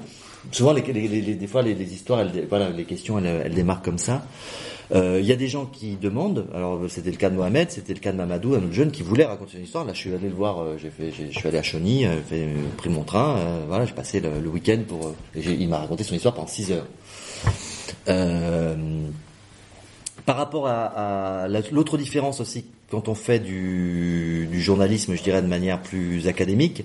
[0.52, 4.24] souvent, des fois, les, histoires, voilà, les questions, elles, elles démarrent comme ça.
[4.92, 6.46] Euh, il y a des gens qui demandent.
[6.54, 9.02] Alors c'était le cas de Mohamed, c'était le cas de Mamadou, un autre jeune qui
[9.02, 9.84] voulait raconter une histoire.
[9.84, 10.60] Là, je suis allé le voir.
[10.60, 13.60] Euh, j'ai fait, je suis allé à Chauny, euh, fait, pris mon train.
[13.68, 15.14] voilà, j'ai passé le, week-end pour.
[15.36, 16.86] Et il m'a raconté son histoire pendant 6 heures.
[20.26, 25.42] par rapport à, à l'autre différence aussi, quand on fait du, du, journalisme, je dirais
[25.42, 26.84] de manière plus académique,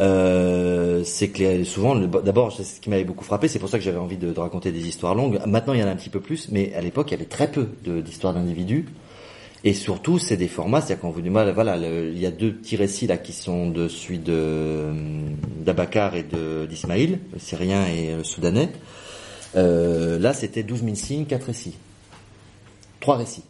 [0.00, 3.98] euh, c'est que souvent, d'abord, ce qui m'avait beaucoup frappé, c'est pour ça que j'avais
[3.98, 5.40] envie de, raconter des histoires longues.
[5.46, 7.24] Maintenant, il y en a un petit peu plus, mais à l'époque, il y avait
[7.24, 8.86] très peu d'histoires d'individus.
[9.66, 12.76] Et surtout, c'est des formats, c'est-à-dire qu'on vous dit, voilà, il y a deux petits
[12.76, 14.92] récits là qui sont de celui de
[15.64, 16.26] d'Abakar et
[16.68, 18.68] d'Ismaïl, le Syrien et le Soudanais.
[19.56, 21.76] Euh, là, c'était 12 000 signes, quatre récits,
[23.00, 23.44] trois récits.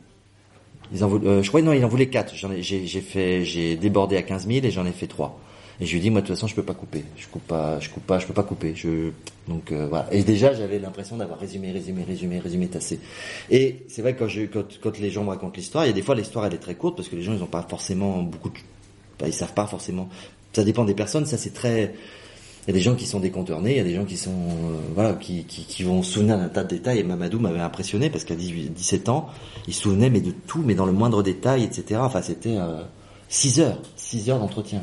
[0.92, 2.34] Ils en voulaient, euh, je crois non, ils en voulaient quatre.
[2.36, 5.40] J'ai fait, j'ai débordé à 15 000 et j'en ai fait trois.
[5.81, 7.81] Et je lui dis moi de toute façon je peux pas couper, je coupe pas,
[7.81, 8.75] je coupe pas, je peux pas couper.
[8.77, 9.11] Je
[9.49, 10.07] donc euh, voilà.
[10.12, 13.01] Et déjà j'avais l'impression d'avoir résumé, résumé, résumé, résumé tassé.
[13.51, 14.25] Et c'est vrai que
[14.81, 16.77] quand, les gens me racontent l'histoire, il y a des fois l'histoire elle est très
[16.77, 18.55] courte parce que les gens ils ont pas forcément beaucoup, de,
[19.18, 20.09] bah, ils savent pas forcément.
[20.53, 21.95] Ça dépend des personnes, ça c'est très.
[22.66, 24.31] Il y a des gens qui sont décontournés, il y a des gens qui sont
[24.31, 25.45] euh, voilà qui,
[25.83, 27.01] vont se souvenir d'un tas de détails.
[27.01, 29.29] Et Mamadou m'avait impressionné parce qu'à 17 ans,
[29.66, 32.01] il se souvenait mais de tout, mais dans le moindre détail, etc.
[32.03, 32.83] Enfin c'était euh,
[33.29, 34.83] 6 heures, 6 heures d'entretien.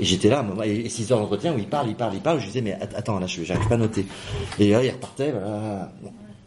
[0.00, 2.40] Et j'étais là, et 6 heures d'entretien où il parle, il parle, il parle.
[2.40, 4.06] Je disais, mais attends, là, je j'arrive pas à noter.
[4.58, 5.92] Et là, il repartait, voilà.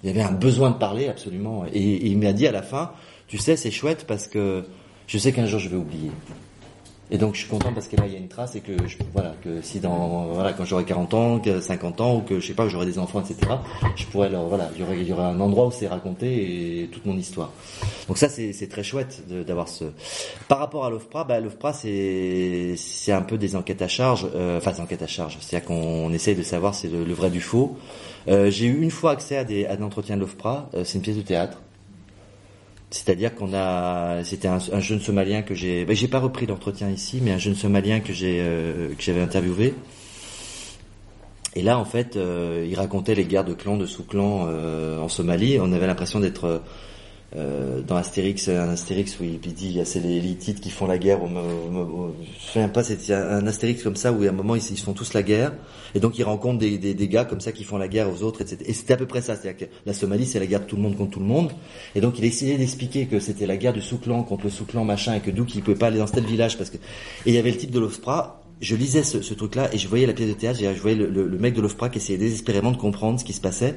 [0.04, 1.66] Il y avait un besoin de parler, absolument.
[1.72, 2.92] et il m'a dit à la fin,
[3.28, 4.66] tu sais, c'est chouette parce que
[5.08, 6.12] je sais qu'un jour je vais oublier.
[7.14, 8.72] Et donc je suis content parce que là il y a une trace et que
[8.88, 12.48] je, voilà que si dans voilà quand j'aurai 40 ans, 50 ans ou que je
[12.48, 13.52] sais pas j'aurai des enfants etc.
[13.96, 16.82] Je pourrais leur voilà il y aurait il y aurait un endroit où c'est raconté
[16.82, 17.52] et toute mon histoire.
[18.08, 19.86] Donc ça c'est très chouette d'avoir ce.
[20.48, 24.58] Par rapport à l'OFPRA, bah l'OFPRA c'est c'est un peu des enquêtes à charge, euh,
[24.58, 25.38] enfin des enquêtes à charge.
[25.40, 27.78] C'est-à-dire qu'on essaye de savoir c'est le, vrai du faux.
[28.28, 30.72] Euh, j'ai eu une fois accès à des à un entretien de l'OFPRA.
[30.74, 31.60] Euh, c'est une pièce de théâtre.
[32.94, 37.22] C'est-à-dire qu'on a, c'était un, jeune Somalien que j'ai, ben, j'ai pas repris l'entretien ici,
[37.24, 39.74] mais un jeune Somalien que j'ai, euh, que j'avais interviewé.
[41.56, 45.10] Et là, en fait, euh, il racontait les guerres de clans, de sous-clans euh, en
[45.10, 45.58] Somalie.
[45.60, 46.62] On avait l'impression d'être
[47.36, 50.98] euh, dans Astérix, un Astérix où il dit c'est les, les titres qui font la
[50.98, 51.20] guerre.
[51.26, 54.80] je me souviens pas, c'est un Astérix comme ça où à un moment ils, ils
[54.80, 55.52] font tous la guerre
[55.96, 58.22] et donc ils rencontrent des, des, des, gars comme ça qui font la guerre aux
[58.22, 58.58] autres, etc.
[58.66, 60.76] Et c'était à peu près ça, c'est-à-dire que la Somalie c'est la guerre de tout
[60.76, 61.52] le monde contre tout le monde.
[61.96, 64.86] Et donc il a essayé d'expliquer que c'était la guerre du sous-clan contre le sous-clan
[64.86, 66.80] machin et que d'où qu'il pouvait pas aller dans tel village parce que et
[67.30, 70.06] il y avait le type de l'Ospra je lisais ce, ce truc-là et je voyais
[70.06, 72.72] la pièce de théâtre, je voyais le, le, le mec de l'OFPRA qui essayait désespérément
[72.72, 73.76] de comprendre ce qui se passait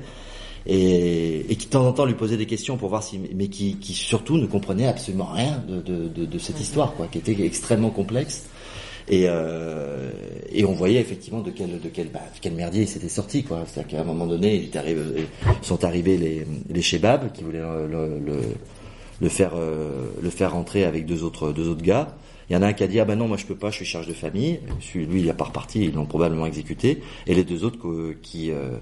[0.66, 3.48] et, et, qui de temps en temps lui posait des questions pour voir si, mais
[3.48, 7.18] qui, qui surtout ne comprenait absolument rien de, de, de, de cette histoire, quoi, qui
[7.18, 8.46] était extrêmement complexe.
[9.08, 10.10] Et, euh,
[10.50, 13.64] et on voyait effectivement de quel, de quel, bah, quel merdier il s'était sorti, quoi.
[13.66, 15.00] C'est-à-dire qu'à un moment donné, il est arrivé,
[15.62, 18.40] sont arrivés les, les Shebab qui voulaient le, le,
[19.20, 22.16] le faire, euh, le faire rentrer avec deux autres, deux autres gars.
[22.48, 23.70] Il y en a un qui a dit ah ben non moi je peux pas,
[23.70, 24.60] je suis charge de famille.
[24.94, 27.02] Lui il a pas reparti, ils l'ont probablement exécuté.
[27.26, 28.76] Et les deux autres qui euh,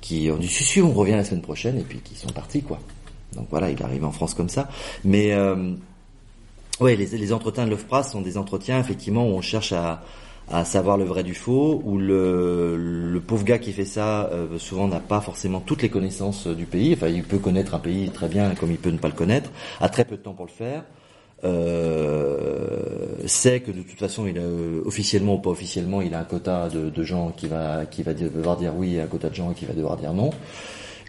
[0.00, 2.62] qui ont dit si si on revient la semaine prochaine et puis qui sont partis
[2.62, 2.78] quoi.
[3.34, 4.68] Donc voilà, il arrive en France comme ça.
[5.04, 5.72] Mais euh,
[6.80, 10.02] ouais, les, les entretiens de l'OFPRA sont des entretiens effectivement où on cherche à,
[10.50, 14.58] à savoir le vrai du faux, où le, le pauvre gars qui fait ça euh,
[14.58, 16.94] souvent n'a pas forcément toutes les connaissances du pays.
[16.94, 19.50] Enfin, il peut connaître un pays très bien comme il peut ne pas le connaître,
[19.80, 20.82] a très peu de temps pour le faire
[21.44, 24.42] euh, sait que de toute façon, il a,
[24.84, 28.14] officiellement ou pas officiellement, il a un quota de, de gens qui va qui va
[28.14, 30.30] devoir dire oui, et un quota de gens qui va devoir dire non.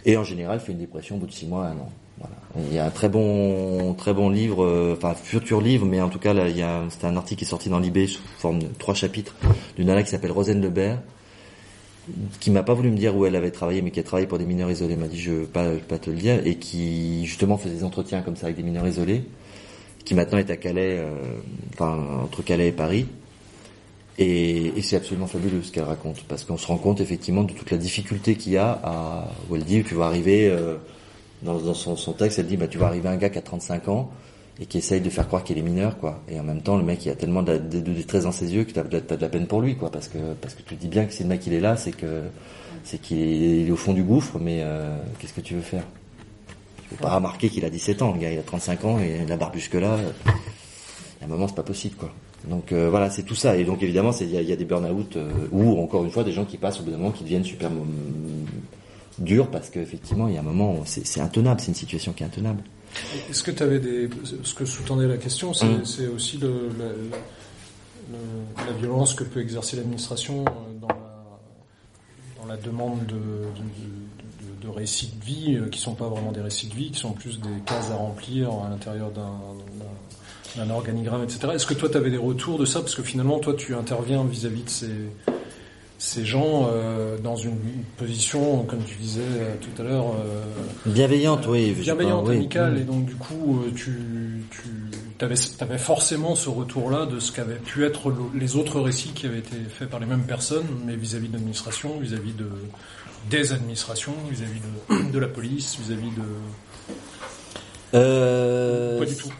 [0.04, 1.90] Et en général, fait une dépression au bout de six mois, un an.
[2.18, 2.34] Voilà.
[2.68, 6.08] Il y a un très bon, très bon livre, euh, enfin futur livre, mais en
[6.08, 8.22] tout cas, là, il y a, c'était un article qui est sorti dans l'IB sous
[8.38, 9.34] forme de trois chapitres
[9.76, 10.98] d'une nana qui s'appelle Rosane Lebert,
[12.40, 14.38] qui m'a pas voulu me dire où elle avait travaillé, mais qui a travaillé pour
[14.38, 17.76] des mineurs isolés, m'a dit je pas, pas te le dire, et qui justement faisait
[17.76, 19.24] des entretiens comme ça avec des mineurs isolés
[20.04, 21.10] qui maintenant est à Calais, euh,
[21.74, 23.06] enfin entre Calais et Paris.
[24.18, 27.52] Et, et c'est absolument fabuleux ce qu'elle raconte, parce qu'on se rend compte effectivement de
[27.52, 30.76] toute la difficulté qu'il y a à, où elle dit, tu vas arriver, euh,
[31.42, 33.42] dans, dans son, son, texte, elle dit, bah, tu vas arriver un gars qui a
[33.42, 34.10] 35 ans,
[34.60, 36.20] et qui essaye de faire croire qu'il est mineur, quoi.
[36.28, 38.54] Et en même temps, le mec, il a tellement de, de, de détresse dans ses
[38.54, 40.74] yeux que t'as as de la peine pour lui, quoi, parce que, parce que tu
[40.74, 42.22] dis bien que si le mec il est là, c'est que,
[42.84, 45.84] c'est qu'il est, au fond du gouffre, mais euh, qu'est-ce que tu veux faire?
[46.96, 49.36] Faut pas remarquer qu'il a 17 ans, le gars, il a 35 ans et la
[49.36, 49.98] barbe jusque là.
[51.20, 52.12] À un moment, c'est pas possible, quoi.
[52.48, 53.56] Donc euh, voilà, c'est tout ça.
[53.56, 56.24] Et donc évidemment, il y, a, y a des burn-out euh, ou encore une fois
[56.24, 57.84] des gens qui passent au bout d'un moment qui deviennent super mm,
[59.18, 62.26] durs parce qu'effectivement, il y a un moment, c'est intenable, c'est une situation qui est
[62.26, 62.62] intenable.
[63.30, 64.10] Est-ce que tu avais des.
[64.42, 66.68] Ce que sous-tendait la question, c'est c'est aussi le,
[68.66, 70.50] la, violence que peut exercer l'administration euh,
[70.80, 71.38] dans la,
[72.40, 74.21] dans la demande de, de, de-
[74.62, 77.12] de- récits de vie, euh, qui sont pas vraiment des récits de vie, qui sont
[77.12, 79.10] plus des cases à remplir à l'intérieur
[80.56, 81.48] d'un organigramme, etc.
[81.54, 82.80] Est-ce que toi, tu avais des retours de ça?
[82.80, 84.90] Parce que finalement, toi, tu interviens vis-à-vis de ces,
[85.98, 87.56] ces gens euh, dans une
[87.96, 90.42] position, comme tu disais euh, tout à l'heure, euh,
[90.86, 91.74] Bienveillante, oui.
[91.76, 92.78] sais bienveillante, pas, amicale, Mm.
[92.78, 97.54] et donc du coup, euh, tu, tu avais, avais forcément ce retour-là de ce qu'avaient
[97.54, 100.96] pu être le- les autres récits qui avaient été faits par les mêmes personnes, mais
[100.96, 102.48] vis-à-vis de l'administration, vis-à-vis de
[103.30, 106.22] des administrations, vis-à-vis de, de la police, vis-à-vis de
[107.94, 109.32] Euh, pas du tout.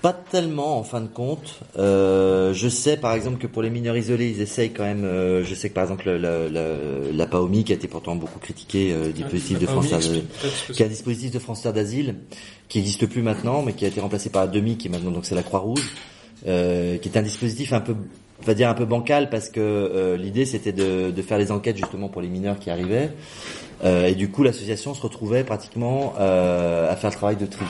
[0.00, 1.60] Pas tellement en fin de compte.
[1.78, 5.04] Euh, je sais par exemple que pour les mineurs isolés, ils essayent quand même.
[5.04, 6.76] euh, je sais que par exemple la, la,
[7.10, 9.86] la PAOMI, qui a été pourtant beaucoup critiqué, euh, dispositif de Ah, France,
[10.72, 12.16] qui est un dispositif de France d'asile,
[12.68, 15.10] qui n'existe plus maintenant, mais qui a été remplacé par la demi, qui est maintenant
[15.10, 15.90] donc c'est la Croix-Rouge,
[16.46, 17.94] euh, qui est un dispositif un peu,
[18.44, 21.50] on va dire un peu bancal parce que euh, l'idée c'était de, de faire les
[21.50, 23.10] enquêtes justement pour les mineurs qui arrivaient,
[23.84, 27.66] Euh, et du coup l'association se retrouvait pratiquement euh, à faire le travail de tri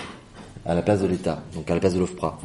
[0.66, 2.38] à la place de l'État, donc à la place de l'OFPRA,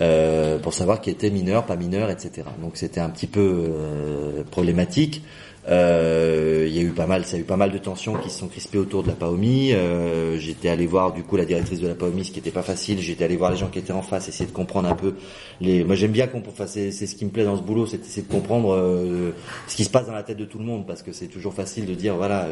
[0.00, 2.42] euh, pour savoir qui était mineur, pas mineur, etc.
[2.60, 5.22] Donc c'était un petit peu euh, problématique.
[5.68, 8.30] Euh, il y a eu pas mal, ça a eu pas mal de tensions qui
[8.30, 9.72] se sont crispées autour de la PAOMI.
[9.74, 12.62] Euh, j'étais allé voir du coup la directrice de la PAOMI, ce qui était pas
[12.62, 13.00] facile.
[13.00, 15.14] J'étais allé voir les gens qui étaient en face, essayer de comprendre un peu
[15.60, 15.84] les.
[15.84, 18.22] Moi j'aime bien qu'on, enfin c'est, ce qui me plaît dans ce boulot, c'est essayer
[18.22, 19.32] de comprendre euh,
[19.66, 21.52] ce qui se passe dans la tête de tout le monde, parce que c'est toujours
[21.52, 22.48] facile de dire voilà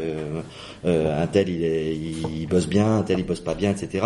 [0.85, 4.05] un tel il, est, il, bosse bien, un tel il bosse pas bien, etc.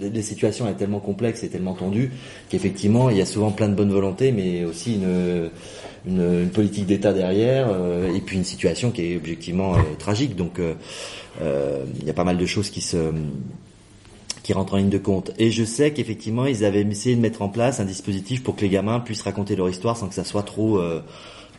[0.00, 2.10] Les situations sont tellement complexes et tellement tendues
[2.48, 5.50] qu'effectivement il y a souvent plein de bonne volonté, mais aussi une
[6.06, 10.36] une, politique d'État derrière euh, et puis une situation qui est objectivement euh, tragique.
[10.36, 10.74] Donc euh,
[12.00, 13.12] il y a pas mal de choses qui se
[14.42, 15.32] qui rentrent en ligne de compte.
[15.38, 18.62] Et je sais qu'effectivement ils avaient essayé de mettre en place un dispositif pour que
[18.62, 20.80] les gamins puissent raconter leur histoire sans que ça soit trop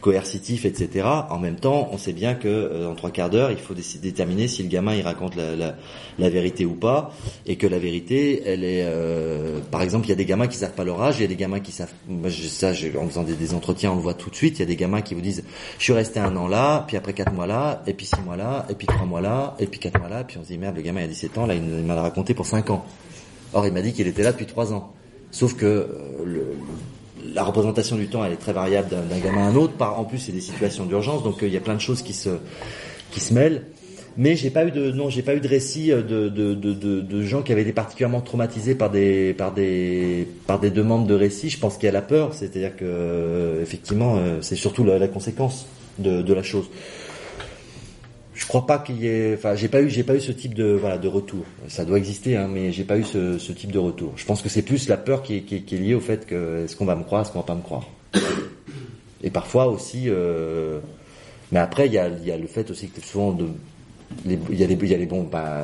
[0.01, 1.07] coercitif, etc.
[1.29, 4.47] En même temps, on sait bien que euh, en trois quarts d'heure, il faut déterminer
[4.47, 5.75] si le gamin il raconte la, la,
[6.19, 7.13] la vérité ou pas,
[7.45, 10.57] et que la vérité, elle est, euh, par exemple, il y a des gamins qui
[10.57, 12.97] savent pas leur âge, il y a des gamins qui savent, moi je, ça, je-
[12.97, 15.01] en faisant des, entretiens, on le voit tout de suite, il y a des gamins
[15.01, 15.43] qui vous disent,
[15.77, 18.35] je suis resté un an là, puis après quatre mois là, et puis six mois
[18.35, 20.57] là, et puis trois mois là, et puis quatre mois là, puis on se dit
[20.57, 22.83] merde, le gamin il a 17 ans, là il, il m'a raconté pour cinq ans.
[23.53, 24.93] Or il m'a dit qu'il était là depuis trois ans.
[25.31, 25.87] Sauf que euh,
[26.25, 26.45] le,
[27.33, 29.73] la représentation du temps elle est très variable d'un gamin à un autre.
[29.81, 32.13] En plus, c'est des situations d'urgence, donc euh, il y a plein de choses qui
[32.13, 32.29] se
[33.11, 33.63] qui se mêlent.
[34.17, 36.99] Mais j'ai pas eu de non, j'ai pas eu de récit euh, de, de, de,
[37.01, 41.13] de, gens qui avaient été particulièrement traumatisés par des par des par des demandes de
[41.13, 41.49] récits.
[41.49, 45.07] Je pense qu'il y a la peur, c'est-à-dire que euh, effectivement, c'est surtout la, la
[45.07, 45.65] conséquence
[45.99, 46.69] de, de la chose.
[48.41, 50.55] Je crois pas qu'il y ait, enfin, j'ai pas eu, j'ai pas eu ce type
[50.55, 51.45] de, voilà, de retour.
[51.67, 54.13] Ça doit exister, hein, mais j'ai pas eu ce, ce type de retour.
[54.15, 55.99] Je pense que c'est plus la peur qui est, qui est, qui est liée au
[55.99, 57.87] fait que est-ce qu'on va me croire, est-ce qu'on va pas me croire?
[59.23, 60.79] Et parfois aussi, euh,
[61.51, 63.45] mais après il y a, y a le fait aussi que souvent de,
[64.25, 65.63] il y a les, il y a les bons, bah,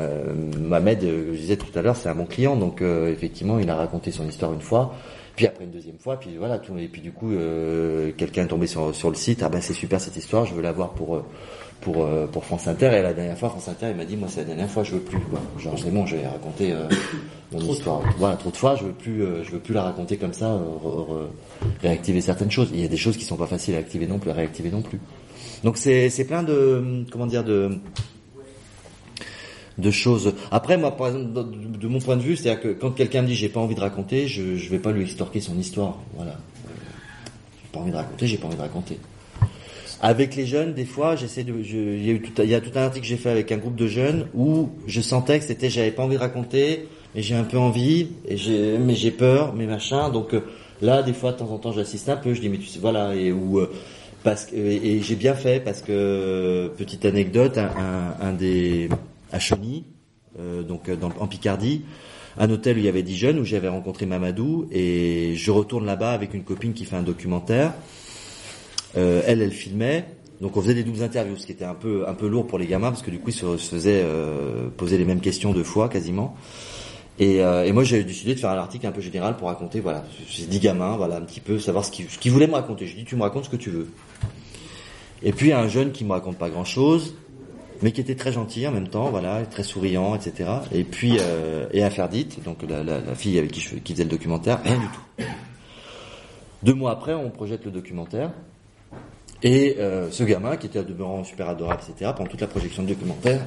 [0.60, 3.72] Mohamed, euh, je disais tout à l'heure, c'est un bon client, donc euh, effectivement il
[3.72, 4.94] a raconté son histoire une fois.
[5.36, 8.48] Puis après une deuxième fois, puis voilà, tout, et puis du coup, euh, quelqu'un est
[8.48, 10.92] tombé sur, sur le site, ah ben c'est super cette histoire, je veux la voir
[10.92, 11.26] pour, euh,
[11.82, 12.88] pour, euh, pour France Inter.
[12.88, 14.94] Et la dernière fois, France Inter, il m'a dit, moi c'est la dernière fois, je
[14.94, 15.20] veux plus.
[15.20, 15.40] Quoi.
[15.60, 16.88] Genre c'est bon, j'ai raconté euh,
[17.52, 18.02] mon histoire.
[18.18, 20.52] Voilà, trop de fois, je veux plus, euh, je veux plus la raconter comme ça,
[20.52, 21.28] euh,
[21.82, 22.70] réactiver certaines choses.
[22.74, 24.70] Il y a des choses qui sont pas faciles à activer non plus, à réactiver
[24.72, 25.00] non plus.
[25.64, 27.78] Donc c'est, c'est plein de, comment dire, de,
[29.78, 30.34] de choses.
[30.52, 33.28] Après, moi, par exemple, de, de mon point de vue, c'est-à-dire que quand quelqu'un me
[33.28, 35.98] dit j'ai pas envie de raconter, je, je vais pas lui extorquer son histoire.
[36.16, 36.32] Voilà.
[36.32, 36.70] Euh,
[37.64, 38.98] J'ai pas envie de raconter, j'ai pas envie de raconter.
[40.02, 42.54] Avec les jeunes, des fois, j'essaie de, je- il y a eu tout, il y
[42.56, 45.40] a tout un article que j'ai fait avec un groupe de jeunes où je sentais
[45.40, 48.94] que c'était, j'avais pas envie de raconter, mais j'ai un peu envie, et j'ai, mais
[48.94, 50.10] j'ai peur, mais machin.
[50.10, 50.42] Donc euh,
[50.82, 52.78] là, des fois, de temps en temps, j'assiste un peu, je dis mais tu sais,
[52.80, 53.72] voilà, et où euh,
[54.24, 57.72] parce que et, j'ai bien fait parce que petite anecdote, un,
[58.22, 58.90] un, un des
[59.32, 59.84] à Cheny,
[60.40, 61.82] euh, donc euh, dans, en Picardie,
[62.38, 65.88] un hôtel où il y avait 10 jeunes où j'avais rencontré Mamadou et je retourne
[65.88, 67.74] là-bas avec une copine qui fait un documentaire.
[68.96, 70.06] Euh, elle, elle filmait.
[70.42, 72.60] Donc on faisait des doubles interviews, ce qui était un peu un peu lourd pour
[72.60, 75.64] les gamins parce que du coup ils se, faisaient euh, poser les mêmes questions deux
[75.64, 76.36] fois quasiment.
[77.18, 79.80] Et, euh, et moi j'ai décidé de faire un article un peu général pour raconter
[79.80, 82.86] voilà ces dix gamins voilà un petit peu savoir ce qu'ils voulaient me raconter.
[82.86, 83.88] Je dis tu me racontes ce que tu veux.
[85.24, 87.16] Et puis un jeune qui me raconte pas grand chose
[87.82, 90.50] mais qui était très gentil en même temps, voilà, très souriant, etc.
[90.72, 94.78] Et puis euh, et Aferdite, donc la, fille avec qui je qui le documentaire, rien
[94.78, 95.26] du tout.
[96.64, 98.32] Deux mois après, on projette le documentaire.
[99.44, 102.84] Et euh, ce gamin, qui était à demeurant super adorable, etc., pendant toute la projection
[102.84, 103.42] du documentaire,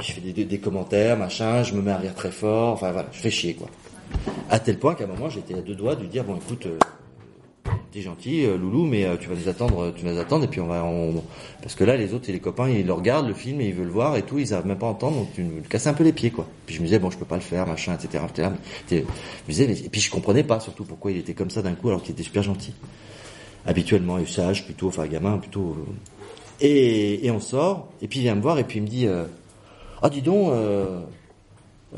[0.00, 3.18] je fais des, commentaires, machin, je me mets à rire très fort, enfin voilà, je
[3.18, 3.68] fais chier, quoi.
[4.50, 6.66] À tel point qu'à un moment, j'étais à deux doigts de lui dire, bon, écoute,
[6.66, 6.78] euh,
[7.90, 10.48] t'es gentil, euh, Loulou, mais euh, tu vas nous attendre, tu vas nous attendre, et
[10.48, 11.24] puis on va, on...
[11.62, 13.74] parce que là, les autres et les copains, ils le regardent, le film, et ils
[13.74, 15.94] veulent le voir, et tout, ils savent même pas entendre, donc tu me casses un
[15.94, 16.46] peu les pieds, quoi.
[16.66, 18.50] Puis je me disais, bon, je peux pas le faire, machin, etc., etc.
[18.90, 19.02] Je me
[19.48, 19.78] mais...
[19.80, 22.12] et puis je comprenais pas, surtout, pourquoi il était comme ça d'un coup, alors qu'il
[22.12, 22.74] était super gentil.
[23.66, 25.76] Habituellement, il sage, plutôt, enfin, gamin, plutôt.
[26.60, 29.06] Et, et on sort, et puis il vient me voir, et puis il me dit,
[30.02, 31.00] ah, dis donc, euh,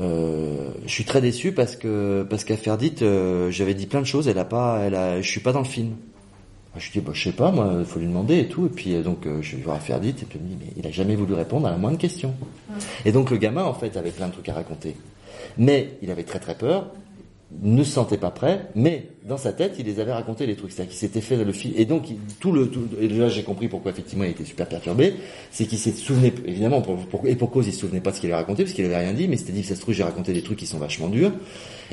[0.01, 4.07] euh, je suis très déçu parce que parce qu'à Ferdite, euh, j'avais dit plein de
[4.07, 5.97] choses, elle a pas, elle a, je suis pas dans le film.
[6.77, 8.67] Je dis, bah, je sais pas, moi, faut lui demander et tout.
[8.67, 10.87] Et puis donc euh, je vais voir Ferdite et puis il me dit, mais il
[10.87, 12.35] a jamais voulu répondre à la moindre question.
[13.05, 14.95] Et donc le gamin en fait avait plein de trucs à raconter,
[15.57, 16.93] mais il avait très très peur
[17.63, 20.71] ne se sentait pas prêt, mais dans sa tête, il les avait raconté les trucs.
[20.71, 21.73] C'est-à-dire qu'il s'était fait le fil.
[21.81, 22.05] Et donc,
[22.41, 25.15] tout le, tout, et là, j'ai compris pourquoi effectivement il était super perturbé.
[25.51, 28.21] C'est qu'il s'est souvenu, évidemment, pour, et pour cause, il se souvenait pas de ce
[28.21, 30.03] qu'il avait raconté, parce qu'il avait rien dit, mais c'était dit, ça se trouve, j'ai
[30.03, 31.33] raconté des trucs qui sont vachement durs.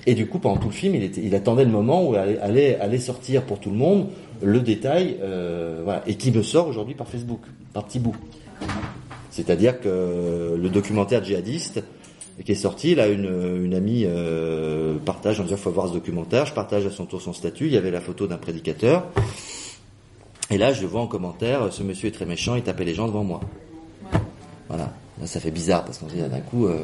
[0.06, 2.38] Et du coup, pendant tout le film, il était, il attendait le moment où allait,
[2.40, 4.08] allait, allait sortir pour tout le monde
[4.42, 6.04] le détail, euh, voilà.
[6.06, 7.42] Et qui me sort aujourd'hui par Facebook,
[7.74, 8.16] par petit bout.
[9.32, 11.82] C'est-à-dire que le documentaire djihadiste,
[12.44, 12.96] qui est sorti.
[12.96, 16.46] Là, une, une amie euh, partage en disant faut voir ce documentaire.
[16.46, 17.66] Je partage à son tour son statut.
[17.66, 19.06] Il y avait la photo d'un prédicateur.
[20.52, 23.08] Et là, je vois en commentaire, ce monsieur est très méchant, il tapait les gens
[23.08, 23.42] devant moi.
[24.70, 24.94] Voilà.
[25.20, 26.82] Là, ça fait bizarre parce qu'on se dit d'un coup, euh,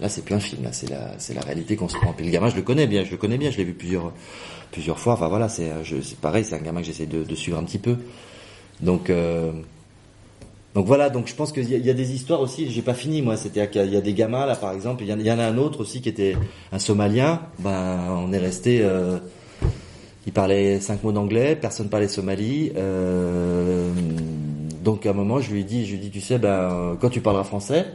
[0.00, 0.62] là, c'est plus un film.
[0.62, 0.88] Là, c'est
[1.34, 2.12] la, réalité qu'on se prend.
[2.12, 3.50] Puis le gamin, je le connais bien, je le connais bien.
[3.50, 4.12] Je l'ai vu plusieurs,
[4.70, 5.14] plusieurs fois.
[5.14, 7.78] Enfin voilà, c'est, c'est pareil, c'est un gamin que j'essaie de, de, suivre un petit
[7.78, 7.96] peu.
[8.80, 9.52] Donc euh,
[10.74, 12.70] donc voilà, donc je pense qu'il y, a des histoires aussi.
[12.70, 13.36] J'ai pas fini moi.
[13.36, 15.02] C'était qu'il y a des gamins là, par exemple.
[15.02, 16.36] Il y, en a un autre aussi qui était
[16.70, 17.40] un Somalien.
[17.58, 18.80] Ben on est resté.
[18.82, 19.18] Euh,
[20.26, 21.56] il parlait cinq mots d'anglais.
[21.56, 22.70] Personne parlait Somalie.
[22.76, 23.90] Euh,
[24.84, 27.10] donc à un moment, je lui ai dit, je lui dit, tu sais, ben quand
[27.10, 27.86] tu parleras français,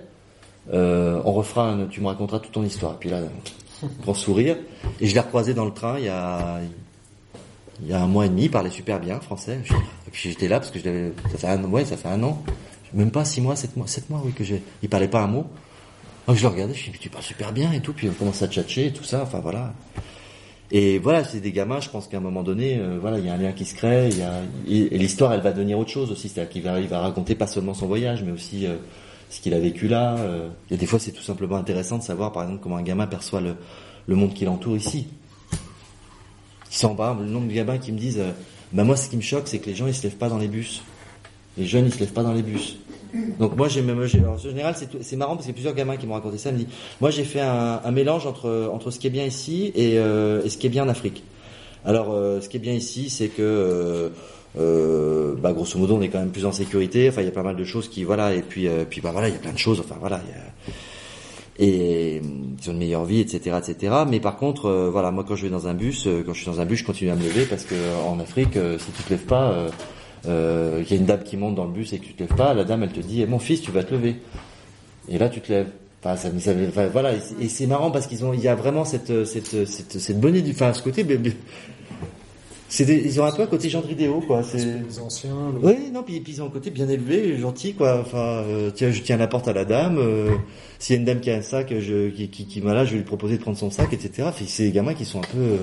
[0.73, 1.77] euh, on refera.
[1.89, 2.97] Tu me raconteras toute ton histoire.
[2.99, 3.21] Puis là,
[4.01, 4.57] grand sourire.
[4.99, 5.97] Et je l'ai recroisé dans le train.
[5.97, 6.59] Il y a
[7.81, 9.59] il y a un mois et demi, il parlait super bien français.
[10.07, 12.21] Et puis j'étais là parce que je l'avais, ça fait un, ouais, ça fait un
[12.23, 12.41] an,
[12.93, 14.61] même pas six mois, sept mois, sept mois, oui que j'ai.
[14.81, 15.45] Il parlait pas un mot.
[16.27, 18.13] Donc je le regardais, je me dit, tu parles super bien et tout, puis on
[18.13, 19.73] commence à tchatcher et tout ça, enfin voilà.
[20.71, 23.29] Et voilà, c'est des gamins, je pense qu'à un moment donné, euh, voilà, il y
[23.29, 26.11] a un lien qui se crée, y a, et, l'histoire, elle va devenir autre chose
[26.11, 28.77] aussi, c'est-à-dire qu'il va, il va raconter pas seulement son voyage, mais aussi euh,
[29.29, 30.15] ce qu'il a vécu là.
[30.17, 30.49] Euh.
[30.71, 33.41] Et des fois, c'est tout simplement intéressant de savoir, par exemple, comment un gamin perçoit
[33.41, 33.55] le,
[34.07, 35.07] le monde qui l'entoure ici
[36.75, 38.31] qui exemple, le nombre de gamins qui me disent euh,
[38.73, 40.37] bah moi ce qui me choque c'est que les gens ils se lèvent pas dans
[40.37, 40.83] les bus.
[41.57, 42.77] Les jeunes ils se lèvent pas dans les bus.
[43.39, 44.05] Donc moi j'ai même en
[44.37, 46.67] général c'est marrant parce qu'il y a plusieurs gamins qui m'ont raconté ça me dit
[46.99, 50.57] moi j'ai fait un, mélange entre ce qui est bien ici et, euh, et ce
[50.57, 51.23] qui est bien en Afrique.
[51.85, 54.11] Alors euh, ce qui est bien ici c'est que
[54.55, 57.07] bah, grosso modo on est quand même plus en sécurité.
[57.07, 59.29] Enfin il y a pas mal de choses qui voilà et puis puis bah voilà
[59.29, 59.79] il y a plein de choses.
[59.79, 60.21] Enfin voilà
[61.57, 62.21] et
[62.61, 63.93] ils ont une meilleure vie, etc., etc.
[64.07, 66.41] Mais par contre, euh, voilà, moi quand je vais dans un bus, euh, quand je
[66.41, 67.75] suis dans un bus, je continue à me lever parce que
[68.05, 69.67] en Afrique, euh, si tu te lèves pas,
[70.25, 70.29] il
[70.89, 72.53] y a une dame qui monte dans le bus et que tu te lèves pas,
[72.53, 74.15] la dame elle te dit, eh, mon fils, tu vas te lever.
[75.07, 75.67] Et là, tu te lèves.
[76.03, 76.53] Enfin, ça, ça
[76.89, 80.19] voilà, et c'est marrant parce qu'ils ont, il y a vraiment cette cette cette, cette
[80.19, 81.03] bonne enfin, ce côté
[82.67, 84.41] c'est ils ont un peu un côté genre vidéo quoi.
[84.43, 85.53] C'est les anciens.
[85.53, 85.67] Le...
[85.67, 87.99] Oui, non, puis, puis ils ont un côté bien élevé, gentil quoi.
[88.01, 89.97] Enfin, euh, tiens, je tiens la porte à la dame.
[89.99, 90.31] Euh,
[90.79, 92.91] S'il y a une dame qui a un sac, je, qui, qui, qui voilà, je
[92.91, 94.27] vais lui proposer de prendre son sac, etc.
[94.29, 95.57] Enfin, c'est des gamins qui sont un peu, euh,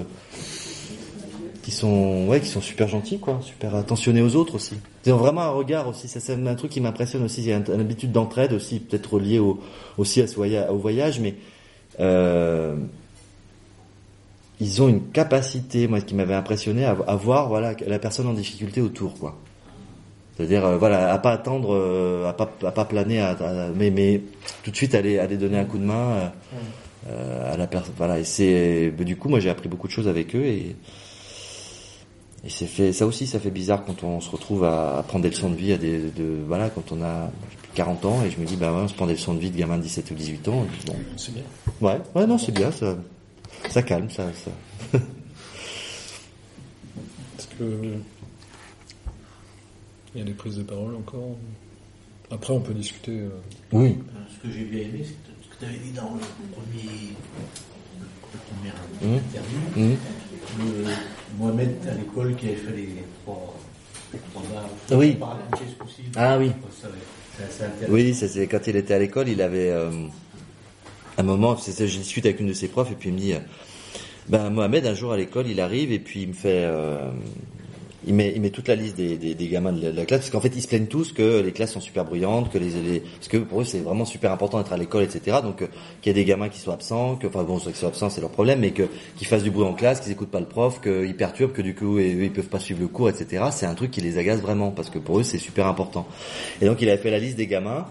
[1.62, 4.76] qui sont, ouais, qui sont super gentils quoi, super attentionnés aux autres aussi.
[5.04, 6.06] Ils ont vraiment un regard aussi.
[6.06, 7.42] Ça, c'est un truc qui m'impressionne aussi.
[7.42, 9.58] Il y a une, habitude d'entraide aussi, peut-être reliée au,
[9.98, 11.34] aussi à ce voyage, au voyage, mais
[11.98, 12.76] euh,
[14.62, 18.32] ils ont une capacité, moi, qui m'avait impressionné, à, à, voir, voilà, la personne en
[18.32, 19.36] difficulté autour, quoi.
[20.36, 23.90] C'est-à-dire, euh, voilà, à pas attendre, euh, à pas, à pas planer, à, à, mais,
[23.90, 24.22] mais
[24.62, 26.32] tout de suite aller, aller donner un coup de main
[27.08, 27.92] euh, à la personne.
[27.96, 30.76] Voilà, et c'est, du coup, moi, j'ai appris beaucoup de choses avec eux et
[32.44, 35.30] et c'est fait, ça aussi, ça fait bizarre quand on se retrouve à, prendre des
[35.30, 37.30] leçons de vie à des, de, voilà, quand on a
[37.74, 39.50] 40 ans et je me dis, bah ouais, on se prend des leçons de vie
[39.50, 40.66] de gamin de 17 ou 18 ans.
[40.86, 40.96] Bon.
[41.16, 41.44] C'est bien.
[41.80, 42.96] Ouais, ouais, non, c'est bien, ça
[43.68, 44.30] ça calme, ça.
[44.32, 44.50] ça.
[47.38, 47.98] Est-ce que
[50.14, 51.36] il y a des prises de parole encore
[52.30, 53.18] Après, on peut discuter.
[53.20, 53.30] Euh...
[53.72, 53.98] Oui.
[54.28, 56.20] Ce que j'ai bien aimé, c'est ce que tu avais dit dans le
[56.52, 57.14] premier,
[58.32, 59.16] la première mmh.
[59.16, 59.58] interview.
[59.76, 59.96] Mmh.
[60.58, 60.84] Le
[61.38, 62.88] Mohamed à l'école qui avait fait les
[63.24, 63.56] trois
[64.90, 65.16] Oui.
[65.18, 66.02] Ce coup-ci.
[66.14, 66.52] Ah oui.
[66.80, 66.88] Ça,
[67.64, 67.92] intéressant.
[67.92, 69.90] Oui, c'est quand il était à l'école, il avait euh,
[71.18, 73.38] un moment, je discute avec une de ses profs et puis il me dit, euh,
[74.28, 77.10] ben Mohamed un jour à l'école, il arrive et puis il me fait, euh,
[78.06, 80.68] il met, toute la liste des, gamins de la, classe parce qu'en fait ils se
[80.68, 83.80] plaignent tous que les classes sont super bruyantes, que les, parce que pour eux c'est
[83.80, 85.38] vraiment super important d'être à l'école, etc.
[85.42, 85.66] Donc euh,
[86.00, 88.10] qu'il y ait des gamins qui soient absents, que enfin bon, ceux qui sont absents
[88.10, 88.84] c'est leur problème, mais que
[89.16, 91.74] qu'ils fassent du bruit en classe, qu'ils écoutent pas le prof, qu'ils perturbent, que du
[91.74, 93.44] coup eux, ils peuvent pas suivre le cours, etc.
[93.52, 96.06] C'est un truc qui les agace vraiment parce que pour eux c'est super important.
[96.60, 97.86] Et donc il avait fait la liste des gamins.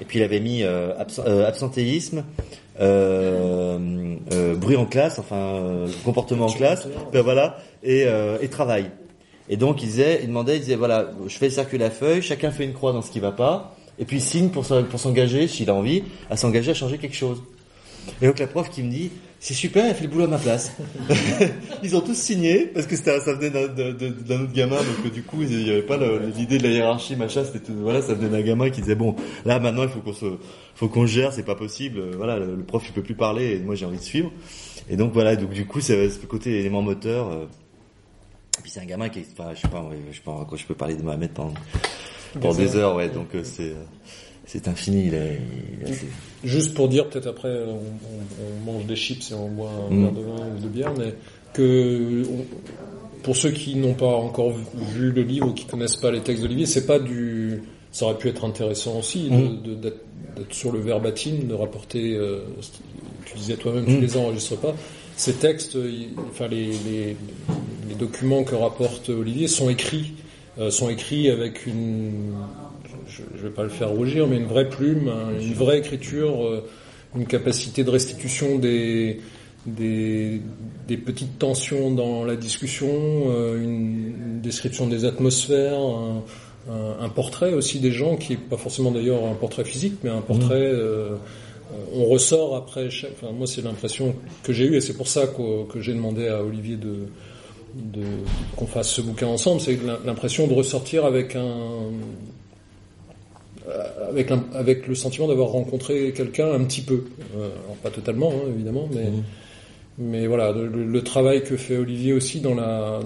[0.00, 2.24] Et puis il avait mis absen- absentéisme,
[4.62, 8.90] bruit en classe, enfin euh, comportement en classe, ben voilà, et, euh, et travail.
[9.48, 12.50] Et donc il disait, il demandait, il disait voilà, je fais circuler la feuille, chacun
[12.50, 15.74] fait une croix dans ce qui va pas, et puis signe pour s'engager, s'il a
[15.74, 17.42] envie, à s'engager à changer quelque chose.
[18.20, 19.10] Et donc la prof qui me dit,
[19.40, 20.72] c'est super, elle fait le boulot à ma place.
[21.82, 25.42] Ils ont tous signé parce que ça venait d'un, autre gamin, donc euh, du coup
[25.42, 25.98] il n'y avait pas
[26.36, 27.42] l'idée de la hiérarchie, machin.
[27.44, 30.12] C'était tout- voilà, ça venait d'un gamin qui disait bon, là maintenant il faut qu'on
[30.12, 30.26] se,
[30.74, 31.98] faut qu'on gère, c'est pas possible.
[31.98, 34.30] euh, Voilà, le, le prof il peut plus parler et moi j'ai envie de suivre.
[34.88, 37.28] Et donc voilà, donc du coup c'est ce côté élément moteur.
[37.30, 37.44] euh,
[38.58, 40.74] et puis c'est un gamin qui, enfin je sais pas, je sais pas je peux
[40.74, 41.54] parler de Mohamed pendant,
[42.40, 43.08] pendant des heures, ouais.
[43.08, 43.74] Donc euh, c'est, euh,
[44.46, 45.06] c'est infini.
[45.06, 45.38] Il est,
[45.82, 46.06] il est assez-
[46.44, 49.94] Juste pour dire, peut-être après, on, on- on mange des chips et on boit un
[49.94, 50.02] Mm.
[50.02, 51.14] verre de vin ou de bière, mais
[51.52, 54.52] que on- pour ceux qui n'ont pas encore
[54.96, 57.62] vu, le livre ou qui connaissent pas les textes d'Olivier, c'est pas du,
[57.92, 59.62] ça aurait pu être intéressant aussi de- Mm.
[59.62, 60.00] de- d'être
[60.50, 62.14] sur le verbatim, de rapporter.
[62.16, 62.40] euh,
[63.26, 64.00] tu disais toi-même, tu Mm.
[64.00, 64.74] les enregistres pas.
[65.16, 67.16] Ces textes, ils- enfin les, les,
[67.88, 70.14] les documents que rapporte Olivier sont écrits,
[70.58, 72.32] euh, sont écrits avec une
[73.16, 76.44] je ne vais pas le faire rougir, mais une vraie plume, un- une vraie écriture,
[76.46, 76.64] euh,
[77.16, 79.20] une capacité de restitution des,
[79.66, 80.40] des,
[80.88, 86.22] des petites tensions dans la discussion, euh, une, une description des atmosphères, un,
[86.70, 90.10] un- un portrait aussi des gens qui est pas forcément d'ailleurs un portrait physique, mais
[90.10, 90.54] un portrait.
[90.56, 91.16] euh, euh,
[91.94, 93.12] on ressort après chaque.
[93.20, 96.28] Enfin, moi, c'est l'impression que j'ai eue, et c'est pour ça que, que j'ai demandé
[96.28, 97.06] à Olivier de,
[97.74, 98.02] de
[98.56, 99.60] qu'on fasse ce bouquin ensemble.
[99.62, 101.90] C'est l'impression de ressortir avec un
[104.08, 107.04] avec, l'im- avec le sentiment d'avoir rencontré quelqu'un un petit peu,
[107.36, 109.08] Euh, alors pas totalement hein, évidemment, mais
[109.98, 113.00] mais voilà le, travail que fait Olivier aussi dans la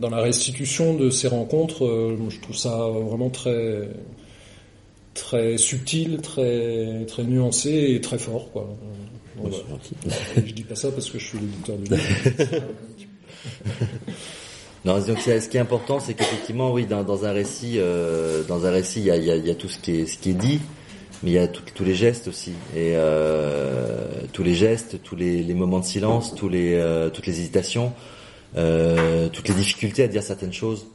[0.00, 3.88] dans la restitution de ces rencontres, euh, je trouve ça vraiment très
[5.14, 8.62] très subtil, très très nuancé et très fort quoi.
[8.62, 8.78] Donc,
[9.44, 9.56] Ouais, voilà.
[9.82, 10.46] c'est gentil.
[10.48, 12.62] Je dis pas ça parce que je suis l'éditeur du livre.
[14.84, 18.70] Non, donc ce qui est important, c'est qu'effectivement, oui, dans, un récit, euh, dans un
[18.70, 20.60] récit, il y a, tout ce qui est, dit,
[21.22, 25.42] mais il y a tous les gestes aussi, et euh, tous les gestes, tous les,
[25.54, 27.92] moments de silence, euh, toutes les hésitations,
[28.56, 30.86] euh, toutes les difficultés à dire certaines choses.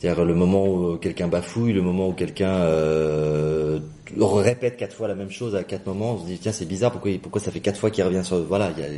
[0.00, 3.80] C'est-à-dire le moment où quelqu'un bafouille, le moment où quelqu'un euh,
[4.18, 6.90] répète quatre fois la même chose à quatre moments, on se dit tiens c'est bizarre
[6.90, 8.88] pourquoi pourquoi ça fait quatre fois qu'il revient sur voilà il y a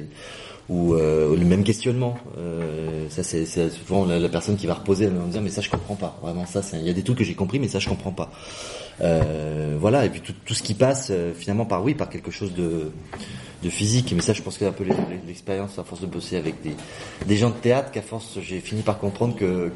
[0.72, 2.16] ou euh, le même questionnement.
[2.38, 5.60] Euh, ça c'est souvent la, personne qui va reposer elle va me dire mais ça
[5.60, 7.78] je comprends pas vraiment ça il y a des trucs que j'ai compris mais ça
[7.78, 8.30] je comprends pas.
[9.02, 12.90] Euh, voilà et puis tout, ce qui passe finalement par oui par quelque chose de
[13.68, 16.36] physique mais ça je pense que c'est un peu l'ex- l'expérience à force de bosser
[16.36, 16.54] avec
[17.26, 19.70] des gens de théâtre qu'à force j'ai fini par comprendre que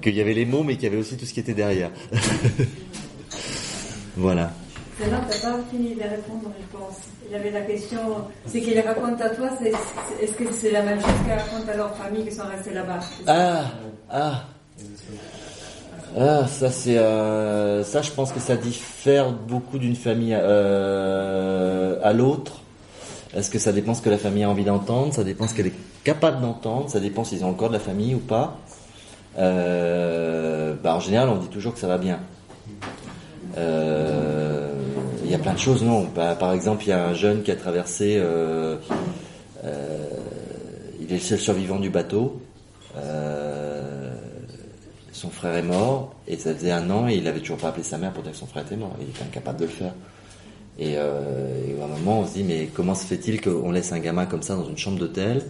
[0.00, 1.90] qu'il y avait les mots mais qu'il y avait aussi tout ce qui était derrière.
[4.16, 4.54] voilà.
[5.10, 6.96] Non, t'as pas fini de répondre, je pense.
[7.28, 7.98] Il avait la question,
[8.46, 9.48] c'est qu'il raconte à toi,
[10.20, 13.00] est-ce que c'est la même chose qu'elle raconte à leur famille qui sont restés là-bas?
[13.26, 13.64] Ah,
[14.10, 14.44] ah.
[16.18, 22.12] Ah, ça c'est euh, ça je pense que ça diffère beaucoup d'une famille euh, à
[22.12, 22.60] l'autre.
[23.34, 25.68] Est-ce que ça dépend ce que la famille a envie d'entendre, ça dépend ce qu'elle
[25.68, 28.58] est capable d'entendre, ça dépend s'ils ont encore de la famille ou pas?
[29.38, 32.20] Euh, bah, en général, on dit toujours que ça va bien.
[35.42, 36.06] Plein de choses, non.
[36.14, 38.16] Bah, par exemple, il y a un jeune qui a traversé.
[38.18, 38.76] euh,
[39.64, 40.08] euh,
[41.00, 42.40] il est le seul survivant du bateau.
[42.96, 44.14] Euh,
[45.12, 47.82] son frère est mort et ça faisait un an et il avait toujours pas appelé
[47.84, 48.94] sa mère pour dire que son frère était mort.
[49.00, 49.92] Il était incapable de le faire.
[50.78, 51.04] Et, et à
[51.84, 54.56] un moment, on se dit mais comment se fait-il qu'on laisse un gamin comme ça
[54.56, 55.42] dans une chambre d'hôtel,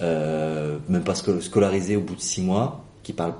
[0.00, 3.34] même pas sco- scolarisé au bout de six mois, qui parle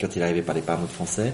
[0.00, 1.32] quand il arrivait parlait pas un mot de français,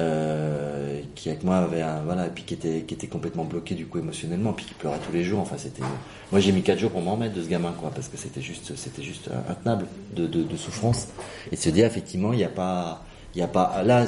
[0.00, 3.86] euh, qui avec moi avait un voilà puis qui était qui était complètement bloqué du
[3.86, 5.40] coup émotionnellement, puis qui pleurait tous les jours.
[5.40, 5.82] Enfin c'était
[6.30, 8.40] moi j'ai mis quatre jours pour m'en remettre de ce gamin quoi parce que c'était
[8.40, 9.86] juste c'était juste intenable
[10.16, 11.08] de, de, de souffrance
[11.50, 13.04] et de se dire effectivement il n'y a pas
[13.34, 14.04] il y a pas là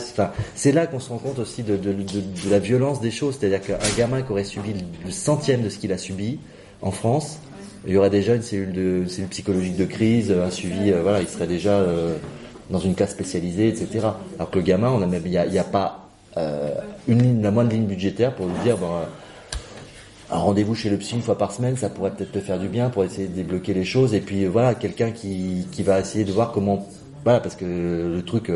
[0.55, 3.37] c'est- là qu'on se rend compte aussi de, de, de, de la violence des choses
[3.39, 4.75] c'est-à-dire qu'un gamin qui aurait subi
[5.05, 6.39] le centième de ce qu'il a subi
[6.83, 7.39] en France
[7.87, 11.03] il y aurait déjà une cellule de une cellule psychologique de crise un suivi euh,
[11.03, 12.17] voilà il serait déjà euh,
[12.71, 14.09] dans une classe spécialisée, etc.
[14.39, 16.71] Alors que le gamin, on a même, il y a, pas euh,
[17.09, 19.05] une la moindre ligne budgétaire pour lui dire, bon, euh,
[20.31, 22.69] un rendez-vous chez le psy une fois par semaine, ça pourrait peut-être te faire du
[22.69, 24.15] bien pour essayer de débloquer les choses.
[24.15, 26.89] Et puis euh, voilà, quelqu'un qui, qui va essayer de voir comment,
[27.25, 28.51] voilà, parce que le truc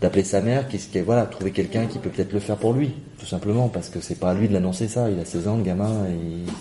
[0.00, 2.92] d'appeler sa mère, qui, qui voilà, trouver quelqu'un qui peut peut-être le faire pour lui,
[3.18, 5.10] tout simplement, parce que c'est pas à lui de l'annoncer ça.
[5.10, 6.06] Il a 16 ans, le gamin,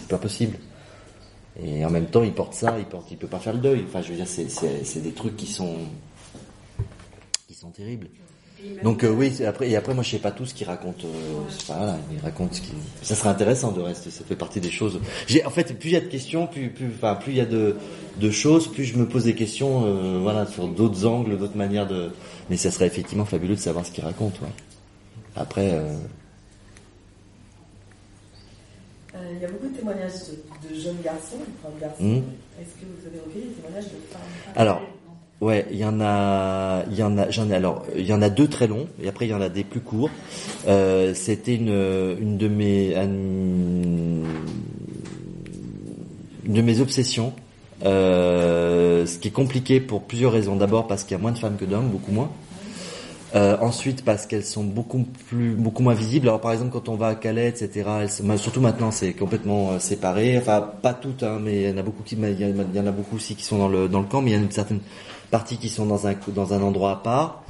[0.01, 0.57] c'est pas possible.
[1.59, 3.84] Et en même temps, il porte ça, il porte, il peut pas faire le deuil.
[3.88, 5.76] Enfin, je veux dire, c'est, des trucs qui sont,
[7.62, 8.08] sont terribles.
[8.84, 11.04] Donc euh, oui, c'est- après et après moi je sais pas tout ce qu'il raconte.
[11.06, 11.08] Euh,
[11.50, 12.72] c'est pas- voilà, il raconte ce qui.
[13.02, 14.10] Ça serait intéressant de rester.
[14.12, 15.00] Ça fait partie des choses.
[15.28, 17.42] J'ai en fait plus il y a de questions, plus plus enfin plus il y
[17.42, 17.76] a de
[18.20, 19.84] de choses, plus je me pose des questions.
[19.86, 22.12] euh, voilà sur d'autres angles, d'autres manières de.
[22.50, 24.40] Mais ça serait effectivement fabuleux de savoir ce qu'il raconte.
[24.42, 24.48] Ouais.
[25.36, 25.72] Après.
[25.74, 25.98] euh,
[29.14, 30.14] Euh, il y a beaucoup de témoignages
[30.64, 32.02] de, de jeunes garçons, de grands garçons.
[32.04, 32.24] Mhm.
[32.62, 34.22] Est-ce que vous avez recueilli des témoignages de femmes?
[34.56, 34.82] Alors,
[35.41, 38.22] ouais, il y en a, il y en a, j'en ai alors, il y en
[38.22, 40.09] a deux très longs et après il y en a des plus courts.
[40.68, 43.03] Euh, C'était une, une de mes, un-
[46.45, 47.34] une de mes obsessions.
[47.84, 50.55] Euh, ce qui est compliqué pour plusieurs raisons.
[50.55, 52.30] D'abord parce qu'il y a moins de femmes que d'hommes, beaucoup moins.
[53.34, 56.27] Euh, ensuite parce qu'elles sont beaucoup plus beaucoup moins visibles.
[56.27, 57.89] Alors par exemple quand on va à Calais, etc.
[58.01, 60.38] Elles, sont- bah, surtout maintenant c'est complètement euh, séparé.
[60.38, 62.45] Enfin pas toutes, hein, mais il y en a beaucoup qui, il y,
[62.80, 64.38] en a- en beaucoup aussi qui sont dans le dans le camp, mais il y
[64.38, 64.81] a une certaine
[65.32, 67.44] partie qui sont dans un dans un endroit à part.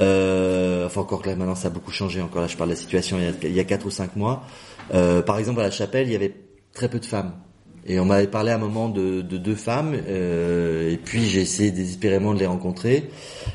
[0.00, 2.20] Euh, enfin encore que là maintenant ça a beaucoup changé.
[2.20, 3.90] Encore là je parle de la situation il y a, il y a quatre ou
[3.90, 4.42] cinq mois.
[4.94, 6.34] Euh, par exemple à la chapelle il y avait
[6.72, 7.32] très peu de femmes.
[7.84, 11.40] Et on m'avait parlé à un moment de, de deux femmes, euh, et puis j'ai
[11.40, 13.10] essayé désespérément de les rencontrer.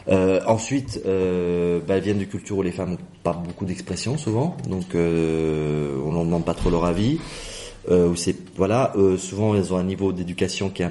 [0.09, 4.17] Euh, ensuite, euh, bah, elles viennent de cultures où les femmes n'ont pas beaucoup d'expression
[4.17, 7.19] souvent, donc euh, on n'en demande pas trop leur avis.
[7.89, 10.89] Euh, où c'est voilà, euh, souvent elles ont un niveau d'éducation qui est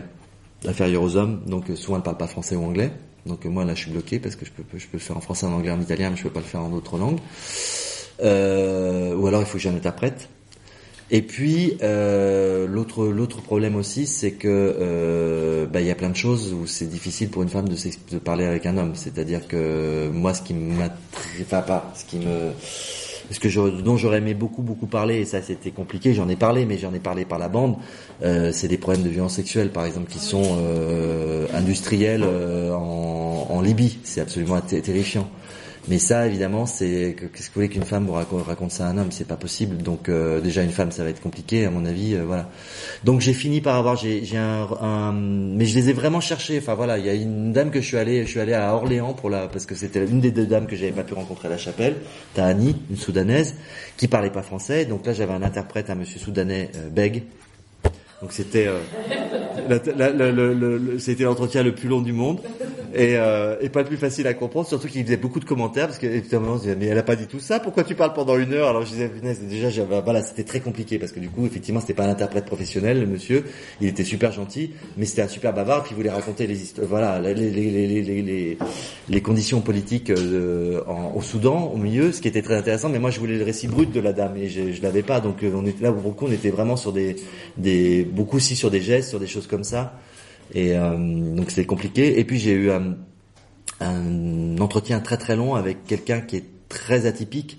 [0.65, 2.91] inférieur aux hommes, donc euh, souvent elles parlent pas français ou anglais.
[3.27, 5.17] Donc euh, moi là je suis bloqué parce que je peux je peux le faire
[5.17, 7.19] en français, en anglais, en italien, mais je peux pas le faire en d'autres langues.
[8.23, 10.29] Euh, ou alors il faut que un interprète.
[11.11, 16.11] Et puis euh, l'autre l'autre problème aussi, c'est que euh, bah, il y a plein
[16.11, 17.77] de choses où c'est difficile pour une femme de,
[18.11, 18.95] de parler avec un homme.
[18.95, 20.55] C'est-à-dire que moi, ce qui
[21.43, 22.51] enfin pas, ce qui me
[23.31, 26.37] ce que je, dont j'aurais aimé beaucoup beaucoup parler, et ça c'était compliqué, j'en ai
[26.37, 27.77] parlé, mais j'en ai parlé par la bande,
[28.23, 33.47] euh, c'est des problèmes de violence sexuelle par exemple qui sont euh, industriels euh, en,
[33.51, 35.29] en Libye, c'est absolument ter- terrifiant.
[35.89, 38.91] Mais ça, évidemment, c'est que- qu'est-ce que vous voulez qu'une femme vous raconte, ça à
[38.91, 39.77] un homme, c'est pas possible.
[39.77, 42.49] Donc euh, déjà une femme, ça va être compliqué, à mon avis, euh, voilà.
[43.05, 46.59] Donc j'ai fini par avoir, j'ai un, un- mais je les ai vraiment cherchés.
[46.59, 48.75] Enfin voilà, il y a une dame que je suis allé, je suis allé à
[48.75, 51.47] Orléans pour la, parce que c'était une des deux dames que j'avais pas pu rencontrer
[51.47, 51.95] à la chapelle,
[52.35, 53.55] Tahani, une soudanaise,
[53.97, 54.87] qui parlait pas français.
[54.87, 57.23] Donc là, j'avais un interprète, un monsieur soudanais, euh, Beg.
[58.23, 58.79] Donc c'était euh,
[61.21, 62.41] l'entretien le plus long du monde
[62.97, 65.87] et, euh, et pas le plus facile à comprendre, surtout qu'il faisait beaucoup de commentaires
[65.87, 68.15] parce que évidemment, on se mais elle a pas dit tout ça, pourquoi tu parles
[68.15, 68.69] pendant une heure?
[68.69, 69.11] Alors je disais
[69.49, 72.47] déjà j'avais- voilà, c'était très compliqué parce que du coup effectivement c'était pas un interprète
[72.47, 73.45] professionnel, le monsieur,
[73.83, 77.21] il était super gentil, mais c'était un super bavard, il voulait raconter les histoires, voilà,
[77.21, 78.59] les les les les
[79.09, 80.81] les, conditions politiques euh,
[81.15, 82.89] au Soudan, au milieu, ce qui était très intéressant.
[82.89, 85.21] Mais moi je voulais le récit brut de la dame et je, je l'avais pas,
[85.21, 87.17] donc euh, on était là beaucoup, on était vraiment sur des
[87.59, 89.93] des beaucoup aussi sur des gestes, sur des choses comme ça.
[90.55, 92.19] Et euh, donc c'était compliqué.
[92.19, 92.97] Et puis j'ai eu un,
[93.81, 97.59] un entretien très très long avec quelqu'un qui est très atypique,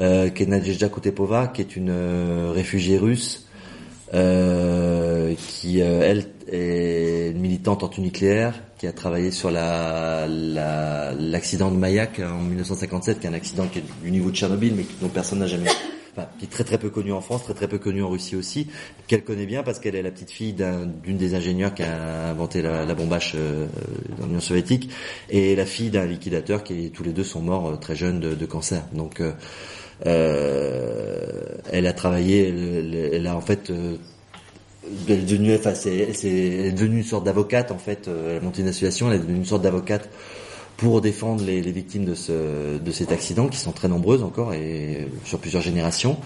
[0.00, 3.48] euh, qui est Nadezhda Kutepova, qui est une euh, réfugiée russe,
[4.14, 11.70] euh, qui euh, elle est une militante anti-nucléaire, qui a travaillé sur la la- l'accident
[11.70, 14.84] de Mayak en 1957, qui est un accident qui est du niveau de Tchernobyl, mais
[15.00, 15.66] dont personne n'a jamais
[16.38, 18.68] qui est très très peu connue en France, très très peu connue en Russie aussi,
[19.06, 22.30] qu'elle connaît bien parce qu'elle est la petite fille d'un- d'une des ingénieurs qui a
[22.30, 23.66] inventé la, bombache euh,
[24.18, 24.90] dans l'Union soviétique
[25.30, 28.46] et la fille d'un liquidateur qui tous les deux sont morts euh, très jeunes de,
[28.46, 28.82] cancer.
[28.92, 29.32] Donc euh,
[31.70, 33.70] elle a travaillé, elle, elle- a en fait
[35.08, 38.08] elle est devenue, enfin, c'est, elle est devenue une sorte d'avocate en fait.
[38.08, 40.08] Elle a monté une association, elle est devenue une sorte d'avocate
[40.78, 44.54] pour défendre les, les victimes de, ce, de cet accident, qui sont très nombreuses encore
[44.54, 46.16] et sur plusieurs générations.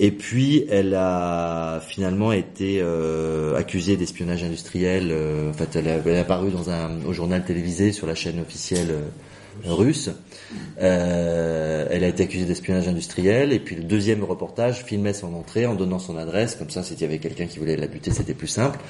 [0.00, 5.08] Et puis, elle a finalement été euh, accusée d'espionnage industriel.
[5.12, 8.16] euh, en fait, elle, a- elle est apparue dans un, au journal télévisé sur la
[8.16, 10.10] chaîne officielle euh, russe.
[10.80, 13.52] Euh, elle a été accusée d'espionnage industriel.
[13.52, 16.56] Et puis, le deuxième reportage filmait son entrée en donnant son adresse.
[16.56, 18.80] Comme ça, s'il y avait quelqu'un qui voulait la buter, c'était plus simple.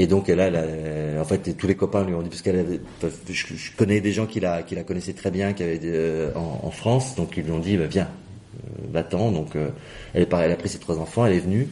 [0.00, 3.34] Et donc, elle a- en fait, tous les copains lui ont dit parce qu'elle je,
[3.54, 7.16] je connais des gens qui la, connaissaient très bien, qui avaient euh, en, en France,
[7.16, 9.32] donc ils lui ont dit, bah, viens, euh, va-t'en.
[9.32, 9.70] Donc, euh,
[10.14, 11.68] elle, elle a pris ses trois enfants, elle est venue.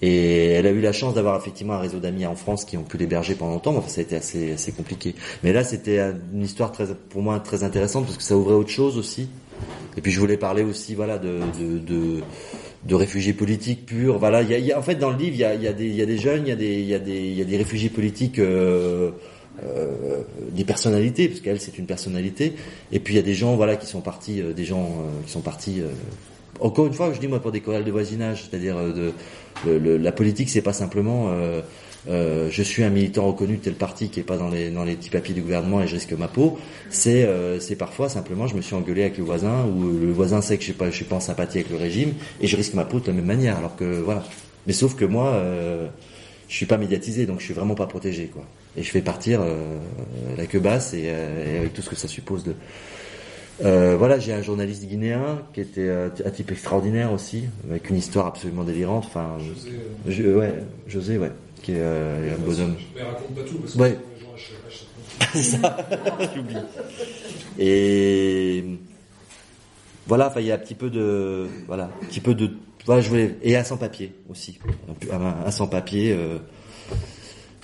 [0.00, 2.82] Et elle a eu la chance d'avoir effectivement un réseau d'amis en France qui ont
[2.84, 3.74] pu l'héberger pendant longtemps.
[3.76, 5.14] Enfin, ça a été assez, assez compliqué.
[5.42, 5.98] Mais là, c'était
[6.34, 9.28] une histoire très, pour moi très intéressante parce que ça ouvrait autre chose aussi.
[9.96, 12.22] Et puis je voulais parler aussi, voilà, de, de, de,
[12.86, 14.18] de réfugiés politiques purs.
[14.18, 16.18] Voilà, il y a, en fait dans le livre, il y a, des, y des
[16.18, 18.38] jeunes, il y a des, y réfugiés politiques.
[18.38, 19.10] Euh,
[19.64, 22.52] euh, des personnalités, parce qu'elle c'est une personnalité,
[22.92, 25.32] et puis il y a des gens voilà qui sont partis, euh, des gens qui
[25.32, 25.80] sont partis.
[26.60, 30.50] encore une fois, je dis moi pour des chorales de voisinage, c'est-à-dire de la politique,
[30.50, 31.32] c'est pas simplement
[32.08, 34.84] euh, je suis un militant reconnu de tel parti qui est pas dans les dans
[34.84, 36.58] les petits papiers du gouvernement et je risque ma peau.
[36.90, 40.40] C'est euh, c'est parfois simplement je me suis engueulé avec le voisin ou le voisin
[40.40, 42.56] sait que je suis pas je suis pas en sympathie avec le régime et je
[42.56, 43.56] risque ma peau de la même manière.
[43.56, 44.24] Alors que voilà.
[44.66, 45.86] Mais sauf que moi, euh,
[46.48, 48.44] je suis pas médiatisé donc je suis vraiment pas protégé quoi.
[48.76, 49.78] Et je fais partir euh,
[50.36, 52.54] la queue basse et, euh, et avec tout ce que ça suppose de
[53.64, 58.26] euh, voilà, j'ai un journaliste guinéen qui était un type extraordinaire aussi, avec une histoire
[58.26, 59.04] absolument délirante.
[59.06, 59.70] Enfin, José,
[60.06, 60.54] je, ouais,
[60.86, 61.32] José, ouais,
[61.66, 62.76] qui est euh, un bonhomme.
[62.94, 63.98] Mais raconte pas tout parce que Ouais.
[64.14, 65.76] les gens achètent- achètent pas.
[66.34, 66.56] J'oublie.
[67.58, 68.64] Et
[70.06, 72.52] voilà, il y a un petit peu de, voilà, un petit peu de,
[72.84, 74.58] voilà, je voulais, et un sans papier aussi,
[75.10, 76.12] un, sans papier.
[76.12, 76.38] Euh,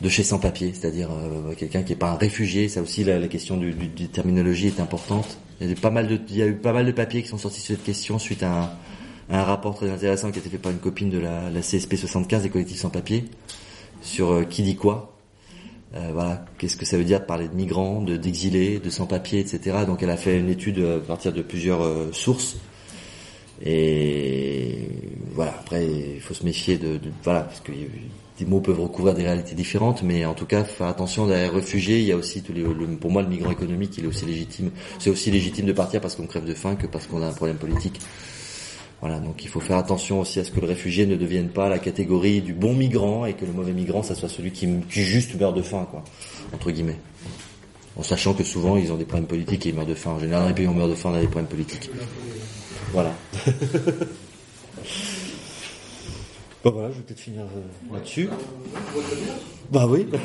[0.01, 2.69] de chez sans papier, c'est-à-dire euh, quelqu'un qui est pas un réfugié.
[2.69, 5.39] Ça aussi, la, la question du, du, du terminologie est importante.
[5.61, 7.23] Il y, a eu pas mal de, il y a eu pas mal de papiers
[7.23, 8.71] qui sont sortis sur cette question suite à un,
[9.31, 11.61] à un rapport très intéressant qui a été fait par une copine de la, la
[11.61, 13.27] CSP 75 des collectifs sans papier
[14.03, 15.09] sur euh, qui dit quoi.
[15.95, 19.41] Euh, voilà, qu'est-ce que ça veut dire de parler de migrants, de d'exilés, de sans-papiers,
[19.41, 19.79] etc.
[19.87, 21.83] Donc elle a fait une étude euh, à partir de plusieurs
[22.15, 22.57] sources.
[23.65, 24.89] Et
[25.35, 27.71] voilà, après il faut se méfier de, voilà parce que
[28.39, 32.01] des mots peuvent recouvrir des réalités différentes, mais en tout cas faire attention derrière réfugiés.
[32.01, 34.25] Il y a aussi tous les, le- pour moi le migrant économique, il est aussi
[34.27, 34.71] légitime.
[34.99, 37.33] C'est aussi légitime de partir parce qu'on crève de faim que parce qu'on a un
[37.33, 38.01] problème politique.
[39.03, 41.69] Voilà, donc il faut faire attention aussi à ce que le réfugié ne devienne pas
[41.69, 45.03] la catégorie du bon migrant et que le mauvais migrant, ça soit celui qui, qui
[45.03, 46.05] juste meurt de faim, quoi,
[46.55, 46.99] entre guillemets.
[47.97, 50.13] En sachant que souvent ils ont des problèmes politiques et ils meurent de faim.
[50.13, 51.91] En général, dans les pays où on meurt de faim, on a des problèmes politiques.
[52.93, 53.13] Voilà.
[56.65, 58.29] Bon voilà, je vais peut-être finir euh, là-dessus.
[59.73, 60.07] Bah oui.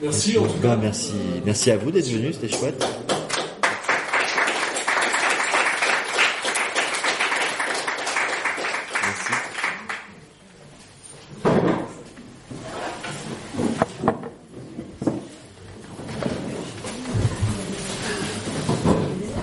[0.00, 0.76] Merci en tout cas.
[0.76, 1.14] Bah, merci,
[1.44, 2.86] merci à vous d'être venus, c'était chouette.